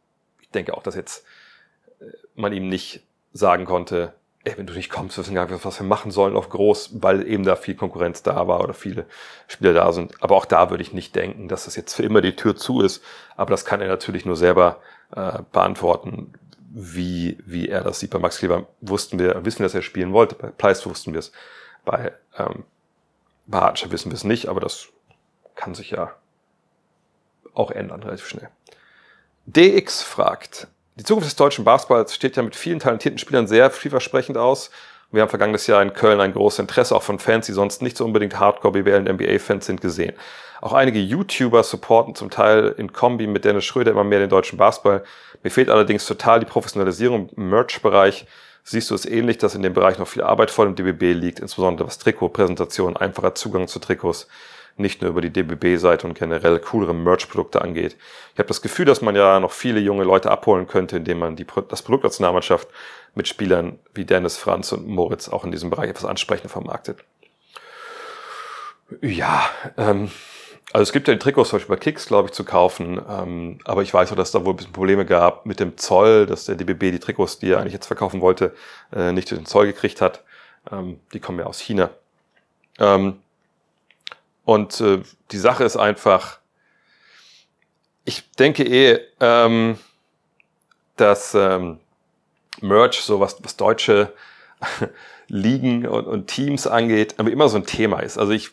denke 0.54 0.76
auch, 0.76 0.82
dass 0.82 0.94
jetzt 0.94 1.24
äh, 2.00 2.04
man 2.34 2.52
ihm 2.52 2.68
nicht 2.68 3.00
sagen 3.32 3.64
konnte, 3.64 4.12
ey, 4.44 4.58
wenn 4.58 4.66
du 4.66 4.74
nicht 4.74 4.90
kommst, 4.90 5.16
wissen 5.16 5.34
gar 5.34 5.46
nicht, 5.46 5.64
was 5.64 5.80
wir 5.80 5.86
machen 5.86 6.10
sollen 6.10 6.36
auf 6.36 6.48
groß, 6.48 7.02
weil 7.02 7.26
eben 7.26 7.44
da 7.44 7.56
viel 7.56 7.74
Konkurrenz 7.74 8.22
da 8.22 8.48
war 8.48 8.60
oder 8.60 8.74
viele 8.74 9.06
Spieler 9.46 9.72
da 9.72 9.92
sind. 9.92 10.20
Aber 10.22 10.36
auch 10.36 10.44
da 10.44 10.70
würde 10.70 10.82
ich 10.82 10.92
nicht 10.92 11.14
denken, 11.14 11.48
dass 11.48 11.64
das 11.64 11.76
jetzt 11.76 11.94
für 11.94 12.02
immer 12.02 12.20
die 12.20 12.36
Tür 12.36 12.56
zu 12.56 12.80
ist. 12.82 13.02
Aber 13.36 13.50
das 13.50 13.64
kann 13.64 13.80
er 13.80 13.88
natürlich 13.88 14.26
nur 14.26 14.36
selber 14.36 14.80
äh, 15.14 15.38
beantworten, 15.52 16.34
wie, 16.74 17.38
wie 17.46 17.68
er 17.68 17.82
das 17.82 18.00
sieht. 18.00 18.10
Bei 18.10 18.18
Max 18.18 18.38
Kleber 18.38 18.66
wussten 18.80 19.18
wir, 19.18 19.44
wissen 19.44 19.60
wir, 19.60 19.66
dass 19.66 19.74
er 19.74 19.82
spielen 19.82 20.12
wollte. 20.12 20.34
Bei 20.34 20.48
Pleiss 20.48 20.84
wussten 20.86 21.12
wir 21.12 21.20
es. 21.20 21.32
Bei, 21.84 22.12
ähm, 22.36 22.64
bei 23.46 23.58
Hartenscher 23.58 23.90
wissen 23.90 24.10
wir 24.10 24.16
es 24.16 24.24
nicht, 24.24 24.48
aber 24.48 24.60
das 24.60 24.88
kann 25.54 25.74
sich 25.74 25.90
ja 25.90 26.14
auch 27.54 27.70
ändern 27.70 28.02
relativ 28.02 28.26
schnell. 28.26 28.48
DX 29.46 30.02
fragt, 30.02 30.68
die 30.96 31.04
Zukunft 31.04 31.26
des 31.26 31.36
deutschen 31.36 31.64
Basketballs 31.64 32.14
steht 32.14 32.36
ja 32.36 32.42
mit 32.42 32.54
vielen 32.54 32.78
talentierten 32.78 33.18
Spielern 33.18 33.46
sehr 33.46 33.70
vielversprechend 33.70 34.36
aus. 34.36 34.70
Wir 35.10 35.20
haben 35.20 35.28
vergangenes 35.28 35.66
Jahr 35.66 35.82
in 35.82 35.92
Köln 35.92 36.20
ein 36.20 36.32
großes 36.32 36.60
Interesse 36.60 36.96
auch 36.96 37.02
von 37.02 37.18
Fans, 37.18 37.46
die 37.46 37.52
sonst 37.52 37.82
nicht 37.82 37.96
so 37.96 38.04
unbedingt 38.04 38.38
Hardcore 38.38 38.72
BBL 38.72 39.06
und 39.06 39.08
NBA-Fans 39.08 39.66
sind, 39.66 39.80
gesehen. 39.80 40.14
Auch 40.62 40.72
einige 40.72 41.00
YouTuber 41.00 41.62
supporten 41.64 42.14
zum 42.14 42.30
Teil 42.30 42.74
in 42.78 42.92
Kombi 42.92 43.26
mit 43.26 43.44
Dennis 43.44 43.64
Schröder 43.64 43.90
immer 43.90 44.04
mehr 44.04 44.20
den 44.20 44.30
deutschen 44.30 44.58
Basketball. 44.58 45.02
Mir 45.42 45.50
fehlt 45.50 45.68
allerdings 45.68 46.06
total 46.06 46.40
die 46.40 46.46
Professionalisierung 46.46 47.28
im 47.36 47.50
Merch-Bereich. 47.50 48.26
Siehst 48.64 48.90
du 48.90 48.94
es 48.94 49.04
ähnlich, 49.04 49.38
dass 49.38 49.54
in 49.54 49.62
dem 49.62 49.74
Bereich 49.74 49.98
noch 49.98 50.08
viel 50.08 50.22
Arbeit 50.22 50.50
vor 50.50 50.66
dem 50.66 50.76
DBB 50.76 51.18
liegt, 51.18 51.40
insbesondere 51.40 51.88
was 51.88 51.98
Trikotpräsentation, 51.98 52.96
einfacher 52.96 53.34
Zugang 53.34 53.66
zu 53.66 53.80
Trikots 53.80 54.28
nicht 54.76 55.02
nur 55.02 55.10
über 55.10 55.20
die 55.20 55.30
DBB-Seite 55.30 56.06
und 56.06 56.18
generell 56.18 56.58
coolere 56.60 56.94
Merch-Produkte 56.94 57.62
angeht. 57.62 57.96
Ich 58.32 58.38
habe 58.38 58.48
das 58.48 58.62
Gefühl, 58.62 58.84
dass 58.84 59.02
man 59.02 59.14
ja 59.14 59.40
noch 59.40 59.52
viele 59.52 59.80
junge 59.80 60.04
Leute 60.04 60.30
abholen 60.30 60.66
könnte, 60.66 60.96
indem 60.96 61.18
man 61.18 61.36
die, 61.36 61.46
das 61.68 61.82
Produkt 61.82 62.04
als 62.04 62.14
Nationalmannschaft 62.14 62.68
mit 63.14 63.28
Spielern 63.28 63.78
wie 63.94 64.04
Dennis, 64.04 64.36
Franz 64.36 64.72
und 64.72 64.86
Moritz 64.86 65.28
auch 65.28 65.44
in 65.44 65.52
diesem 65.52 65.70
Bereich 65.70 65.90
etwas 65.90 66.04
ansprechend 66.04 66.50
vermarktet. 66.50 66.98
Ja, 69.00 69.48
ähm, 69.76 70.10
also 70.72 70.82
es 70.82 70.92
gibt 70.92 71.08
ja 71.08 71.14
die 71.14 71.18
Trikots 71.18 71.50
zum 71.50 71.58
Beispiel 71.58 71.76
bei 71.76 71.80
Kicks, 71.80 72.06
glaube 72.06 72.28
ich, 72.28 72.34
zu 72.34 72.44
kaufen, 72.44 73.00
ähm, 73.08 73.58
aber 73.64 73.82
ich 73.82 73.92
weiß 73.92 74.12
auch, 74.12 74.16
dass 74.16 74.32
da 74.32 74.44
wohl 74.44 74.54
ein 74.54 74.56
bisschen 74.56 74.72
Probleme 74.72 75.04
gab 75.04 75.44
mit 75.44 75.60
dem 75.60 75.76
Zoll, 75.76 76.26
dass 76.26 76.46
der 76.46 76.54
DBB 76.54 76.92
die 76.92 76.98
Trikots, 76.98 77.38
die 77.38 77.50
er 77.50 77.60
eigentlich 77.60 77.74
jetzt 77.74 77.86
verkaufen 77.86 78.20
wollte, 78.20 78.54
äh, 78.94 79.12
nicht 79.12 79.30
durch 79.30 79.40
den 79.40 79.46
Zoll 79.46 79.66
gekriegt 79.66 80.00
hat. 80.00 80.24
Ähm, 80.70 81.00
die 81.12 81.20
kommen 81.20 81.38
ja 81.38 81.46
aus 81.46 81.60
China. 81.60 81.90
Ähm, 82.78 83.18
und 84.44 84.80
äh, 84.80 85.02
die 85.30 85.38
Sache 85.38 85.64
ist 85.64 85.76
einfach, 85.76 86.40
ich 88.04 88.30
denke 88.32 88.64
eh, 88.64 89.00
ähm, 89.20 89.78
dass 90.96 91.34
ähm, 91.34 91.80
Merch, 92.60 93.00
so 93.00 93.20
was, 93.20 93.42
was 93.42 93.56
deutsche 93.56 94.12
Ligen 95.28 95.86
und, 95.86 96.06
und 96.06 96.26
Teams 96.26 96.66
angeht, 96.66 97.14
aber 97.18 97.30
immer 97.30 97.48
so 97.48 97.56
ein 97.56 97.66
Thema 97.66 98.00
ist. 98.00 98.18
Also 98.18 98.32
ich 98.32 98.50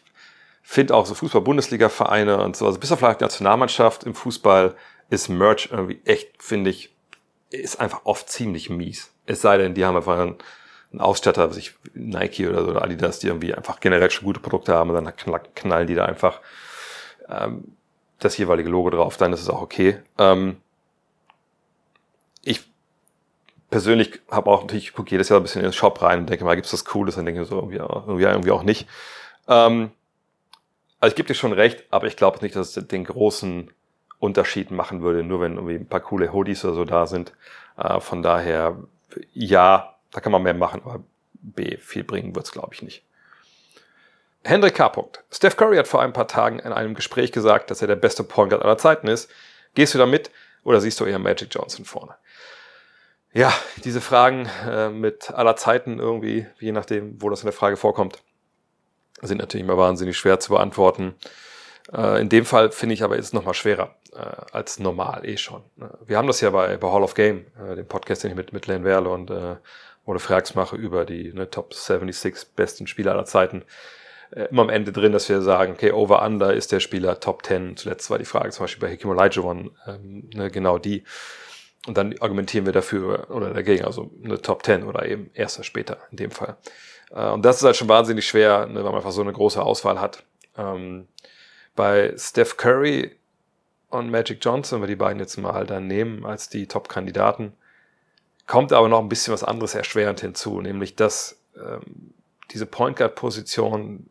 finde 0.62 0.96
auch 0.96 1.06
so 1.06 1.16
Fußball-Bundesliga-Vereine 1.16 2.42
und 2.42 2.56
so, 2.56 2.66
also 2.66 2.80
bis 2.80 2.92
auf 2.92 3.00
vielleicht 3.00 3.22
Nationalmannschaft 3.22 4.04
im 4.04 4.14
Fußball 4.14 4.76
ist 5.10 5.28
Merch 5.28 5.70
irgendwie 5.72 6.02
echt, 6.06 6.42
finde 6.42 6.70
ich, 6.70 6.96
ist 7.50 7.80
einfach 7.80 8.02
oft 8.04 8.30
ziemlich 8.30 8.70
mies. 8.70 9.12
Es 9.26 9.42
sei 9.42 9.58
denn, 9.58 9.74
die 9.74 9.84
haben 9.84 9.96
einfach 9.96 10.20
einen, 10.20 10.36
einen 10.92 11.02
Ausstatter, 11.02 11.52
sich 11.54 11.76
Nike 11.94 12.48
oder 12.48 12.64
so 12.64 12.72
oder 12.72 12.84
Adidas, 12.84 13.20
die 13.20 13.28
irgendwie 13.28 13.54
einfach 13.54 13.80
generell 13.80 14.10
schon 14.10 14.26
gute 14.26 14.40
Produkte 14.40 14.74
haben 14.74 14.90
und 14.90 15.04
dann 15.04 15.14
knallen 15.56 15.88
die 15.88 15.96
da 15.96 16.06
einfach 16.06 16.42
ähm, 17.28 17.76
das 18.20 18.38
jeweilige 18.38 18.70
Logo 18.70 18.90
drauf, 18.90 19.18
dann 19.18 19.34
ist 19.34 19.42
es 19.42 19.50
auch 19.50 19.62
okay. 19.62 20.00
Ähm, 20.18 20.58
ich 22.42 22.62
persönlich 23.70 24.20
habe 24.30 24.50
auch 24.50 24.62
natürlich, 24.62 24.88
ich 24.88 24.94
gucke 24.94 25.12
jedes 25.12 25.30
Jahr 25.30 25.40
ein 25.40 25.44
bisschen 25.44 25.62
in 25.62 25.68
den 25.68 25.74
Shop 25.74 26.02
rein 26.02 26.20
und 26.20 26.30
denke 26.30 26.44
mal, 26.44 26.56
gibt's 26.56 26.74
was 26.74 26.86
Cooles? 26.86 27.16
Dann 27.16 27.26
denke 27.26 27.42
ich 27.42 27.48
so 27.48 27.56
irgendwie, 27.56 27.78
irgendwie, 27.78 28.24
irgendwie 28.24 28.52
auch 28.52 28.64
nicht. 28.64 28.88
Ähm, 29.48 29.92
also 31.00 31.14
ich 31.14 31.16
gebe 31.16 31.28
dir 31.28 31.36
schon 31.36 31.54
recht, 31.54 31.86
aber 31.92 32.08
ich 32.08 32.18
glaube 32.18 32.40
nicht, 32.42 32.56
dass 32.56 32.76
es 32.76 32.88
den 32.88 33.06
großen 33.06 33.72
Unterschied 34.20 34.70
machen 34.72 35.02
würde, 35.02 35.24
nur 35.24 35.40
wenn 35.40 35.56
irgendwie 35.56 35.76
ein 35.76 35.88
paar 35.88 36.02
coole 36.02 36.34
Hoodies 36.34 36.66
oder 36.66 36.74
so 36.74 36.86
da 36.86 37.08
sind. 37.08 37.34
Äh, 37.78 38.02
von 38.02 38.22
daher, 38.22 38.78
ja, 39.34 39.96
da 40.12 40.20
kann 40.20 40.32
man 40.32 40.44
mehr 40.44 40.54
machen, 40.54 40.82
aber 40.84 41.04
B, 41.34 41.78
viel 41.78 42.04
bringen 42.04 42.36
wird's 42.36 42.52
glaube 42.52 42.74
ich, 42.74 42.82
nicht. 42.82 43.04
Hendrik 44.44 44.76
K. 44.76 44.92
Steph 45.32 45.58
Curry 45.58 45.78
hat 45.78 45.88
vor 45.88 46.02
ein 46.02 46.14
paar 46.14 46.28
Tagen 46.28 46.60
in 46.60 46.72
einem 46.72 46.96
Gespräch 46.96 47.32
gesagt, 47.32 47.70
dass 47.72 47.82
er 47.82 47.88
der 47.88 47.96
beste 47.96 48.24
Point 48.24 48.52
Guard 48.52 48.64
aller 48.64 48.78
Zeiten 48.78 49.08
ist. 49.08 49.30
Gehst 49.76 49.94
du 49.94 49.98
da 49.98 50.06
mit 50.06 50.32
oder 50.64 50.80
siehst 50.82 51.00
du 51.00 51.06
eher 51.06 51.20
Magic 51.20 51.50
Johnson 51.52 51.86
vorne? 51.86 52.16
Ja, 53.32 53.54
diese 53.84 54.02
Fragen 54.02 54.50
äh, 54.66 54.90
mit 54.90 55.30
aller 55.32 55.56
Zeiten 55.56 56.00
irgendwie, 56.00 56.48
je 56.60 56.72
nachdem, 56.72 57.22
wo 57.22 57.30
das 57.30 57.42
in 57.42 57.46
der 57.46 57.54
Frage 57.54 57.78
vorkommt, 57.78 58.24
sind 59.22 59.38
natürlich 59.38 59.64
immer 59.64 59.78
wahnsinnig 59.78 60.18
schwer 60.18 60.40
zu 60.40 60.54
beantworten. 60.54 61.16
Äh, 61.94 62.22
in 62.22 62.30
dem 62.30 62.46
Fall 62.46 62.72
finde 62.72 62.94
ich 62.94 63.04
aber 63.04 63.18
ist 63.18 63.26
es 63.26 63.34
nochmal 63.34 63.54
schwerer 63.54 63.96
äh, 64.14 64.20
als 64.52 64.80
normal 64.80 65.28
eh 65.28 65.38
schon. 65.38 65.64
Ne? 65.76 65.92
Wir 66.06 66.18
haben 66.18 66.28
das 66.28 66.42
ja 66.42 66.50
bei, 66.50 66.78
bei 66.78 66.92
Hall 66.92 67.04
of 67.04 67.14
Game, 67.14 67.46
äh, 67.62 67.76
dem 67.76 67.88
Podcast, 67.88 68.24
den 68.24 68.32
ich 68.32 68.38
mit, 68.38 68.52
mit 68.52 68.66
Len 68.66 68.84
Werle 68.84 69.10
und 69.10 69.32
Ole 70.10 70.20
Frags 70.20 70.56
mache 70.56 70.76
über 70.76 71.06
die 71.06 71.32
ne, 71.34 71.50
Top 71.52 71.74
76 71.74 72.56
besten 72.56 72.88
Spieler 72.88 73.12
aller 73.12 73.26
Zeiten. 73.26 73.64
Äh, 74.32 74.46
immer 74.46 74.64
am 74.64 74.70
Ende 74.70 74.92
drin, 74.92 75.12
dass 75.12 75.30
wir 75.30 75.42
sagen, 75.42 75.74
okay, 75.74 75.92
over 75.92 76.26
under 76.26 76.52
ist 76.54 76.72
der 76.72 76.80
Spieler 76.80 77.20
Top 77.20 77.46
10. 77.46 77.78
Zuletzt 77.78 78.10
war 78.10 78.18
die 78.18 78.26
Frage 78.26 78.50
zum 78.50 78.64
Beispiel 78.64 78.88
bei 78.88 78.94
Hakim 78.94 79.12
Olajuwon 79.12 79.72
ähm, 79.88 80.30
ne, 80.34 80.50
genau 80.50 80.80
die. 80.80 81.04
Und 81.86 81.96
dann 81.96 82.16
argumentieren 82.20 82.66
wir 82.66 82.74
dafür 82.74 83.30
oder 83.30 83.54
dagegen, 83.54 83.86
also 83.86 84.10
eine 84.24 84.42
Top 84.42 84.66
10 84.66 84.84
oder 84.84 85.06
eben 85.06 85.30
erster 85.36 85.64
später 85.64 86.00
in 86.10 86.18
dem 86.18 86.32
Fall. 86.32 86.58
Äh, 87.12 87.30
und 87.30 87.46
das 87.46 87.58
ist 87.58 87.64
halt 87.64 87.76
schon 87.76 87.88
wahnsinnig 87.88 88.28
schwer, 88.28 88.66
ne, 88.66 88.76
weil 88.78 88.86
man 88.86 88.96
einfach 88.96 89.12
so 89.12 89.22
eine 89.22 89.32
große 89.32 89.62
Auswahl 89.62 90.02
hat. 90.02 90.24
Ähm, 90.58 91.08
bei 91.76 92.16
Steph 92.18 92.58
Curry 92.58 93.16
und 93.90 94.10
Magic 94.10 94.40
Johnson, 94.42 94.78
wenn 94.78 94.88
wir 94.88 94.96
die 94.96 94.96
beiden 94.96 95.20
jetzt 95.20 95.38
mal 95.38 95.68
dann 95.68 95.86
nehmen 95.86 96.26
als 96.26 96.50
die 96.50 96.66
Top-Kandidaten, 96.66 97.54
kommt 98.50 98.74
aber 98.74 98.90
noch 98.90 99.00
ein 99.00 99.10
bisschen 99.10 99.32
was 99.32 99.44
anderes 99.44 99.76
erschwerend 99.76 100.22
hinzu, 100.22 100.60
nämlich 100.60 100.96
dass 100.96 101.40
ähm, 101.56 102.16
diese 102.50 102.66
Point 102.66 102.98
Guard-Position, 102.98 104.10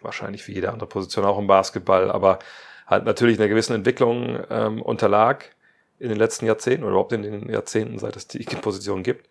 wahrscheinlich 0.00 0.48
wie 0.48 0.54
jede 0.54 0.72
andere 0.72 0.88
Position 0.88 1.26
auch 1.26 1.38
im 1.38 1.46
Basketball, 1.46 2.10
aber 2.10 2.38
halt 2.86 3.04
natürlich 3.04 3.38
einer 3.38 3.48
gewissen 3.48 3.74
Entwicklung 3.74 4.42
ähm, 4.48 4.80
unterlag 4.80 5.54
in 5.98 6.08
den 6.08 6.16
letzten 6.16 6.46
Jahrzehnten 6.46 6.84
oder 6.84 6.92
überhaupt 6.92 7.12
in 7.12 7.22
den 7.22 7.50
Jahrzehnten, 7.50 7.98
seit 7.98 8.16
es 8.16 8.26
die 8.26 8.42
Position 8.62 9.02
gibt. 9.02 9.28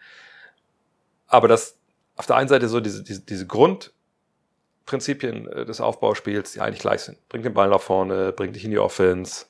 Aber 1.25 1.47
dass 1.47 1.75
auf 2.15 2.27
der 2.27 2.35
einen 2.35 2.47
Seite 2.47 2.69
so 2.69 2.81
diese, 2.81 3.03
diese, 3.03 3.21
diese 3.21 3.47
Grundprinzipien 3.47 5.47
äh, 5.47 5.65
des 5.65 5.81
Aufbauspiels, 5.81 6.51
die 6.51 6.61
eigentlich 6.61 6.81
gleich 6.81 7.01
sind. 7.01 7.27
Bringt 7.27 7.45
den 7.45 7.55
Ball 7.55 7.69
nach 7.69 7.81
vorne, 7.81 8.33
bringt 8.33 8.55
dich 8.55 8.65
in 8.65 8.71
die 8.71 8.77
Offense. 8.77 9.47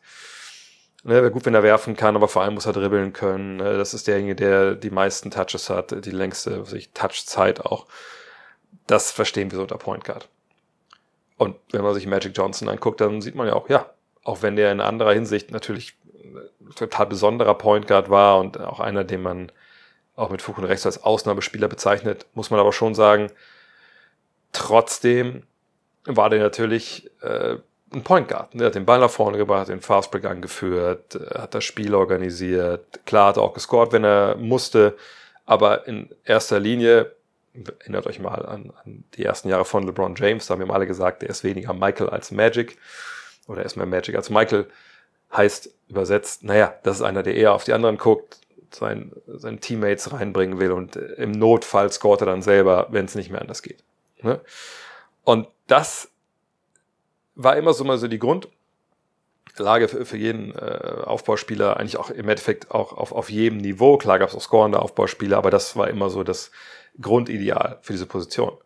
Ne, 1.05 1.13
wäre 1.13 1.29
gut, 1.29 1.45
wenn 1.45 1.53
er 1.53 1.61
werfen 1.61 1.95
kann, 1.95 2.15
aber 2.15 2.27
vor 2.27 2.41
allem 2.41 2.55
muss 2.55 2.65
er 2.65 2.73
dribbeln 2.73 3.13
können. 3.13 3.57
Ne, 3.57 3.77
das 3.77 3.93
ist 3.93 4.07
derjenige, 4.07 4.35
der 4.35 4.73
die 4.73 4.89
meisten 4.89 5.29
Touches 5.29 5.69
hat, 5.69 6.03
die 6.03 6.09
längste 6.09 6.63
Touchzeit 6.95 7.63
auch. 7.63 7.85
Das 8.87 9.11
verstehen 9.11 9.51
wir 9.51 9.57
so 9.57 9.61
unter 9.61 9.77
Point 9.77 10.03
Guard. 10.03 10.27
Und 11.37 11.57
wenn 11.71 11.83
man 11.83 11.93
sich 11.93 12.07
Magic 12.07 12.35
Johnson 12.35 12.69
anguckt, 12.69 13.01
dann 13.01 13.21
sieht 13.21 13.35
man 13.35 13.45
ja 13.45 13.53
auch, 13.53 13.69
ja, 13.69 13.91
auch 14.23 14.41
wenn 14.41 14.55
der 14.55 14.71
in 14.71 14.81
anderer 14.81 15.13
Hinsicht 15.13 15.51
natürlich 15.51 15.95
total 16.75 17.05
besonderer 17.05 17.53
Point 17.53 17.87
Guard 17.87 18.09
war 18.09 18.39
und 18.39 18.59
auch 18.59 18.79
einer, 18.79 19.03
den 19.03 19.21
man 19.21 19.51
auch 20.15 20.31
mit 20.31 20.41
Fug 20.41 20.57
und 20.57 20.65
Rechts 20.65 20.87
als 20.87 21.03
Ausnahmespieler 21.03 21.67
bezeichnet, 21.67 22.25
muss 22.33 22.49
man 22.49 22.59
aber 22.59 22.73
schon 22.73 22.95
sagen, 22.95 23.31
trotzdem 24.53 25.43
war 26.05 26.31
der 26.31 26.39
natürlich 26.39 27.11
äh, 27.21 27.57
ein 27.93 28.03
Point 28.03 28.27
Guard. 28.27 28.53
Der 28.53 28.67
hat 28.67 28.75
den 28.75 28.85
Ball 28.85 28.99
nach 28.99 29.09
vorne 29.09 29.37
gebracht, 29.37 29.69
den 29.69 29.81
Fastbreak 29.81 30.25
angeführt, 30.25 31.15
äh, 31.15 31.39
hat 31.39 31.53
das 31.53 31.63
Spiel 31.63 31.93
organisiert. 31.93 33.05
Klar 33.05 33.29
hat 33.29 33.37
er 33.37 33.43
auch 33.43 33.53
gescored, 33.53 33.91
wenn 33.91 34.03
er 34.03 34.35
musste, 34.35 34.95
aber 35.45 35.87
in 35.87 36.09
erster 36.23 36.59
Linie, 36.59 37.11
erinnert 37.79 38.07
euch 38.07 38.19
mal 38.19 38.45
an, 38.45 38.73
an 38.83 39.03
die 39.15 39.23
ersten 39.23 39.47
Jahre 39.47 39.65
von 39.65 39.85
LeBron 39.85 40.15
James, 40.15 40.47
da 40.47 40.53
haben 40.53 40.67
wir 40.67 40.73
alle 40.73 40.87
gesagt, 40.87 41.21
der 41.21 41.29
ist 41.29 41.43
weniger 41.43 41.73
Michael 41.73 42.09
als 42.09 42.31
Magic 42.31 42.77
oder 43.47 43.59
er 43.59 43.65
ist 43.65 43.77
mehr 43.77 43.85
Magic 43.85 44.15
als 44.15 44.29
Michael 44.29 44.67
heißt 45.35 45.69
übersetzt, 45.87 46.43
naja, 46.43 46.73
das 46.83 46.97
ist 46.97 47.01
einer, 47.01 47.23
der 47.23 47.35
eher 47.35 47.53
auf 47.53 47.63
die 47.63 47.73
anderen 47.73 47.97
guckt, 47.97 48.39
sein, 48.71 49.11
seine 49.27 49.59
Teammates 49.59 50.11
reinbringen 50.11 50.59
will 50.59 50.71
und 50.71 50.95
im 50.95 51.31
Notfall 51.31 51.91
scoret 51.91 52.21
er 52.21 52.27
dann 52.27 52.41
selber, 52.41 52.87
wenn 52.89 53.05
es 53.05 53.15
nicht 53.15 53.29
mehr 53.29 53.41
anders 53.41 53.61
geht. 53.61 53.83
Ne? 54.21 54.41
Und 55.23 55.47
das 55.67 56.09
war 57.35 57.57
immer 57.57 57.73
so 57.73 57.83
mal 57.83 57.97
so 57.97 58.07
die 58.07 58.19
Grundlage 58.19 59.87
für, 59.87 60.05
für 60.05 60.17
jeden 60.17 60.53
äh, 60.53 61.03
Aufbauspieler, 61.05 61.77
eigentlich 61.77 61.97
auch 61.97 62.09
im 62.09 62.29
Endeffekt 62.29 62.71
auch 62.71 62.93
auf, 62.93 63.11
auf 63.11 63.29
jedem 63.29 63.57
Niveau. 63.57 63.97
Klar 63.97 64.19
gab 64.19 64.29
es 64.29 64.35
auch 64.35 64.41
scorende 64.41 64.81
Aufbauspieler, 64.81 65.37
aber 65.37 65.51
das 65.51 65.75
war 65.75 65.89
immer 65.89 66.09
so 66.09 66.23
das 66.23 66.51
Grundideal 66.99 67.79
für 67.81 67.93
diese 67.93 68.05
Position. 68.05 68.57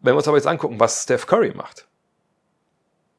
Wenn 0.00 0.12
wir 0.12 0.18
uns 0.18 0.28
aber 0.28 0.36
jetzt 0.36 0.46
angucken, 0.46 0.80
was 0.80 1.04
Steph 1.04 1.26
Curry 1.26 1.54
macht, 1.54 1.86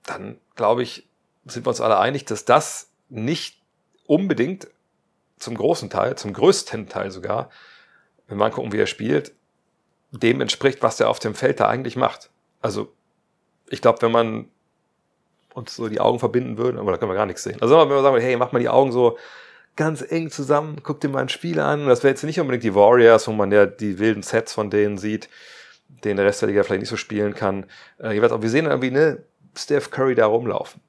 dann 0.03 0.39
glaube 0.55 0.83
ich, 0.83 1.09
sind 1.45 1.65
wir 1.65 1.69
uns 1.69 1.81
alle 1.81 1.97
einig, 1.97 2.25
dass 2.25 2.45
das 2.45 2.91
nicht 3.09 3.61
unbedingt 4.05 4.67
zum 5.37 5.55
großen 5.55 5.89
Teil, 5.89 6.15
zum 6.15 6.33
größten 6.33 6.87
Teil 6.87 7.11
sogar, 7.11 7.49
wenn 8.27 8.37
wir 8.37 8.45
angucken, 8.45 8.71
wie 8.71 8.79
er 8.79 8.87
spielt, 8.87 9.33
dem 10.11 10.41
entspricht, 10.41 10.81
was 10.81 10.99
er 10.99 11.09
auf 11.09 11.19
dem 11.19 11.35
Feld 11.35 11.59
da 11.59 11.67
eigentlich 11.67 11.95
macht. 11.95 12.29
Also, 12.61 12.93
ich 13.69 13.81
glaube, 13.81 14.01
wenn 14.01 14.11
man 14.11 14.45
uns 15.53 15.75
so 15.75 15.87
die 15.87 15.99
Augen 15.99 16.19
verbinden 16.19 16.57
würde, 16.57 16.79
aber 16.79 16.91
da 16.91 16.97
können 16.97 17.11
wir 17.11 17.15
gar 17.15 17.25
nichts 17.25 17.43
sehen. 17.43 17.61
Also, 17.61 17.77
wenn 17.77 17.89
wir 17.89 18.01
sagen, 18.01 18.19
hey, 18.19 18.35
mach 18.35 18.51
mal 18.51 18.59
die 18.59 18.69
Augen 18.69 18.91
so 18.91 19.17
ganz 19.75 20.05
eng 20.07 20.29
zusammen, 20.29 20.81
guck 20.83 20.99
dir 20.99 21.09
mal 21.09 21.21
ein 21.21 21.29
Spiel 21.29 21.59
an. 21.59 21.87
Das 21.87 22.03
wäre 22.03 22.11
jetzt 22.11 22.23
nicht 22.23 22.39
unbedingt 22.39 22.63
die 22.63 22.75
Warriors, 22.75 23.27
wo 23.27 23.31
man 23.31 23.51
ja 23.51 23.65
die 23.65 23.99
wilden 23.99 24.23
Sets 24.23 24.53
von 24.53 24.69
denen 24.69 24.97
sieht, 24.97 25.29
den 26.03 26.17
der 26.17 26.25
Rest 26.25 26.41
der 26.41 26.49
Liga 26.49 26.63
vielleicht 26.63 26.81
nicht 26.81 26.89
so 26.89 26.97
spielen 26.97 27.33
kann. 27.33 27.65
Äh, 27.99 28.13
jeweils 28.13 28.31
auch, 28.31 28.41
wir 28.41 28.49
sehen 28.49 28.65
irgendwie, 28.65 28.91
ne, 28.91 29.23
Steph 29.55 29.91
Curry 29.91 30.15
da 30.15 30.25
rumlaufen 30.25 30.81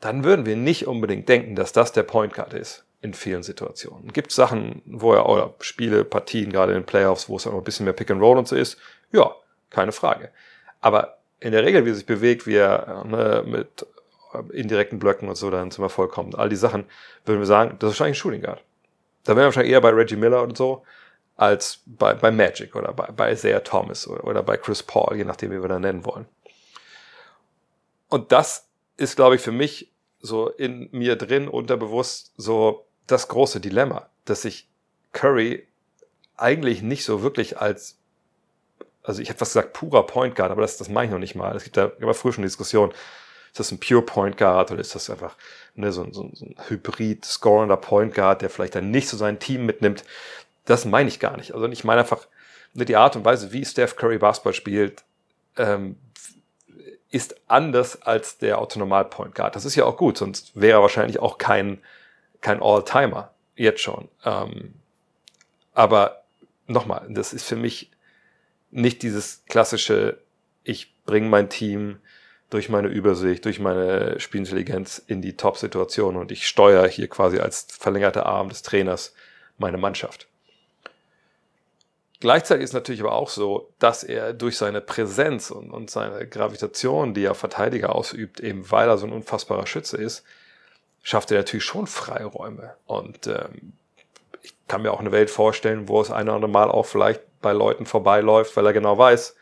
dann 0.00 0.24
würden 0.24 0.46
wir 0.46 0.56
nicht 0.56 0.86
unbedingt 0.86 1.28
denken, 1.28 1.54
dass 1.54 1.72
das 1.72 1.92
der 1.92 2.02
Point 2.02 2.32
Guard 2.32 2.54
ist 2.54 2.84
in 3.02 3.14
vielen 3.14 3.42
Situationen. 3.42 4.12
Gibt 4.12 4.32
Sachen, 4.32 4.82
wo 4.86 5.12
er, 5.12 5.28
oder 5.28 5.54
Spiele, 5.60 6.04
Partien, 6.04 6.50
gerade 6.50 6.72
in 6.72 6.80
den 6.80 6.86
Playoffs, 6.86 7.28
wo 7.28 7.36
es 7.36 7.46
auch 7.46 7.54
ein 7.54 7.64
bisschen 7.64 7.84
mehr 7.84 7.92
Pick 7.92 8.10
and 8.10 8.20
Roll 8.20 8.38
und 8.38 8.48
so 8.48 8.56
ist? 8.56 8.78
Ja, 9.12 9.34
keine 9.68 9.92
Frage. 9.92 10.30
Aber 10.80 11.18
in 11.40 11.52
der 11.52 11.64
Regel, 11.64 11.84
wie 11.84 11.90
er 11.90 11.94
sich 11.94 12.06
bewegt, 12.06 12.46
wie 12.46 12.56
er 12.56 13.04
ne, 13.04 13.42
mit 13.46 13.86
indirekten 14.52 14.98
Blöcken 14.98 15.28
und 15.28 15.34
so 15.34 15.50
dann 15.50 15.70
zum 15.70 15.84
Erfolg 15.84 16.12
kommt, 16.12 16.38
all 16.38 16.48
die 16.48 16.56
Sachen, 16.56 16.84
würden 17.24 17.40
wir 17.40 17.46
sagen, 17.46 17.76
das 17.78 17.88
ist 17.88 18.00
wahrscheinlich 18.00 18.18
ein 18.18 18.20
Shooting 18.20 18.42
Guard. 18.42 18.62
Da 19.24 19.32
wären 19.32 19.38
wir 19.38 19.44
wahrscheinlich 19.46 19.72
eher 19.72 19.80
bei 19.80 19.90
Reggie 19.90 20.16
Miller 20.16 20.42
und 20.42 20.56
so, 20.56 20.84
als 21.36 21.80
bei, 21.86 22.14
bei 22.14 22.30
Magic 22.30 22.76
oder 22.76 22.92
bei, 22.92 23.06
bei 23.06 23.32
Isaiah 23.32 23.60
Thomas 23.60 24.06
oder, 24.06 24.24
oder 24.24 24.42
bei 24.42 24.56
Chris 24.56 24.82
Paul, 24.82 25.16
je 25.16 25.24
nachdem, 25.24 25.50
wie 25.50 25.60
wir 25.60 25.68
da 25.68 25.78
nennen 25.78 26.04
wollen. 26.04 26.26
Und 28.08 28.32
das 28.32 28.68
ist, 28.96 29.16
glaube 29.16 29.36
ich, 29.36 29.40
für 29.40 29.52
mich 29.52 29.90
so 30.20 30.48
in 30.48 30.88
mir 30.92 31.16
drin 31.16 31.48
unterbewusst 31.48 32.34
so 32.36 32.86
das 33.06 33.28
große 33.28 33.60
Dilemma, 33.60 34.10
dass 34.26 34.44
ich 34.44 34.68
Curry 35.12 35.66
eigentlich 36.36 36.82
nicht 36.82 37.04
so 37.04 37.22
wirklich 37.22 37.58
als, 37.58 37.99
also 39.02 39.22
ich 39.22 39.28
hätte 39.28 39.40
was 39.40 39.50
gesagt, 39.50 39.72
purer 39.72 40.06
Point 40.06 40.34
Guard, 40.36 40.50
aber 40.50 40.62
das, 40.62 40.76
das 40.76 40.88
mache 40.88 41.06
ich 41.06 41.10
noch 41.10 41.18
nicht 41.18 41.34
mal. 41.34 41.54
Es 41.56 41.64
gibt 41.64 41.76
da 41.76 41.92
immer 41.98 42.14
früher 42.14 42.32
schon 42.32 42.42
die 42.42 42.48
Diskussion, 42.48 42.92
ist 43.50 43.58
das 43.58 43.72
ein 43.72 43.80
Pure 43.80 44.02
Point 44.02 44.36
Guard 44.36 44.70
oder 44.70 44.80
ist 44.80 44.94
das 44.94 45.10
einfach 45.10 45.36
ne, 45.74 45.90
so, 45.90 46.04
so, 46.12 46.30
so 46.32 46.44
ein 46.44 46.54
Hybrid 46.68 47.24
scorender 47.24 47.76
Point 47.76 48.14
Guard, 48.14 48.42
der 48.42 48.50
vielleicht 48.50 48.74
dann 48.74 48.90
nicht 48.90 49.08
so 49.08 49.16
sein 49.16 49.38
Team 49.38 49.66
mitnimmt? 49.66 50.04
Das 50.66 50.84
meine 50.84 51.08
ich 51.08 51.18
gar 51.18 51.36
nicht. 51.36 51.52
Also 51.52 51.66
ich 51.66 51.84
meine 51.84 52.02
einfach 52.02 52.28
ne, 52.74 52.84
die 52.84 52.96
Art 52.96 53.16
und 53.16 53.24
Weise, 53.24 53.52
wie 53.52 53.64
Steph 53.64 53.96
Curry 53.96 54.18
Basketball 54.18 54.54
spielt, 54.54 55.02
ähm, 55.56 55.96
ist 57.10 57.40
anders 57.48 58.02
als 58.02 58.38
der 58.38 58.58
Autonomal 58.58 59.04
Point 59.06 59.34
Guard. 59.34 59.56
Das 59.56 59.64
ist 59.64 59.74
ja 59.74 59.84
auch 59.84 59.96
gut, 59.96 60.16
sonst 60.16 60.52
wäre 60.54 60.78
er 60.78 60.82
wahrscheinlich 60.82 61.18
auch 61.18 61.38
kein, 61.38 61.80
kein 62.40 62.62
All-Timer. 62.62 63.32
Jetzt 63.56 63.80
schon. 63.80 64.08
Ähm, 64.24 64.74
aber 65.74 66.22
nochmal, 66.68 67.06
das 67.08 67.32
ist 67.32 67.46
für 67.46 67.56
mich 67.56 67.90
nicht 68.70 69.02
dieses 69.02 69.44
klassische, 69.46 70.18
ich 70.64 70.94
bringe 71.04 71.28
mein 71.28 71.48
Team 71.48 71.98
durch 72.50 72.68
meine 72.68 72.88
Übersicht, 72.88 73.44
durch 73.44 73.60
meine 73.60 74.18
Spielintelligenz 74.18 75.02
in 75.06 75.22
die 75.22 75.36
Top-Situation 75.36 76.16
und 76.16 76.32
ich 76.32 76.46
steuere 76.46 76.88
hier 76.88 77.08
quasi 77.08 77.38
als 77.38 77.66
verlängerter 77.70 78.26
Arm 78.26 78.48
des 78.48 78.62
Trainers 78.62 79.14
meine 79.58 79.78
Mannschaft. 79.78 80.26
Gleichzeitig 82.18 82.64
ist 82.64 82.74
natürlich 82.74 83.00
aber 83.00 83.12
auch 83.12 83.30
so, 83.30 83.72
dass 83.78 84.04
er 84.04 84.34
durch 84.34 84.58
seine 84.58 84.82
Präsenz 84.82 85.50
und, 85.50 85.70
und 85.70 85.90
seine 85.90 86.26
Gravitation, 86.26 87.14
die 87.14 87.24
er 87.24 87.34
Verteidiger 87.34 87.94
ausübt, 87.94 88.40
eben 88.40 88.70
weil 88.70 88.88
er 88.88 88.98
so 88.98 89.06
ein 89.06 89.12
unfassbarer 89.12 89.66
Schütze 89.66 89.96
ist, 89.96 90.22
schafft 91.02 91.30
er 91.30 91.38
natürlich 91.38 91.64
schon 91.64 91.86
Freiräume. 91.86 92.74
Und 92.84 93.26
ähm, 93.26 93.72
ich 94.42 94.54
kann 94.68 94.82
mir 94.82 94.92
auch 94.92 95.00
eine 95.00 95.12
Welt 95.12 95.30
vorstellen, 95.30 95.88
wo 95.88 96.02
es 96.02 96.10
ein 96.10 96.28
oder 96.28 96.34
andere 96.34 96.50
Mal 96.50 96.70
auch 96.70 96.84
vielleicht 96.84 97.22
bei 97.40 97.52
Leuten 97.52 97.86
vorbeiläuft, 97.86 98.56
weil 98.56 98.66
er 98.66 98.72
genau 98.72 98.98
weiß, 98.98 99.36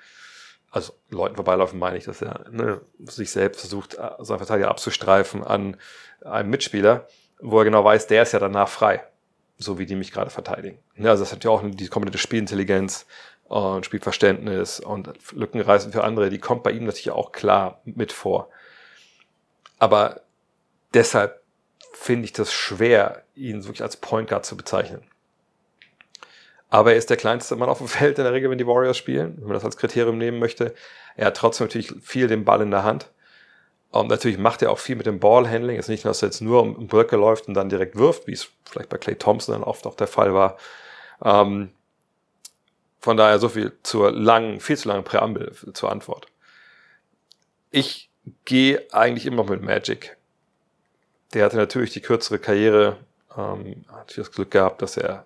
also 0.70 0.92
Leuten 1.10 1.36
vorbeilaufen 1.36 1.78
meine 1.78 1.96
ich, 1.96 2.04
dass 2.04 2.20
er 2.22 2.44
ne, 2.50 2.80
sich 2.98 3.30
selbst 3.30 3.60
versucht, 3.60 3.94
äh, 3.94 4.10
seinen 4.20 4.38
Verteidiger 4.38 4.68
abzustreifen 4.68 5.42
an 5.42 5.76
einem 6.20 6.50
Mitspieler, 6.50 7.06
wo 7.40 7.58
er 7.58 7.64
genau 7.64 7.84
weiß, 7.84 8.06
der 8.06 8.22
ist 8.22 8.32
ja 8.32 8.38
danach 8.38 8.68
frei, 8.68 9.02
so 9.58 9.78
wie 9.78 9.86
die 9.86 9.96
mich 9.96 10.12
gerade 10.12 10.30
verteidigen. 10.30 10.78
Ja, 10.96 11.10
also 11.10 11.24
das 11.24 11.32
hat 11.32 11.44
ja 11.44 11.50
auch 11.50 11.62
die 11.64 11.88
komplette 11.88 12.18
Spielintelligenz 12.18 13.06
und 13.44 13.86
Spielverständnis 13.86 14.80
und 14.80 15.10
Lückenreißen 15.32 15.92
für 15.92 16.04
andere, 16.04 16.28
die 16.28 16.38
kommt 16.38 16.62
bei 16.62 16.70
ihm 16.70 16.84
natürlich 16.84 17.10
auch 17.10 17.32
klar 17.32 17.80
mit 17.84 18.12
vor. 18.12 18.50
Aber 19.78 20.20
deshalb 20.92 21.40
finde 21.92 22.26
ich 22.26 22.32
das 22.32 22.52
schwer, 22.52 23.22
ihn 23.34 23.64
wirklich 23.64 23.82
als 23.82 23.96
Point 23.96 24.28
Guard 24.28 24.44
zu 24.44 24.56
bezeichnen. 24.56 25.02
Aber 26.70 26.92
er 26.92 26.98
ist 26.98 27.10
der 27.10 27.16
kleinste 27.16 27.56
Mann 27.56 27.68
auf 27.68 27.78
dem 27.78 27.88
Feld 27.88 28.18
in 28.18 28.24
der 28.24 28.32
Regel, 28.32 28.50
wenn 28.50 28.58
die 28.58 28.66
Warriors 28.66 28.96
spielen, 28.96 29.36
wenn 29.38 29.44
man 29.44 29.54
das 29.54 29.64
als 29.64 29.76
Kriterium 29.76 30.18
nehmen 30.18 30.38
möchte. 30.38 30.74
Er 31.16 31.26
hat 31.26 31.36
trotzdem 31.36 31.66
natürlich 31.66 31.92
viel 32.02 32.28
den 32.28 32.44
Ball 32.44 32.60
in 32.60 32.70
der 32.70 32.84
Hand. 32.84 33.10
Und 33.90 34.08
natürlich 34.08 34.36
macht 34.36 34.60
er 34.60 34.70
auch 34.70 34.78
viel 34.78 34.96
mit 34.96 35.06
dem 35.06 35.18
Ballhandling. 35.18 35.78
Es 35.78 35.86
ist 35.86 35.90
nicht 35.90 36.04
nur, 36.04 36.10
dass 36.10 36.22
er 36.22 36.28
jetzt 36.28 36.42
nur 36.42 36.62
um 36.62 36.86
Blöcke 36.88 37.16
läuft 37.16 37.48
und 37.48 37.54
dann 37.54 37.70
direkt 37.70 37.96
wirft, 37.96 38.26
wie 38.26 38.32
es 38.32 38.48
vielleicht 38.66 38.90
bei 38.90 38.98
Clay 38.98 39.16
Thompson 39.16 39.54
dann 39.54 39.64
oft 39.64 39.86
auch 39.86 39.94
der 39.94 40.06
Fall 40.06 40.34
war. 40.34 40.58
Ähm, 41.24 41.70
von 43.00 43.16
daher 43.16 43.38
so 43.38 43.48
viel 43.48 43.72
zur 43.82 44.12
langen, 44.12 44.60
viel 44.60 44.76
zu 44.76 44.88
langen 44.88 45.04
Präambel 45.04 45.54
zur 45.72 45.90
Antwort. 45.90 46.26
Ich 47.70 48.10
gehe 48.44 48.86
eigentlich 48.92 49.24
immer 49.24 49.44
mit 49.44 49.62
Magic. 49.62 50.16
Der 51.32 51.44
hatte 51.44 51.56
natürlich 51.56 51.92
die 51.92 52.00
kürzere 52.00 52.38
Karriere, 52.38 52.98
ähm, 53.36 53.84
hat 53.90 54.16
das 54.18 54.32
Glück 54.32 54.50
gehabt, 54.50 54.82
dass 54.82 54.96
er 54.96 55.24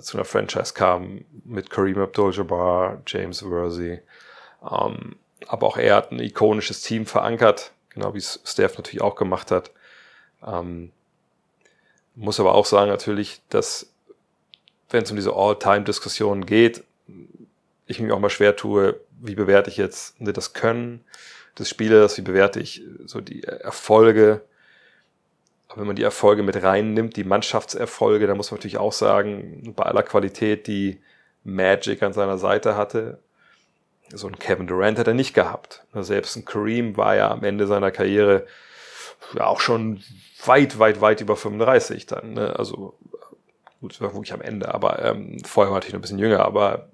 zu 0.00 0.16
einer 0.16 0.24
Franchise 0.24 0.74
kam 0.74 1.24
mit 1.44 1.70
Kareem 1.70 1.98
Abdul-Jabbar, 1.98 3.02
James 3.06 3.44
Worthy. 3.44 4.00
Ähm, 4.62 5.16
aber 5.46 5.66
auch 5.66 5.76
er 5.76 5.96
hat 5.96 6.12
ein 6.12 6.20
ikonisches 6.20 6.82
Team 6.82 7.06
verankert, 7.06 7.72
genau 7.90 8.14
wie 8.14 8.18
es 8.18 8.40
Steph 8.44 8.76
natürlich 8.78 9.02
auch 9.02 9.16
gemacht 9.16 9.50
hat. 9.50 9.70
Ähm, 10.46 10.90
muss 12.14 12.40
aber 12.40 12.54
auch 12.54 12.66
sagen 12.66 12.90
natürlich, 12.90 13.42
dass 13.48 13.90
wenn 14.90 15.02
es 15.02 15.10
um 15.10 15.16
diese 15.16 15.34
All-Time-Diskussionen 15.34 16.46
geht, 16.46 16.84
ich 17.86 18.00
mich 18.00 18.12
auch 18.12 18.20
mal 18.20 18.30
schwer 18.30 18.56
tue, 18.56 19.00
wie 19.20 19.34
bewerte 19.34 19.70
ich 19.70 19.76
jetzt 19.76 20.14
das 20.18 20.52
Können 20.52 21.04
des 21.58 21.68
Spielers, 21.68 22.16
wie 22.16 22.22
bewerte 22.22 22.60
ich 22.60 22.82
so 23.04 23.20
die 23.20 23.44
Erfolge 23.44 24.42
aber 25.68 25.80
wenn 25.80 25.86
man 25.86 25.96
die 25.96 26.02
Erfolge 26.02 26.42
mit 26.42 26.62
reinnimmt, 26.62 27.16
die 27.16 27.24
Mannschaftserfolge, 27.24 28.26
dann 28.26 28.36
muss 28.36 28.50
man 28.50 28.58
natürlich 28.58 28.78
auch 28.78 28.92
sagen, 28.92 29.74
bei 29.74 29.84
aller 29.84 30.02
Qualität, 30.02 30.66
die 30.66 31.00
Magic 31.42 32.02
an 32.02 32.12
seiner 32.12 32.38
Seite 32.38 32.76
hatte, 32.76 33.18
so 34.12 34.28
ein 34.28 34.38
Kevin 34.38 34.66
Durant 34.66 34.98
hat 34.98 35.06
er 35.06 35.14
nicht 35.14 35.34
gehabt. 35.34 35.84
Selbst 35.94 36.36
ein 36.36 36.44
Kareem 36.44 36.96
war 36.96 37.16
ja 37.16 37.30
am 37.30 37.42
Ende 37.42 37.66
seiner 37.66 37.90
Karriere 37.90 38.46
auch 39.38 39.60
schon 39.60 40.02
weit, 40.44 40.78
weit, 40.78 41.00
weit 41.00 41.20
über 41.20 41.36
35 41.36 42.06
dann. 42.06 42.34
Ne? 42.34 42.54
Also 42.58 42.98
gut, 43.80 44.00
war 44.00 44.12
wirklich 44.12 44.32
am 44.32 44.42
Ende, 44.42 44.72
aber 44.72 45.02
ähm, 45.04 45.42
vorher 45.44 45.70
war 45.70 45.78
natürlich 45.78 45.94
noch 45.94 46.00
ein 46.00 46.02
bisschen 46.02 46.18
jünger, 46.18 46.44
aber 46.44 46.88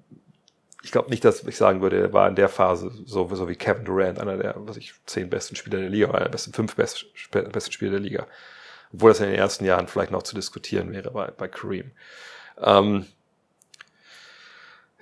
ich 0.83 0.91
glaube 0.91 1.09
nicht, 1.09 1.23
dass 1.23 1.43
ich 1.43 1.57
sagen 1.57 1.81
würde, 1.81 1.99
er 1.99 2.13
war 2.13 2.27
in 2.27 2.35
der 2.35 2.49
Phase 2.49 2.91
so, 3.05 3.29
so 3.33 3.47
wie 3.47 3.55
Kevin 3.55 3.85
Durant, 3.85 4.19
einer 4.19 4.37
der, 4.37 4.55
was 4.57 4.77
ich, 4.77 4.93
zehn 5.05 5.29
besten 5.29 5.55
Spieler 5.55 5.79
der 5.79 5.89
Liga, 5.89 6.07
oder 6.07 6.15
einer 6.15 6.25
der 6.25 6.31
besten 6.31 6.53
fünf 6.53 6.75
besten, 6.75 7.07
besten 7.51 7.71
Spieler 7.71 7.91
der 7.91 7.99
Liga. 7.99 8.27
Obwohl 8.93 9.11
das 9.11 9.19
in 9.19 9.27
den 9.27 9.35
ersten 9.35 9.65
Jahren 9.65 9.87
vielleicht 9.87 10.11
noch 10.11 10.23
zu 10.23 10.35
diskutieren 10.35 10.91
wäre 10.91 11.11
bei, 11.11 11.31
bei 11.31 11.47
Kareem. 11.47 11.91
Ähm, 12.59 13.05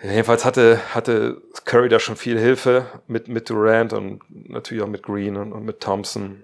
jedenfalls 0.02 0.46
hatte, 0.46 0.80
hatte 0.94 1.42
Curry 1.66 1.90
da 1.90 2.00
schon 2.00 2.16
viel 2.16 2.40
Hilfe 2.40 2.86
mit, 3.08 3.28
mit 3.28 3.50
Durant 3.50 3.94
und 3.94 4.22
natürlich 4.50 4.84
auch 4.84 4.88
mit 4.88 5.04
Green 5.04 5.38
und, 5.38 5.54
und 5.54 5.66
mit 5.66 5.80
Thompson. 5.80 6.44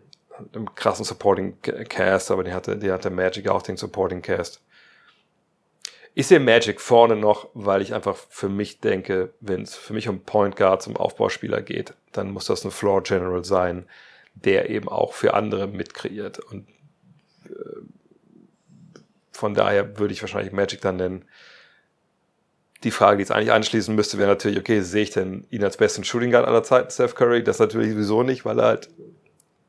Im 0.51 0.75
krassen 0.75 1.05
Supporting 1.05 1.61
Cast, 1.61 2.29
aber 2.29 2.43
die 2.43 2.51
hatte, 2.51 2.75
die 2.75 2.91
hatte 2.91 3.09
Magic 3.09 3.47
auch 3.47 3.61
den 3.61 3.77
Supporting 3.77 4.21
Cast. 4.21 4.61
Ich 6.13 6.27
sehe 6.27 6.39
Magic 6.39 6.79
vorne 6.79 7.15
noch, 7.15 7.49
weil 7.53 7.81
ich 7.81 7.93
einfach 7.93 8.17
für 8.29 8.47
mich 8.47 8.79
denke, 8.79 9.33
wenn 9.39 9.61
es 9.61 9.75
für 9.75 9.93
mich 9.93 10.07
um 10.09 10.21
Point 10.21 10.55
Guards, 10.55 10.87
um 10.87 10.95
Aufbauspieler 10.95 11.61
geht, 11.61 11.93
dann 12.11 12.31
muss 12.31 12.45
das 12.45 12.65
ein 12.65 12.71
Floor 12.71 13.03
General 13.03 13.43
sein, 13.43 13.85
der 14.33 14.69
eben 14.69 14.87
auch 14.87 15.13
für 15.13 15.33
andere 15.33 15.67
mitkreiert. 15.67 16.39
Und 16.39 16.67
von 19.35 19.53
daher 19.53 19.99
würde 19.99 20.13
ich 20.13 20.21
wahrscheinlich 20.21 20.53
Magic 20.53 20.81
dann 20.81 20.97
nennen. 20.97 21.25
Die 22.83 22.91
Frage, 22.91 23.17
die 23.17 23.21
jetzt 23.23 23.31
eigentlich 23.31 23.51
anschließen 23.51 23.93
müsste, 23.95 24.17
wäre 24.17 24.29
natürlich, 24.29 24.59
okay, 24.59 24.81
sehe 24.81 25.03
ich 25.03 25.11
denn 25.11 25.45
ihn 25.49 25.63
als 25.63 25.77
besten 25.77 26.03
Shooting 26.03 26.31
Guard 26.31 26.47
aller 26.47 26.63
Zeiten, 26.63 26.91
Steph 26.91 27.15
Curry? 27.15 27.43
Das 27.43 27.59
natürlich 27.59 27.91
sowieso 27.91 28.23
nicht, 28.23 28.45
weil 28.45 28.59
er 28.59 28.65
halt 28.65 28.89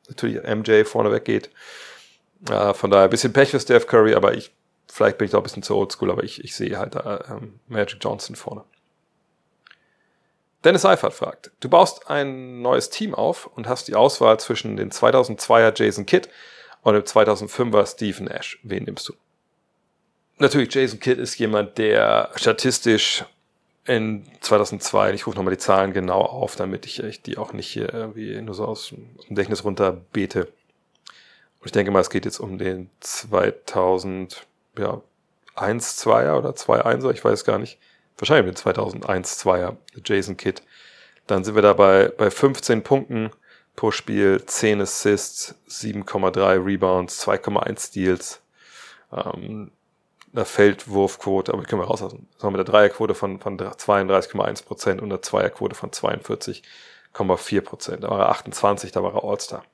natürlich 0.09 0.43
MJ 0.43 0.85
vorne 0.85 1.11
weggeht. 1.11 1.51
Äh, 2.49 2.75
von 2.75 2.91
daher 2.91 3.05
ein 3.05 3.11
bisschen 3.11 3.33
Pech 3.33 3.51
für 3.51 3.61
Steph 3.61 3.87
Curry, 3.87 4.15
aber 4.15 4.35
ich, 4.35 4.53
vielleicht 4.89 5.19
bin 5.19 5.27
ich 5.27 5.33
da 5.33 5.39
ein 5.39 5.43
bisschen 5.43 5.63
zu 5.63 5.75
oldschool, 5.75 6.11
aber 6.11 6.25
ich, 6.25 6.45
ich 6.45 6.55
sehe 6.55 6.79
halt 6.79 6.95
da 6.95 7.25
ähm, 7.31 7.59
Magic 7.69 7.99
Johnson 8.01 8.37
vorne. 8.37 8.65
Dennis 10.65 10.83
Seifert 10.83 11.15
fragt, 11.15 11.53
du 11.61 11.69
baust 11.69 12.11
ein 12.11 12.61
neues 12.61 12.91
Team 12.91 13.15
auf 13.15 13.47
und 13.47 13.69
hast 13.69 13.89
die 13.89 13.95
Auswahl 13.95 14.39
zwischen 14.41 14.77
den 14.77 14.91
2002er 14.91 15.73
Jason 15.81 16.07
Kidd 16.07 16.29
und 16.87 16.95
im 16.95 17.03
2005er 17.03 17.85
Steve 17.85 18.23
Nash. 18.23 18.61
Wen 18.63 18.85
nimmst 18.85 19.09
du? 19.09 19.15
Natürlich, 20.39 20.73
Jason 20.73 21.01
Kidd 21.01 21.21
ist 21.21 21.37
jemand, 21.37 21.79
der 21.79 22.31
statistisch 22.37 23.25
in 23.87 24.25
2002, 24.41 25.15
ich 25.15 25.27
rufe 25.27 25.37
nochmal 25.37 25.55
die 25.55 25.59
Zahlen 25.59 25.93
genau 25.93 26.21
auf, 26.21 26.55
damit 26.55 26.87
ich, 26.87 27.03
ich 27.03 27.23
die 27.23 27.39
auch 27.39 27.53
nicht 27.53 27.67
hier 27.67 27.93
irgendwie 27.93 28.41
nur 28.41 28.55
so 28.55 28.67
aus 28.67 28.91
dem 28.91 29.09
Gedächtnis 29.29 29.65
runter 29.65 30.01
bete. 30.13 30.45
Und 31.59 31.67
ich 31.67 31.73
denke 31.73 31.91
mal, 31.91 31.99
es 31.99 32.11
geht 32.11 32.25
jetzt 32.25 32.39
um 32.39 32.57
den 32.57 32.89
2000, 33.01 34.47
ja, 34.79 35.03
1-2er 35.57 36.39
oder 36.39 36.51
2-1er, 36.51 37.11
ich 37.13 37.25
weiß 37.25 37.45
gar 37.45 37.59
nicht. 37.59 37.81
Wahrscheinlich 38.17 38.55
den 38.55 38.57
2001 38.57 39.45
2er, 39.45 39.77
Jason 40.05 40.37
Kidd. 40.37 40.63
Dann 41.27 41.43
sind 41.43 41.57
wir 41.57 41.63
da 41.63 41.73
bei, 41.73 42.13
bei 42.17 42.31
15 42.31 42.85
Punkten, 42.85 43.33
pro 43.77 43.91
Spiel, 43.91 44.45
10 44.45 44.81
Assists, 44.81 45.55
7,3 45.69 46.65
Rebounds, 46.65 47.27
2,1 47.27 47.79
Steals. 47.79 48.41
Ähm, 49.13 49.71
eine 50.37 50.45
Feldwurfquote, 50.45 51.53
aber 51.53 51.63
können 51.63 51.81
wir 51.81 51.87
rauslassen. 51.87 52.29
Das 52.35 52.45
haben 52.45 52.55
wir 52.55 52.65
Dreierquote 52.65 53.15
von, 53.15 53.41
von 53.41 53.59
32,1 53.59 54.65
Prozent 54.65 55.01
und 55.01 55.11
eine 55.11 55.21
Zweierquote 55.21 55.75
von 55.75 55.91
42,4 55.91 57.61
Prozent. 57.63 58.05
Da 58.05 58.11
war 58.11 58.21
er 58.21 58.29
28, 58.31 58.93
da 58.93 59.03
war 59.03 59.15
er 59.15 59.25
All-Star. 59.25 59.65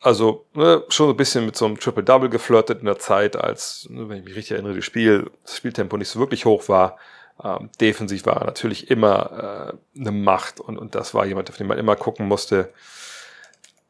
Also 0.00 0.44
ne, 0.52 0.84
schon 0.88 1.10
ein 1.10 1.16
bisschen 1.16 1.46
mit 1.46 1.56
so 1.56 1.64
einem 1.64 1.78
Triple-Double 1.78 2.28
geflirtet 2.28 2.80
in 2.80 2.86
der 2.86 2.98
Zeit, 2.98 3.36
als, 3.36 3.86
ne, 3.88 4.08
wenn 4.08 4.18
ich 4.18 4.24
mich 4.24 4.36
richtig 4.36 4.52
erinnere, 4.52 4.74
das, 4.74 4.84
Spiel, 4.84 5.30
das 5.44 5.56
Spieltempo 5.56 5.96
nicht 5.96 6.08
so 6.08 6.18
wirklich 6.18 6.44
hoch 6.44 6.68
war. 6.68 6.98
Ähm, 7.42 7.70
defensiv 7.80 8.26
war 8.26 8.36
er 8.36 8.46
natürlich 8.46 8.90
immer 8.90 9.76
äh, 9.96 10.00
eine 10.00 10.12
Macht 10.12 10.60
und, 10.60 10.78
und 10.78 10.94
das 10.94 11.14
war 11.14 11.26
jemand, 11.26 11.50
auf 11.50 11.56
den 11.56 11.66
man 11.66 11.78
immer 11.78 11.96
gucken 11.96 12.28
musste. 12.28 12.72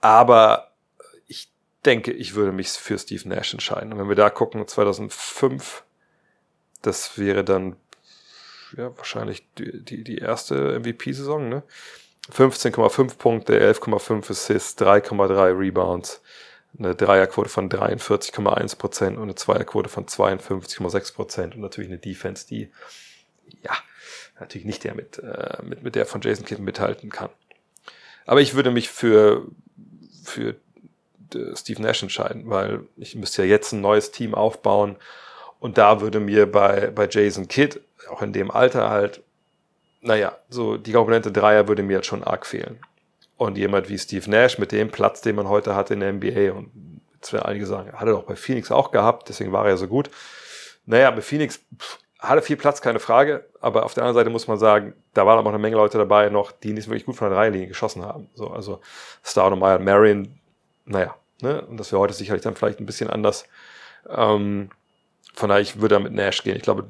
Aber 0.01 0.73
ich 1.27 1.51
denke, 1.85 2.13
ich 2.13 2.35
würde 2.35 2.53
mich 2.53 2.71
für 2.71 2.99
Steve 2.99 3.29
Nash 3.29 3.53
entscheiden. 3.53 3.93
Und 3.93 3.99
wenn 3.99 4.09
wir 4.09 4.17
da 4.17 4.31
gucken, 4.31 4.67
2005, 4.67 5.85
das 6.83 7.19
wäre 7.19 7.45
dann 7.45 7.77
ja, 8.77 8.97
wahrscheinlich 8.97 9.47
die, 9.59 9.85
die, 9.85 10.05
die 10.05 10.19
erste 10.19 10.79
MVP-Saison, 10.81 11.49
ne? 11.49 11.63
15,5 12.33 13.19
Punkte, 13.19 13.61
11,5 13.61 14.31
Assists, 14.31 14.81
3,3 14.81 15.59
Rebounds, 15.59 16.23
eine 16.79 16.95
Dreierquote 16.95 17.51
von 17.51 17.69
43,1 17.69 18.79
Prozent 18.79 19.17
und 19.17 19.25
eine 19.25 19.35
Zweierquote 19.35 19.91
von 19.91 20.07
52,6 20.07 21.15
Prozent 21.15 21.55
und 21.55 21.61
natürlich 21.61 21.91
eine 21.91 21.99
Defense, 21.99 22.47
die 22.47 22.71
ja, 23.63 23.73
natürlich 24.41 24.67
nicht 24.67 24.85
der 24.85 24.95
mit, 24.95 25.19
äh, 25.19 25.63
mit, 25.63 25.83
mit 25.83 25.95
der 25.95 26.07
von 26.07 26.21
Jason 26.21 26.45
Kidd 26.45 26.61
mithalten 26.61 27.11
kann. 27.11 27.31
Aber 28.27 28.41
ich 28.41 28.55
würde 28.55 28.71
mich 28.71 28.89
für, 28.89 29.47
für 30.25 30.57
Steve 31.55 31.83
Nash 31.83 32.03
entscheiden, 32.03 32.49
weil 32.49 32.81
ich 32.97 33.15
müsste 33.15 33.43
ja 33.43 33.49
jetzt 33.49 33.73
ein 33.73 33.81
neues 33.81 34.11
Team 34.11 34.35
aufbauen 34.35 34.97
Und 35.59 35.79
da 35.79 36.01
würde 36.01 36.21
mir 36.21 36.51
bei, 36.51 36.91
bei 36.91 37.09
Jason 37.11 37.49
Kidd, 37.49 37.81
auch 38.11 38.23
in 38.23 38.33
dem 38.33 38.51
Alter 38.51 38.91
halt, 38.91 39.23
naja, 40.03 40.37
so 40.51 40.77
die 40.77 40.93
Komponente 40.93 41.33
Dreier 41.33 41.69
würde 41.69 41.83
mir 41.83 41.95
jetzt 41.95 42.07
schon 42.07 42.23
arg 42.23 42.47
fehlen. 42.47 42.79
Und 43.37 43.57
jemand 43.57 43.89
wie 43.89 43.99
Steve 43.99 44.29
Nash 44.31 44.59
mit 44.59 44.73
dem 44.73 44.91
Platz, 44.91 45.23
den 45.23 45.37
man 45.37 45.49
heute 45.49 45.75
hat 45.75 45.91
in 45.91 46.01
der 46.01 46.13
NBA, 46.13 46.53
und 46.53 47.01
jetzt 47.15 47.33
werden 47.33 47.47
einige 47.47 47.67
sagen, 47.67 47.93
hat 47.93 48.07
er 48.07 48.13
doch 48.13 48.25
bei 48.25 48.37
Phoenix 48.37 48.71
auch 48.71 48.91
gehabt, 48.91 49.29
deswegen 49.29 49.53
war 49.53 49.65
er 49.65 49.71
ja 49.71 49.77
so 49.77 49.89
gut. 49.89 50.11
Naja, 50.87 51.11
bei 51.11 51.23
Phoenix 51.23 51.65
pff, 51.79 51.99
hatte 52.29 52.43
viel 52.43 52.57
Platz, 52.57 52.81
keine 52.81 53.01
Frage, 53.01 53.45
aber 53.61 53.85
auf 53.85 53.95
der 53.95 54.05
anderen 54.05 54.21
Seite 54.21 54.31
muss 54.31 54.49
man 54.49 54.59
sagen, 54.59 54.95
da 55.15 55.27
waren 55.27 55.39
aber 55.39 55.49
auch 55.49 55.55
eine 55.55 55.63
Menge 55.63 55.77
Leute 55.77 55.99
dabei 55.99 56.29
noch, 56.29 56.53
die 56.53 56.73
nicht 56.73 56.89
wirklich 56.89 57.07
gut 57.07 57.17
von 57.17 57.29
der 57.29 57.37
Dreierlinie 57.37 57.69
geschossen 57.69 58.05
haben. 58.05 58.29
So, 58.35 58.49
also 58.49 58.81
Stoudemire 59.23 59.77
und 59.77 59.85
Marion, 59.85 60.39
naja, 60.85 61.15
ne, 61.43 61.63
und 61.67 61.79
das 61.79 61.93
wäre 61.93 62.01
heute 62.01 62.15
sicherlich 62.15 62.43
dann 62.43 62.57
vielleicht 62.57 62.81
ein 62.81 62.87
bisschen 62.87 63.11
anders. 63.11 63.45
Ähm, 64.09 64.71
von 65.35 65.49
daher, 65.49 65.63
ich 65.63 65.81
würde 65.81 65.97
da 65.97 65.99
mit 66.01 66.13
Nash 66.13 66.43
gehen. 66.43 66.57
Ich 66.57 66.63
glaube, 66.63 66.87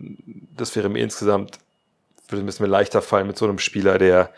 das 0.57 0.75
wäre 0.77 0.89
mir 0.89 1.01
insgesamt, 1.01 1.59
würde 2.29 2.47
es 2.47 2.61
mir 2.61 2.67
leichter 2.67 3.03
fallen 3.03 3.27
mit 3.27 3.39
so 3.39 3.47
einem 3.47 3.59
Spieler, 3.59 3.99
der 3.99 4.31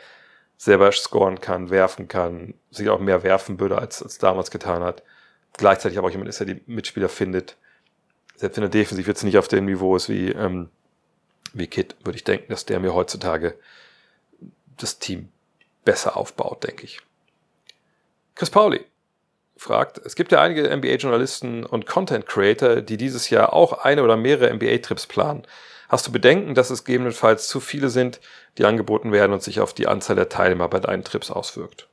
selber 0.59 0.91
scoren 0.93 1.41
kann, 1.41 1.71
werfen 1.71 2.09
kann, 2.09 2.55
sich 2.71 2.89
auch 2.89 3.01
mehr 3.01 3.23
werfen 3.23 3.61
würde, 3.61 3.79
als, 3.79 4.03
als 4.03 4.19
damals 4.19 4.51
getan 4.51 4.83
hat. 4.83 5.03
Gleichzeitig 5.57 5.99
aber 5.99 6.09
auch 6.09 6.13
jemand 6.13 6.29
ist, 6.29 6.41
der 6.41 6.47
die 6.47 6.63
Mitspieler 6.67 7.09
findet. 7.09 7.57
Selbst 8.37 8.57
wenn 8.57 8.65
er 8.65 8.71
defensiv 8.71 9.07
jetzt 9.07 9.25
nicht 9.25 9.39
auf 9.39 9.49
dem 9.49 9.67
Niveau 9.67 9.97
ist 9.97 10.09
wie, 10.09 10.31
ähm, 10.31 10.71
wie 11.59 11.67
Kit, 11.67 11.97
würde 12.05 12.17
ich 12.17 12.25
denken, 12.25 12.51
dass 12.51 12.67
der 12.67 12.81
mir 12.81 12.95
heutzutage 12.95 13.59
das 14.77 14.99
Team 14.99 15.31
besser 15.85 16.17
aufbaut, 16.17 16.65
denke 16.65 16.85
ich. 16.85 17.01
Chris 18.35 18.51
Pauli 18.51 18.85
fragt, 19.57 19.99
es 20.05 20.15
gibt 20.15 20.33
ja 20.33 20.43
einige 20.43 20.75
NBA-Journalisten 20.77 21.65
und 21.65 21.87
Content-Creator, 21.87 22.83
die 22.83 22.99
dieses 22.99 23.31
Jahr 23.31 23.55
auch 23.55 23.85
eine 23.85 24.03
oder 24.03 24.17
mehrere 24.17 24.53
NBA-Trips 24.53 25.07
planen. 25.07 25.47
Hast 25.89 26.07
du 26.07 26.13
Bedenken, 26.13 26.55
dass 26.55 26.71
es 26.71 26.85
gegebenenfalls 26.85 27.49
zu 27.49 27.61
viele 27.61 27.89
sind, 27.89 28.21
die 28.59 28.65
angeboten 28.65 29.13
werden 29.13 29.33
und 29.33 29.43
sich 29.43 29.61
auf 29.61 29.73
die 29.73 29.87
Anzahl 29.87 30.17
der 30.17 30.29
Teilnehmer 30.29 30.69
bei 30.69 30.81
deinen 30.81 31.05
Trips 31.05 31.31
auswirkt? 31.31 31.89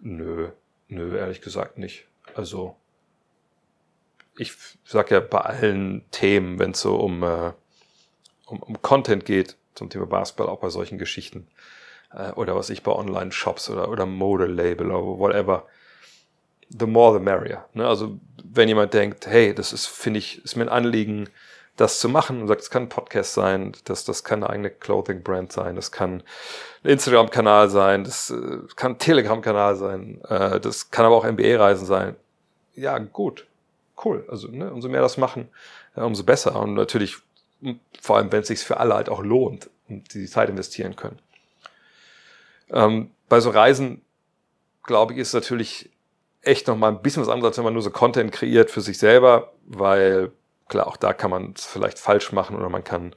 Nö, 0.00 0.48
nö, 0.88 1.16
ehrlich 1.16 1.40
gesagt 1.40 1.78
nicht. 1.78 2.06
Also, 2.34 2.76
ich 4.36 4.54
sag 4.84 5.10
ja 5.10 5.20
bei 5.20 5.40
allen 5.40 6.04
Themen, 6.10 6.58
wenn 6.58 6.72
es 6.72 6.80
so 6.80 6.96
um, 6.96 7.22
äh, 7.22 7.52
um, 8.50 8.62
um 8.62 8.82
Content 8.82 9.24
geht, 9.24 9.56
zum 9.74 9.90
Thema 9.90 10.06
Basketball, 10.06 10.48
auch 10.48 10.60
bei 10.60 10.70
solchen 10.70 10.98
Geschichten, 10.98 11.46
äh, 12.12 12.32
oder 12.32 12.56
was 12.56 12.70
ich 12.70 12.82
bei 12.82 12.92
Online-Shops 12.92 13.70
oder, 13.70 13.88
oder 13.88 14.06
Mode-Label 14.06 14.90
oder 14.90 15.18
whatever, 15.18 15.66
the 16.68 16.86
more 16.86 17.18
the 17.18 17.24
merrier. 17.24 17.64
Ne? 17.74 17.86
Also 17.86 18.18
wenn 18.44 18.68
jemand 18.68 18.94
denkt, 18.94 19.26
hey, 19.26 19.54
das 19.54 19.72
ist, 19.72 19.86
finde 19.86 20.18
ich, 20.18 20.44
ist 20.44 20.56
mir 20.56 20.64
ein 20.64 20.68
Anliegen, 20.68 21.28
das 21.76 21.98
zu 21.98 22.08
machen 22.08 22.42
und 22.42 22.48
sagt, 22.48 22.60
es 22.60 22.70
kann 22.70 22.84
ein 22.84 22.88
Podcast 22.90 23.32
sein, 23.32 23.72
das, 23.84 24.04
das 24.04 24.22
kann 24.22 24.42
eine 24.42 24.52
eigene 24.52 24.70
Clothing-Brand 24.70 25.50
sein, 25.50 25.76
das 25.76 25.90
kann 25.90 26.22
ein 26.84 26.90
Instagram-Kanal 26.90 27.70
sein, 27.70 28.04
das 28.04 28.30
äh, 28.30 28.58
kann 28.76 28.92
ein 28.92 28.98
Telegram-Kanal 28.98 29.76
sein, 29.76 30.20
äh, 30.28 30.60
das 30.60 30.90
kann 30.90 31.06
aber 31.06 31.16
auch 31.16 31.24
MBA-Reisen 31.24 31.86
sein. 31.86 32.16
Ja, 32.74 32.98
gut, 32.98 33.46
cool. 34.04 34.26
Also 34.28 34.48
ne, 34.48 34.70
umso 34.70 34.88
mehr 34.88 35.00
das 35.00 35.16
machen, 35.16 35.48
äh, 35.96 36.02
umso 36.02 36.24
besser. 36.24 36.60
Und 36.60 36.74
natürlich, 36.74 37.16
vor 38.00 38.16
allem, 38.16 38.32
wenn 38.32 38.42
es 38.42 38.48
sich 38.48 38.60
für 38.60 38.78
alle 38.78 38.94
halt 38.94 39.08
auch 39.08 39.22
lohnt 39.22 39.70
und 39.88 40.14
die 40.14 40.26
Zeit 40.26 40.48
investieren 40.48 40.96
können. 40.96 41.18
Ähm, 42.70 43.10
bei 43.28 43.40
so 43.40 43.50
Reisen, 43.50 44.02
glaube 44.82 45.12
ich, 45.12 45.18
ist 45.18 45.34
natürlich 45.34 45.90
echt 46.42 46.68
noch 46.68 46.76
mal 46.76 46.88
ein 46.88 47.02
bisschen 47.02 47.22
was 47.22 47.28
anderes, 47.28 47.50
als 47.50 47.58
wenn 47.58 47.64
man 47.64 47.74
nur 47.74 47.82
so 47.82 47.90
Content 47.90 48.32
kreiert 48.32 48.70
für 48.70 48.80
sich 48.80 48.98
selber, 48.98 49.52
weil 49.66 50.32
klar, 50.68 50.86
auch 50.86 50.96
da 50.96 51.12
kann 51.12 51.30
man 51.30 51.54
es 51.56 51.66
vielleicht 51.66 51.98
falsch 51.98 52.32
machen 52.32 52.56
oder 52.56 52.68
man 52.68 52.84
kann 52.84 53.14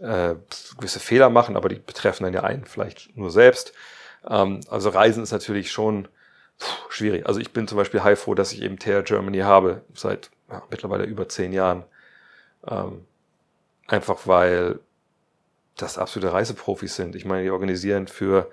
äh, 0.00 0.34
gewisse 0.76 1.00
Fehler 1.00 1.30
machen, 1.30 1.56
aber 1.56 1.68
die 1.68 1.76
betreffen 1.76 2.24
dann 2.24 2.34
ja 2.34 2.42
einen 2.42 2.64
vielleicht 2.64 3.16
nur 3.16 3.30
selbst. 3.30 3.72
Ähm, 4.28 4.60
also 4.68 4.90
Reisen 4.90 5.22
ist 5.22 5.32
natürlich 5.32 5.70
schon 5.70 6.08
pff, 6.60 6.90
schwierig. 6.90 7.26
Also 7.26 7.40
ich 7.40 7.52
bin 7.52 7.66
zum 7.68 7.78
Beispiel 7.78 8.02
heilfroh, 8.02 8.34
dass 8.34 8.52
ich 8.52 8.62
eben 8.62 8.78
TR 8.78 9.02
Germany 9.02 9.38
habe, 9.38 9.82
seit 9.94 10.30
ja, 10.50 10.62
mittlerweile 10.70 11.04
über 11.04 11.28
zehn 11.28 11.52
Jahren. 11.52 11.84
Ähm, 12.66 13.06
einfach 13.88 14.26
weil 14.26 14.80
das 15.76 15.98
absolute 15.98 16.32
Reiseprofis 16.32 16.96
sind. 16.96 17.14
Ich 17.14 17.24
meine, 17.24 17.42
die 17.42 17.50
organisieren 17.50 18.06
für 18.06 18.50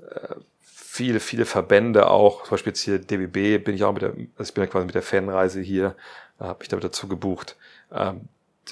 äh, 0.00 0.34
viele, 0.62 1.20
viele 1.20 1.44
Verbände 1.44 2.08
auch, 2.08 2.44
zum 2.44 2.52
Beispiel 2.52 2.70
jetzt 2.70 2.80
hier 2.80 2.98
DBB 2.98 3.62
bin 3.64 3.74
ich 3.74 3.84
auch 3.84 3.92
mit 3.92 4.02
der, 4.02 4.10
also 4.10 4.48
ich 4.48 4.54
bin 4.54 4.64
ja 4.64 4.70
quasi 4.70 4.86
mit 4.86 4.94
der 4.94 5.02
Fanreise 5.02 5.60
hier, 5.60 5.96
habe 6.38 6.62
ich 6.62 6.68
damit 6.68 6.84
dazu 6.84 7.08
gebucht. 7.08 7.56
Ähm, 7.92 8.28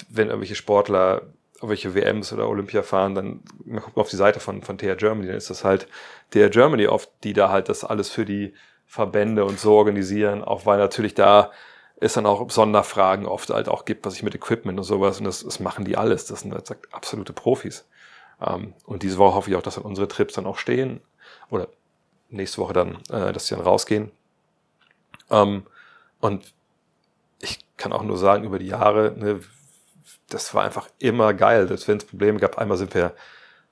wenn 0.09 0.27
irgendwelche 0.27 0.55
Sportler 0.55 1.23
irgendwelche 1.55 1.95
WMs 1.95 2.33
oder 2.33 2.49
Olympia 2.49 2.83
fahren, 2.83 3.15
dann 3.15 3.41
man 3.63 3.81
guckt 3.81 3.97
auf 3.97 4.09
die 4.09 4.17
Seite 4.17 4.39
von, 4.39 4.61
von 4.61 4.77
TR 4.77 4.95
Germany, 4.95 5.27
dann 5.27 5.37
ist 5.37 5.49
das 5.49 5.63
halt 5.63 5.87
TR 6.31 6.49
Germany 6.49 6.87
oft, 6.87 7.09
die 7.23 7.33
da 7.33 7.49
halt 7.49 7.69
das 7.69 7.83
alles 7.83 8.09
für 8.09 8.25
die 8.25 8.53
Verbände 8.85 9.45
und 9.45 9.59
so 9.59 9.73
organisieren, 9.73 10.43
auch 10.43 10.65
weil 10.65 10.77
natürlich 10.77 11.13
da 11.15 11.51
es 11.97 12.13
dann 12.13 12.25
auch 12.25 12.49
Sonderfragen 12.49 13.25
oft 13.25 13.49
halt 13.49 13.69
auch 13.69 13.85
gibt, 13.85 14.05
was 14.05 14.15
ich 14.15 14.23
mit 14.23 14.35
Equipment 14.35 14.77
und 14.77 14.83
sowas, 14.83 15.19
und 15.19 15.25
das, 15.25 15.43
das 15.43 15.59
machen 15.59 15.85
die 15.85 15.97
alles, 15.97 16.25
das 16.25 16.41
sind 16.41 16.53
halt 16.53 16.69
absolute 16.91 17.33
Profis. 17.33 17.85
Ähm, 18.41 18.73
und 18.85 19.03
diese 19.03 19.17
Woche 19.17 19.35
hoffe 19.35 19.49
ich 19.49 19.55
auch, 19.55 19.61
dass 19.61 19.75
dann 19.75 19.85
unsere 19.85 20.07
Trips 20.07 20.33
dann 20.33 20.45
auch 20.45 20.57
stehen, 20.57 21.01
oder 21.49 21.67
nächste 22.29 22.59
Woche 22.59 22.73
dann, 22.73 22.97
äh, 23.09 23.31
dass 23.31 23.47
die 23.47 23.55
dann 23.55 23.63
rausgehen. 23.63 24.11
Ähm, 25.29 25.65
und 26.19 26.53
ich 27.41 27.59
kann 27.77 27.93
auch 27.93 28.03
nur 28.03 28.17
sagen, 28.17 28.43
über 28.43 28.59
die 28.59 28.67
Jahre, 28.67 29.13
ne, 29.17 29.41
das 30.29 30.53
war 30.53 30.63
einfach 30.63 30.89
immer 30.99 31.33
geil. 31.33 31.67
Dass 31.67 31.87
wenn 31.87 31.97
es 31.97 32.05
Probleme 32.05 32.39
gab, 32.39 32.57
einmal 32.57 32.77
sind 32.77 32.93
wir, 32.93 33.13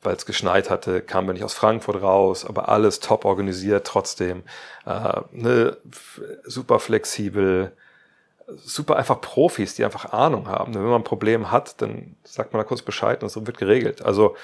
weil 0.01 0.15
es 0.15 0.25
geschneit 0.25 0.69
hatte, 0.69 1.01
kamen 1.01 1.27
wir 1.27 1.33
nicht 1.33 1.43
aus 1.43 1.53
Frankfurt 1.53 2.01
raus, 2.01 2.45
aber 2.45 2.69
alles 2.69 2.99
top 2.99 3.25
organisiert 3.25 3.87
trotzdem. 3.87 4.43
Äh, 4.85 5.21
ne, 5.31 5.77
super 6.43 6.79
flexibel, 6.79 7.75
super 8.47 8.95
einfach 8.95 9.21
Profis, 9.21 9.75
die 9.75 9.85
einfach 9.85 10.11
Ahnung 10.13 10.47
haben. 10.47 10.73
Wenn 10.73 10.83
man 10.83 11.01
ein 11.01 11.03
Problem 11.03 11.51
hat, 11.51 11.81
dann 11.81 12.15
sagt 12.23 12.53
man 12.53 12.61
da 12.61 12.67
kurz 12.67 12.81
Bescheid 12.81 13.21
und 13.23 13.27
es 13.27 13.35
wird 13.35 13.57
geregelt. 13.57 14.03
Also 14.03 14.35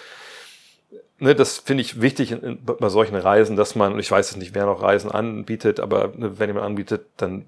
ne, 1.20 1.36
das 1.36 1.60
finde 1.60 1.82
ich 1.82 2.02
wichtig 2.02 2.32
in, 2.32 2.42
in, 2.42 2.64
bei 2.64 2.90
solchen 2.90 3.16
Reisen, 3.16 3.56
dass 3.56 3.76
man, 3.76 4.00
ich 4.00 4.10
weiß 4.10 4.32
es 4.32 4.38
nicht, 4.38 4.56
wer 4.56 4.66
noch 4.66 4.82
Reisen 4.82 5.12
anbietet, 5.12 5.80
aber 5.80 6.14
ne, 6.16 6.40
wenn 6.40 6.50
jemand 6.50 6.66
anbietet, 6.66 7.06
dann 7.18 7.46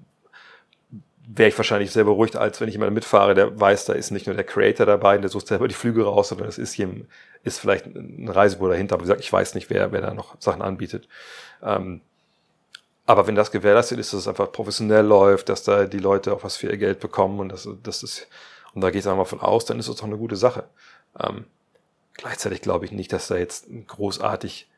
wäre 1.24 1.48
ich 1.48 1.56
wahrscheinlich 1.56 1.92
sehr 1.92 2.04
beruhigt, 2.04 2.36
als 2.36 2.60
wenn 2.60 2.68
ich 2.68 2.74
jemanden 2.74 2.94
mitfahre, 2.94 3.34
der 3.34 3.58
weiß, 3.58 3.86
da 3.86 3.92
ist 3.92 4.10
nicht 4.10 4.26
nur 4.26 4.34
der 4.34 4.44
Creator 4.44 4.86
dabei, 4.86 5.16
der 5.18 5.30
sucht 5.30 5.46
selber 5.46 5.68
die 5.68 5.74
Flüge 5.74 6.04
raus, 6.04 6.28
sondern 6.28 6.48
es 6.48 6.58
ist 6.58 6.76
jemand, 6.76 7.06
ist 7.42 7.58
vielleicht 7.58 7.86
ein 7.86 8.28
Reisebüro 8.28 8.70
dahinter. 8.70 8.94
Aber 8.94 9.02
wie 9.02 9.06
gesagt, 9.06 9.20
ich 9.20 9.32
weiß 9.32 9.54
nicht, 9.54 9.70
wer, 9.70 9.92
wer 9.92 10.00
da 10.00 10.14
noch 10.14 10.36
Sachen 10.40 10.62
anbietet. 10.62 11.08
Ähm, 11.62 12.00
aber 13.06 13.26
wenn 13.26 13.34
das 13.34 13.50
gewährleistet 13.50 13.98
ist, 13.98 14.12
dass 14.12 14.20
es 14.20 14.28
einfach 14.28 14.52
professionell 14.52 15.04
läuft, 15.04 15.48
dass 15.48 15.64
da 15.64 15.84
die 15.86 15.98
Leute 15.98 16.32
auch 16.32 16.44
was 16.44 16.56
für 16.56 16.68
ihr 16.68 16.78
Geld 16.78 17.00
bekommen 17.00 17.40
und 17.40 17.50
das, 17.50 17.68
das 17.82 18.02
ist, 18.02 18.28
und 18.74 18.80
da 18.80 18.90
gehe 18.90 19.00
ich 19.00 19.08
einfach 19.08 19.26
von 19.26 19.40
aus, 19.40 19.64
dann 19.64 19.78
ist 19.78 19.88
das 19.88 19.96
doch 19.96 20.04
eine 20.04 20.18
gute 20.18 20.36
Sache. 20.36 20.68
Ähm, 21.18 21.46
Gleichzeitig 22.14 22.60
glaube 22.60 22.84
ich 22.84 22.92
nicht, 22.92 23.12
dass 23.12 23.28
da 23.28 23.36
jetzt 23.36 23.68
ein 23.68 23.86
großartig 23.86 24.68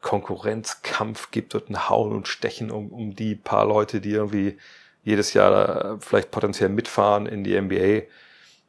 Konkurrenzkampf 0.00 1.30
gibt 1.30 1.54
und 1.54 1.70
ein 1.70 1.88
Hauen 1.88 2.12
und 2.12 2.28
Stechen 2.28 2.70
um, 2.70 2.90
um 2.92 3.16
die 3.16 3.34
paar 3.34 3.66
Leute, 3.66 4.00
die 4.00 4.12
irgendwie 4.12 4.58
jedes 5.02 5.34
Jahr 5.34 5.98
vielleicht 6.00 6.30
potenziell 6.30 6.68
mitfahren 6.68 7.26
in 7.26 7.42
die 7.42 7.60
NBA, 7.60 8.06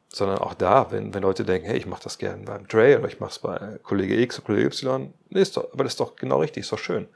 sondern 0.08 0.38
auch 0.38 0.54
da, 0.54 0.90
wenn, 0.90 1.14
wenn 1.14 1.22
Leute 1.22 1.44
denken, 1.44 1.66
hey, 1.66 1.76
ich 1.76 1.86
mache 1.86 2.02
das 2.02 2.18
gerne 2.18 2.44
beim 2.44 2.66
Dre 2.66 2.98
oder 2.98 3.08
ich 3.08 3.20
mache 3.20 3.30
es 3.30 3.38
bei 3.38 3.78
Kollege 3.82 4.20
X 4.20 4.38
oder 4.38 4.46
Kollege 4.46 4.66
Y, 4.66 5.12
nee, 5.28 5.40
ist 5.40 5.56
doch, 5.56 5.72
aber 5.72 5.84
das 5.84 5.92
ist 5.94 6.00
doch 6.00 6.16
genau 6.16 6.40
richtig, 6.40 6.62
ist 6.62 6.72
doch 6.72 6.78
schön. 6.78 7.08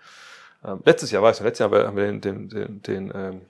Ähm, 0.64 0.80
letztes 0.84 1.10
Jahr, 1.10 1.22
weißt 1.22 1.40
du, 1.40 1.44
letztes 1.44 1.70
Jahr 1.70 1.86
haben 1.86 1.96
wir 1.96 2.06
den, 2.06 2.20
den, 2.20 2.48
den, 2.48 2.82
den 2.82 3.12
ähm, 3.14 3.40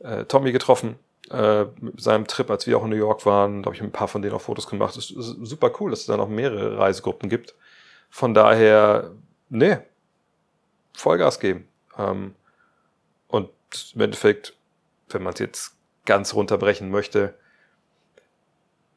äh, 0.00 0.24
Tommy 0.24 0.52
getroffen, 0.52 0.98
äh, 1.30 1.66
mit 1.80 2.00
seinem 2.00 2.26
Trip, 2.26 2.50
als 2.50 2.66
wir 2.66 2.76
auch 2.76 2.84
in 2.84 2.90
New 2.90 2.96
York 2.96 3.24
waren, 3.24 3.62
da 3.62 3.66
habe 3.66 3.76
ich 3.76 3.82
ein 3.82 3.92
paar 3.92 4.08
von 4.08 4.20
denen 4.22 4.34
auch 4.34 4.40
Fotos 4.40 4.66
gemacht. 4.66 4.96
Es 4.96 5.10
ist 5.10 5.36
super 5.42 5.70
cool, 5.80 5.90
dass 5.90 6.00
es 6.00 6.06
da 6.06 6.16
noch 6.16 6.28
mehrere 6.28 6.78
Reisegruppen 6.78 7.28
gibt. 7.28 7.54
Von 8.08 8.34
daher, 8.34 9.12
nee, 9.48 9.78
Vollgas 10.92 11.38
geben. 11.38 11.68
Ähm, 11.96 12.34
und 13.28 13.50
im 13.94 14.00
Endeffekt, 14.00 14.56
wenn 15.10 15.22
man 15.22 15.32
es 15.34 15.38
jetzt 15.38 15.76
ganz 16.04 16.34
runterbrechen 16.34 16.90
möchte, 16.90 17.34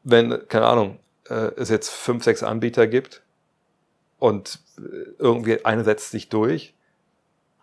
wenn, 0.03 0.47
keine 0.47 0.65
Ahnung, 0.65 0.99
äh, 1.29 1.51
es 1.55 1.69
jetzt 1.69 1.89
fünf, 1.89 2.23
sechs 2.23 2.41
Anbieter 2.41 2.87
gibt 2.87 3.21
und 4.17 4.59
äh, 4.77 4.81
irgendwie 5.19 5.63
eine 5.65 5.83
setzt 5.83 6.11
sich 6.11 6.29
durch, 6.29 6.73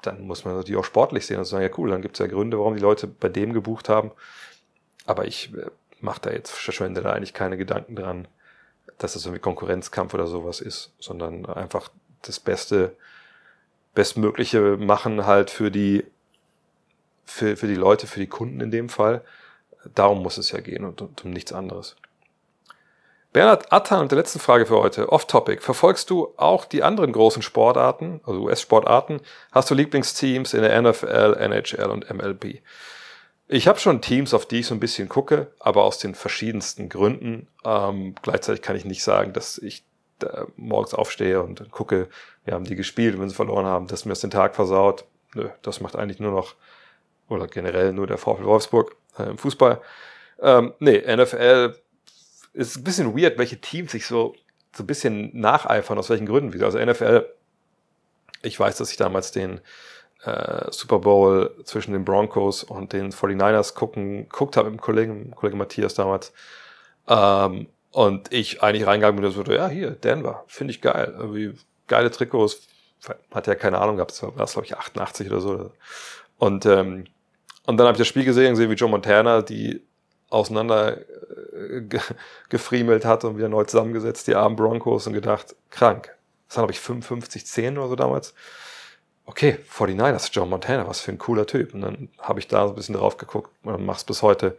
dann 0.03 0.27
muss 0.27 0.45
man 0.45 0.57
natürlich 0.57 0.79
auch 0.79 0.85
sportlich 0.85 1.27
sehen 1.27 1.39
und 1.39 1.45
sagen, 1.45 1.63
ja 1.63 1.71
cool, 1.77 1.91
dann 1.91 2.03
gibt 2.03 2.17
es 2.17 2.19
ja 2.21 2.27
Gründe, 2.27 2.59
warum 2.59 2.75
die 2.75 2.81
Leute 2.81 3.07
bei 3.07 3.29
dem 3.29 3.53
gebucht 3.53 3.89
haben 3.89 4.13
aber 5.11 5.27
ich 5.27 5.53
äh, 5.55 5.67
mache 6.01 6.21
da 6.23 6.31
jetzt, 6.31 6.51
verschwende 6.51 7.03
da 7.03 7.13
eigentlich 7.13 7.35
keine 7.35 7.57
Gedanken 7.57 7.97
dran, 7.97 8.29
dass 8.99 9.15
das 9.15 9.25
irgendwie 9.25 9.41
Konkurrenzkampf 9.41 10.15
oder 10.15 10.27
sowas 10.27 10.61
ist, 10.61 10.93
sondern 10.99 11.47
einfach 11.47 11.91
das 12.23 12.41
Beste, 12.41 12.97
Bestmögliche 13.95 14.77
machen 14.77 15.27
halt 15.27 15.51
für 15.51 15.71
die, 15.71 16.05
für, 17.25 17.57
für 17.57 17.67
die 17.67 17.75
Leute, 17.75 18.07
für 18.07 18.21
die 18.21 18.29
Kunden 18.29 18.61
in 18.61 18.71
dem 18.71 18.89
Fall. 18.89 19.23
darum 19.95 20.23
muss 20.23 20.39
es 20.39 20.53
ja 20.53 20.61
gehen 20.61 20.85
und, 20.85 21.01
und 21.03 21.25
um 21.25 21.31
nichts 21.31 21.53
anderes. 21.53 21.97
Bernhard 23.33 23.73
Attan 23.73 24.01
und 24.01 24.11
der 24.11 24.19
letzten 24.19 24.41
Frage 24.41 24.67
für 24.67 24.79
heute, 24.79 25.13
off-topic. 25.13 25.63
Verfolgst 25.63 26.11
du 26.11 26.35
auch 26.37 26.65
die 26.65 26.83
anderen 26.83 27.13
großen 27.13 27.43
Sportarten, 27.43 28.21
also 28.25 28.41
US-Sportarten? 28.41 29.21
Hast 29.53 29.71
du 29.71 29.75
Lieblingsteams 29.77 30.53
in 30.53 30.63
der 30.63 30.83
NFL, 30.83 31.37
NHL 31.39 31.91
und 31.91 32.13
MLB? 32.13 32.61
Ich 33.47 33.69
habe 33.69 33.79
schon 33.79 34.01
Teams, 34.01 34.35
auf 34.35 34.47
die 34.47 34.61
ich 34.61 34.67
so 34.67 34.75
ein 34.75 34.81
bisschen 34.81 35.09
gucke, 35.09 35.53
aber 35.61 35.85
aus 35.85 35.99
den 35.99 36.17
verschiedensten 36.17 36.89
Gründen. 36.89 37.47
Ähm, 37.65 38.17
gleichzeitig 38.21 38.63
kann 38.63 38.75
ich 38.75 38.85
nicht 38.85 39.05
sagen, 39.05 39.33
dass 39.33 39.59
ich 39.59 39.85
morgens 40.57 40.93
aufstehe 40.93 41.41
und 41.41 41.71
gucke, 41.71 42.09
wir 42.45 42.55
haben 42.55 42.65
die 42.65 42.75
gespielt, 42.75 43.19
wenn 43.19 43.29
sie 43.29 43.35
verloren 43.35 43.65
haben, 43.65 43.87
dass 43.87 44.05
mir 44.05 44.11
das 44.11 44.21
den 44.21 44.31
Tag 44.31 44.57
versaut. 44.57 45.05
Nö, 45.35 45.49
das 45.63 45.81
macht 45.81 45.95
eigentlich 45.95 46.19
nur 46.19 46.33
noch, 46.33 46.57
oder 47.29 47.47
generell 47.47 47.93
nur 47.93 48.09
der 48.09 48.19
VfL 48.19 48.45
Wolfsburg 48.45 48.97
äh, 49.19 49.31
im 49.31 49.39
Fußball. 49.39 49.81
Ähm, 50.43 50.75
nee, 50.81 50.99
NFL 50.99 51.77
ist 52.53 52.77
ein 52.77 52.85
bisschen 52.85 53.17
weird, 53.17 53.39
welche 53.39 53.61
Teams 53.61 53.93
sich 53.93 54.07
so, 54.07 54.35
so 54.75 54.83
ein 54.83 54.87
bisschen 54.87 55.31
nacheifern, 55.39 55.99
aus 55.99 56.11
welchen 56.11 56.27
Gründen. 56.27 56.63
Also 56.63 56.79
NFL, 56.79 57.27
ich 58.43 58.59
weiß, 58.59 58.77
dass 58.77 58.91
ich 58.91 58.97
damals 58.97 59.33
den 59.33 59.61
äh, 60.25 60.71
Super 60.71 60.99
Bowl 60.99 61.55
zwischen 61.65 61.93
den 61.93 62.05
Broncos 62.05 62.63
und 62.63 62.93
den 62.93 63.13
49ers 63.13 63.75
gucken, 63.75 64.29
guckt 64.29 64.57
habe 64.57 64.71
mit 64.71 64.79
dem 64.79 64.83
Kollegen, 64.83 65.31
Kollege 65.33 65.57
Matthias 65.57 65.95
damals. 65.95 66.33
Ähm, 67.09 67.69
und 67.93 68.33
ich 68.33 68.63
eigentlich 68.63 68.87
reingegangen 68.87 69.21
bin 69.21 69.25
und 69.25 69.33
so, 69.33 69.53
ja, 69.53 69.69
hier, 69.69 69.91
Denver, 69.93 70.45
finde 70.47 70.73
ich 70.73 70.81
geil. 70.81 71.15
Irgendwie 71.19 71.55
geile 71.89 72.11
Trikots. 72.11 72.69
Hat 73.35 73.47
ja 73.47 73.55
keine 73.55 73.79
Ahnung 73.79 73.97
gehabt, 73.97 74.13
das 74.13 74.23
war, 74.23 74.33
glaube 74.33 74.67
ich, 74.67 74.77
88 74.77 75.29
oder 75.31 75.41
so. 75.41 75.73
Und, 76.37 76.67
ähm, 76.67 77.07
und 77.67 77.77
dann 77.79 77.87
habe 77.87 77.95
ich 77.95 78.01
das 78.01 78.09
Spiel 78.09 78.25
gesehen, 78.25 78.51
gesehen, 78.51 78.71
wie 78.71 78.75
Joe 78.75 78.91
Montana 78.91 79.43
die 79.43 79.83
auseinander 80.31 80.99
äh, 81.53 81.83
hat 83.05 83.25
und 83.25 83.37
wieder 83.37 83.49
neu 83.49 83.65
zusammengesetzt, 83.65 84.27
die 84.27 84.35
armen 84.35 84.57
Broncos, 84.57 85.07
und 85.07 85.13
gedacht, 85.13 85.55
krank. 85.69 86.17
Das 86.49 86.57
waren, 86.57 86.65
glaube 86.65 86.73
ich, 86.73 86.81
55, 86.81 87.47
10 87.47 87.79
oder 87.79 87.89
so 87.89 87.97
damals. 87.97 88.35
Okay, 89.27 89.59
49ers, 89.73 90.31
Joe 90.33 90.47
Montana, 90.47 90.89
was 90.89 91.01
für 91.01 91.13
ein 91.13 91.19
cooler 91.19 91.47
Typ. 91.47 91.75
Und 91.75 91.83
dann 91.83 92.09
habe 92.19 92.41
ich 92.41 92.49
da 92.49 92.67
so 92.67 92.73
ein 92.73 92.77
bisschen 92.77 92.97
drauf 92.97 93.17
geguckt 93.17 93.51
und 93.63 93.85
mach's 93.85 94.05
bis 94.05 94.23
heute. 94.23 94.57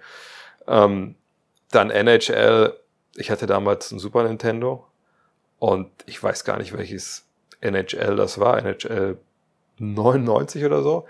Ähm, 0.68 1.16
dann 1.72 1.90
NHL, 1.90 2.78
ich 3.16 3.32
hatte 3.32 3.48
damals 3.48 3.92
ein 3.92 4.00
Super 4.00 4.24
Nintendo 4.24 4.88
und 5.60 5.90
ich 6.06 6.22
weiß 6.22 6.44
gar 6.44 6.58
nicht, 6.58 6.72
welches 6.78 7.26
NHL 7.62 8.16
das 8.16 8.40
war, 8.40 8.58
NHL 8.58 9.18
99 9.78 10.64
oder 10.66 10.84
so. 10.84 11.08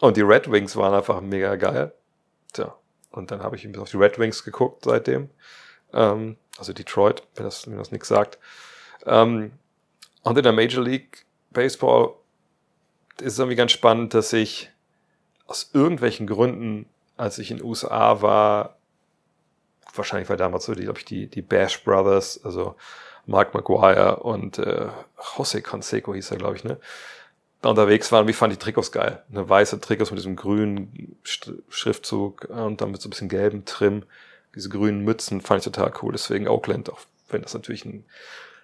Und 0.00 0.16
die 0.16 0.22
Red 0.22 0.50
Wings 0.50 0.76
waren 0.76 0.94
einfach 0.94 1.20
mega 1.20 1.56
geil. 1.56 1.92
Tja, 2.52 2.74
und 3.14 3.30
dann 3.30 3.42
habe 3.42 3.56
ich 3.56 3.64
ein 3.64 3.76
auf 3.78 3.90
die 3.90 3.96
Red 3.96 4.18
Wings 4.18 4.44
geguckt 4.44 4.84
seitdem. 4.84 5.30
Ähm, 5.92 6.36
also 6.58 6.72
Detroit, 6.72 7.22
wenn 7.36 7.44
das, 7.44 7.66
wenn 7.68 7.78
das 7.78 7.92
nichts 7.92 8.08
sagt. 8.08 8.38
Ähm, 9.06 9.52
und 10.22 10.36
in 10.36 10.42
der 10.42 10.52
Major 10.52 10.82
League 10.82 11.24
Baseball 11.50 12.14
ist 13.18 13.34
es 13.34 13.38
irgendwie 13.38 13.56
ganz 13.56 13.72
spannend, 13.72 14.14
dass 14.14 14.32
ich 14.32 14.70
aus 15.46 15.70
irgendwelchen 15.72 16.26
Gründen, 16.26 16.86
als 17.16 17.38
ich 17.38 17.50
in 17.50 17.58
den 17.58 17.66
USA 17.66 18.22
war, 18.22 18.76
wahrscheinlich 19.94 20.28
war 20.28 20.36
damals 20.36 20.64
so 20.64 20.74
die, 20.74 20.82
glaube 20.82 20.98
ich, 20.98 21.04
die, 21.04 21.28
die 21.28 21.42
Bash 21.42 21.84
Brothers, 21.84 22.44
also 22.44 22.74
Mark 23.26 23.54
McGuire 23.54 24.16
und 24.16 24.58
äh, 24.58 24.88
Jose 25.36 25.62
Canseco 25.62 26.14
hieß 26.14 26.32
er, 26.32 26.38
glaube 26.38 26.56
ich, 26.56 26.64
ne? 26.64 26.78
Unterwegs 27.70 28.12
waren, 28.12 28.28
wie 28.28 28.32
fand 28.32 28.52
die 28.52 28.58
Trikots 28.58 28.92
geil. 28.92 29.22
Eine 29.30 29.48
weiße 29.48 29.80
Trikots 29.80 30.10
mit 30.10 30.18
diesem 30.18 30.36
grünen 30.36 31.16
Schriftzug 31.22 32.44
und 32.50 32.80
dann 32.80 32.90
mit 32.90 33.00
so 33.00 33.08
ein 33.08 33.10
bisschen 33.10 33.28
gelbem 33.28 33.64
Trim. 33.64 34.04
Diese 34.54 34.68
grünen 34.68 35.04
Mützen 35.04 35.40
fand 35.40 35.60
ich 35.60 35.72
total 35.72 35.92
cool. 36.02 36.12
Deswegen 36.12 36.48
Oakland, 36.48 36.90
auch 36.90 37.00
wenn 37.28 37.42
das 37.42 37.54
natürlich 37.54 37.84
ein 37.84 38.04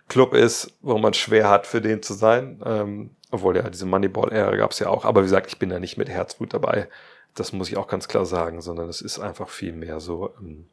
Club 0.09 0.35
ist, 0.35 0.73
wo 0.81 0.99
man 0.99 1.15
schwer 1.15 1.49
hat, 1.49 1.67
für 1.67 1.81
den 1.81 2.03
zu 2.03 2.15
sein. 2.15 2.61
Ähm, 2.65 3.11
obwohl 3.31 3.57
ja, 3.57 3.69
diese 3.69 3.87
Moneyball-Ära 3.87 4.57
gab 4.57 4.73
es 4.73 4.79
ja 4.79 4.89
auch. 4.89 5.05
Aber 5.05 5.21
wie 5.21 5.27
gesagt, 5.27 5.49
ich 5.49 5.59
bin 5.59 5.71
da 5.71 5.79
nicht 5.79 5.97
mit 5.97 6.09
Herzblut 6.09 6.53
dabei. 6.53 6.89
Das 7.35 7.53
muss 7.53 7.69
ich 7.69 7.77
auch 7.77 7.87
ganz 7.87 8.09
klar 8.09 8.27
sagen, 8.27 8.61
sondern 8.61 8.89
es 8.89 9.01
ist 9.01 9.21
einfach 9.21 9.49
viel 9.49 9.73
mehr 9.73 10.01
so, 10.01 10.35
ähm, 10.41 10.67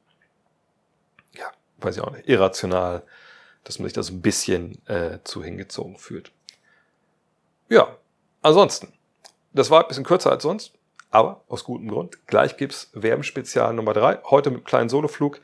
weiß 1.80 1.97
ich 1.97 2.03
auch 2.03 2.11
nicht, 2.11 2.28
irrational, 2.28 3.03
dass 3.63 3.80
man 3.80 3.88
sich 3.88 3.93
da 3.93 4.03
so 4.03 4.13
ein 4.13 4.21
bisschen 4.21 4.86
äh, 4.88 5.19
zu 5.23 5.43
hingezogen 5.43 5.97
fühlt. 5.97 6.32
Ja, 7.69 7.97
ansonsten, 8.48 8.93
das 9.54 9.70
war 9.70 9.82
ein 9.82 9.88
bisschen 9.88 10.04
kürzer 10.04 10.32
als 10.32 10.43
sonst, 10.43 10.74
aber 11.12 11.41
aus 11.48 11.64
gutem 11.64 11.88
Grund. 11.88 12.28
Gleich 12.28 12.58
gibt's 12.58 12.89
Werbenspezial 12.93 13.74
Nummer 13.74 13.93
drei. 13.93 14.20
heute 14.26 14.50
mit 14.50 14.60
einem 14.60 14.66
kleinen 14.66 14.89
Soloflug. 14.89 15.39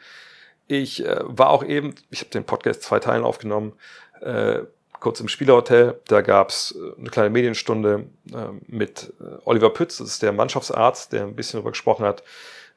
Ich 0.67 1.05
äh, 1.05 1.19
war 1.23 1.49
auch 1.49 1.63
eben, 1.63 1.95
ich 2.09 2.21
habe 2.21 2.29
den 2.31 2.45
Podcast 2.45 2.81
zwei 2.83 2.99
Teilen 2.99 3.23
aufgenommen, 3.23 3.73
äh, 4.21 4.59
kurz 4.99 5.19
im 5.19 5.27
Spielerhotel. 5.27 5.99
Da 6.07 6.21
gab's 6.21 6.73
äh, 6.75 6.99
eine 6.99 7.09
kleine 7.09 7.29
Medienstunde 7.29 8.05
äh, 8.31 8.47
mit 8.67 9.13
Oliver 9.45 9.69
Pütz, 9.71 9.97
das 9.97 10.07
ist 10.07 10.21
der 10.21 10.31
Mannschaftsarzt, 10.31 11.11
der 11.11 11.23
ein 11.23 11.35
bisschen 11.35 11.57
darüber 11.57 11.71
gesprochen 11.71 12.05
hat, 12.05 12.23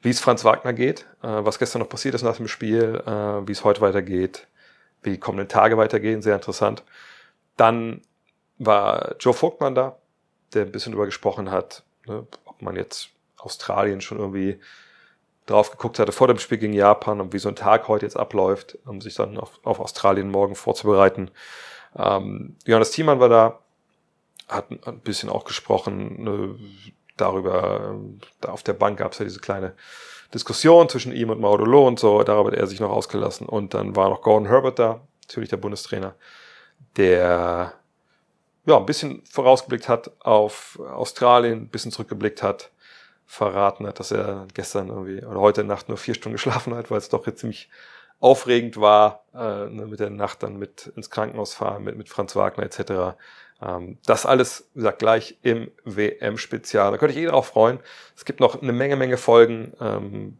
wie 0.01 0.09
es 0.09 0.19
Franz 0.19 0.43
Wagner 0.43 0.73
geht, 0.73 1.01
äh, 1.23 1.27
was 1.27 1.59
gestern 1.59 1.81
noch 1.81 1.89
passiert 1.89 2.15
ist 2.15 2.23
nach 2.23 2.37
dem 2.37 2.47
Spiel, 2.47 3.01
äh, 3.05 3.47
wie 3.47 3.51
es 3.51 3.63
heute 3.63 3.81
weitergeht, 3.81 4.47
wie 5.03 5.11
die 5.11 5.19
kommenden 5.19 5.47
Tage 5.47 5.77
weitergehen, 5.77 6.21
sehr 6.21 6.35
interessant. 6.35 6.83
Dann 7.55 8.01
war 8.59 9.15
Joe 9.19 9.33
Vogtmann 9.33 9.75
da, 9.75 9.97
der 10.53 10.63
ein 10.63 10.71
bisschen 10.71 10.91
darüber 10.91 11.05
gesprochen 11.05 11.51
hat, 11.51 11.83
ne, 12.05 12.25
ob 12.45 12.61
man 12.61 12.75
jetzt 12.75 13.09
Australien 13.37 14.01
schon 14.01 14.19
irgendwie 14.19 14.59
drauf 15.45 15.71
geguckt 15.71 15.99
hatte 15.99 16.11
vor 16.11 16.27
dem 16.27 16.39
Spiel 16.39 16.57
gegen 16.57 16.73
Japan 16.73 17.21
und 17.21 17.33
wie 17.33 17.39
so 17.39 17.49
ein 17.49 17.55
Tag 17.55 17.87
heute 17.87 18.05
jetzt 18.05 18.17
abläuft, 18.17 18.77
um 18.85 19.01
sich 19.01 19.15
dann 19.15 19.37
auf, 19.37 19.59
auf 19.63 19.79
Australien 19.79 20.29
morgen 20.29 20.55
vorzubereiten. 20.55 21.31
Ähm, 21.95 22.57
Johannes 22.65 22.91
Thiemann 22.91 23.19
war 23.19 23.29
da, 23.29 23.59
hat 24.47 24.69
ein 24.71 24.99
bisschen 25.01 25.29
auch 25.29 25.45
gesprochen, 25.45 26.23
ne, 26.23 26.55
darüber, 27.15 27.95
da 28.41 28.49
auf 28.49 28.63
der 28.63 28.73
Bank 28.73 28.99
gab 28.99 29.13
es 29.13 29.19
ja 29.19 29.25
diese 29.25 29.39
kleine 29.39 29.73
Diskussion 30.33 30.89
zwischen 30.89 31.13
ihm 31.13 31.29
und 31.29 31.39
Maudolo 31.39 31.87
und 31.87 31.99
so, 31.99 32.21
darüber 32.23 32.51
hat 32.51 32.57
er 32.57 32.67
sich 32.67 32.79
noch 32.79 32.91
ausgelassen. 32.91 33.47
Und 33.47 33.73
dann 33.73 33.95
war 33.95 34.09
noch 34.09 34.21
Gordon 34.21 34.47
Herbert 34.47 34.79
da, 34.79 35.01
natürlich 35.23 35.49
der 35.49 35.57
Bundestrainer, 35.57 36.15
der 36.97 37.73
ja 38.67 38.77
ein 38.77 38.85
bisschen 38.85 39.23
vorausgeblickt 39.25 39.89
hat 39.89 40.11
auf 40.19 40.79
Australien, 40.79 41.63
ein 41.63 41.69
bisschen 41.69 41.91
zurückgeblickt 41.91 42.43
hat, 42.43 42.71
verraten 43.25 43.87
hat, 43.87 43.99
dass 43.99 44.11
er 44.11 44.45
gestern 44.53 44.89
irgendwie 44.89 45.25
oder 45.25 45.39
heute 45.39 45.63
Nacht 45.63 45.89
nur 45.89 45.97
vier 45.97 46.13
Stunden 46.13 46.35
geschlafen 46.35 46.75
hat, 46.75 46.91
weil 46.91 46.97
es 46.97 47.09
doch 47.09 47.25
jetzt 47.25 47.39
ziemlich 47.39 47.69
aufregend 48.19 48.77
war, 48.77 49.25
äh, 49.33 49.69
ne, 49.69 49.85
mit 49.87 49.99
der 49.99 50.09
Nacht 50.09 50.43
dann 50.43 50.57
mit 50.57 50.87
ins 50.95 51.09
Krankenhaus 51.09 51.53
fahren, 51.53 51.83
mit, 51.83 51.97
mit 51.97 52.09
Franz 52.09 52.35
Wagner 52.35 52.65
etc. 52.65 53.15
Ähm, 53.61 53.99
das 54.05 54.25
alles, 54.25 54.69
wie 54.73 54.79
gesagt, 54.79 54.99
gleich 54.99 55.37
im 55.43 55.71
WM-Spezial. 55.85 56.91
Da 56.91 56.97
könnte 56.97 57.13
ich 57.13 57.21
eh 57.21 57.27
darauf 57.27 57.47
freuen. 57.47 57.79
Es 58.15 58.25
gibt 58.25 58.39
noch 58.39 58.61
eine 58.61 58.73
Menge, 58.73 58.95
Menge 58.95 59.17
Folgen. 59.17 59.73
Ähm, 59.79 60.39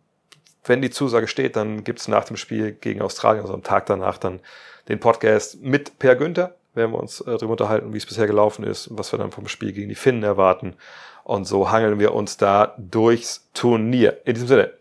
wenn 0.65 0.81
die 0.81 0.89
Zusage 0.89 1.27
steht, 1.27 1.55
dann 1.55 1.83
gibt 1.83 1.99
es 1.99 2.07
nach 2.07 2.25
dem 2.25 2.35
Spiel 2.35 2.73
gegen 2.73 3.01
Australien, 3.01 3.43
also 3.43 3.53
am 3.53 3.63
Tag 3.63 3.85
danach, 3.85 4.17
dann 4.17 4.41
den 4.89 4.99
Podcast 4.99 5.61
mit 5.61 5.97
Per 5.99 6.15
Günther. 6.15 6.56
Werden 6.77 6.91
wir 6.91 6.99
uns 6.99 7.21
äh, 7.21 7.25
darüber 7.25 7.51
unterhalten, 7.51 7.91
wie 7.93 7.97
es 7.97 8.05
bisher 8.05 8.27
gelaufen 8.27 8.63
ist 8.63 8.87
und 8.87 8.99
was 8.99 9.11
wir 9.11 9.17
dann 9.17 9.31
vom 9.31 9.47
Spiel 9.47 9.73
gegen 9.73 9.89
die 9.89 9.95
Finnen 9.95 10.23
erwarten. 10.23 10.75
Und 11.23 11.45
so 11.45 11.71
hangeln 11.71 11.99
wir 11.99 12.13
uns 12.13 12.37
da 12.37 12.75
durchs 12.77 13.49
Turnier. 13.53 14.21
In 14.25 14.35
diesem 14.35 14.47
Sinne, 14.47 14.71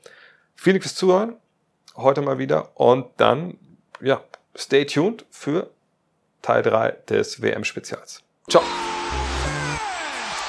vielen 0.55 0.75
Dank 0.75 0.85
fürs 0.85 0.95
Zuhören. 0.95 1.37
Heute 1.97 2.21
mal 2.21 2.39
wieder. 2.39 2.71
Und 2.79 3.07
dann, 3.17 3.57
ja, 4.01 4.21
stay 4.55 4.85
tuned 4.85 5.25
für 5.31 5.71
Teil 6.43 6.63
3 6.63 6.91
des 7.09 7.41
WM-Spezials. 7.41 8.23
Ciao. 8.49 8.63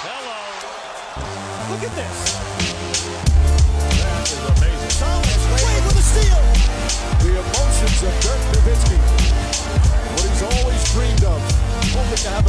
Hello. 0.03 1.71
Look 1.71 1.83
at 1.83 1.95
this. 1.95 2.46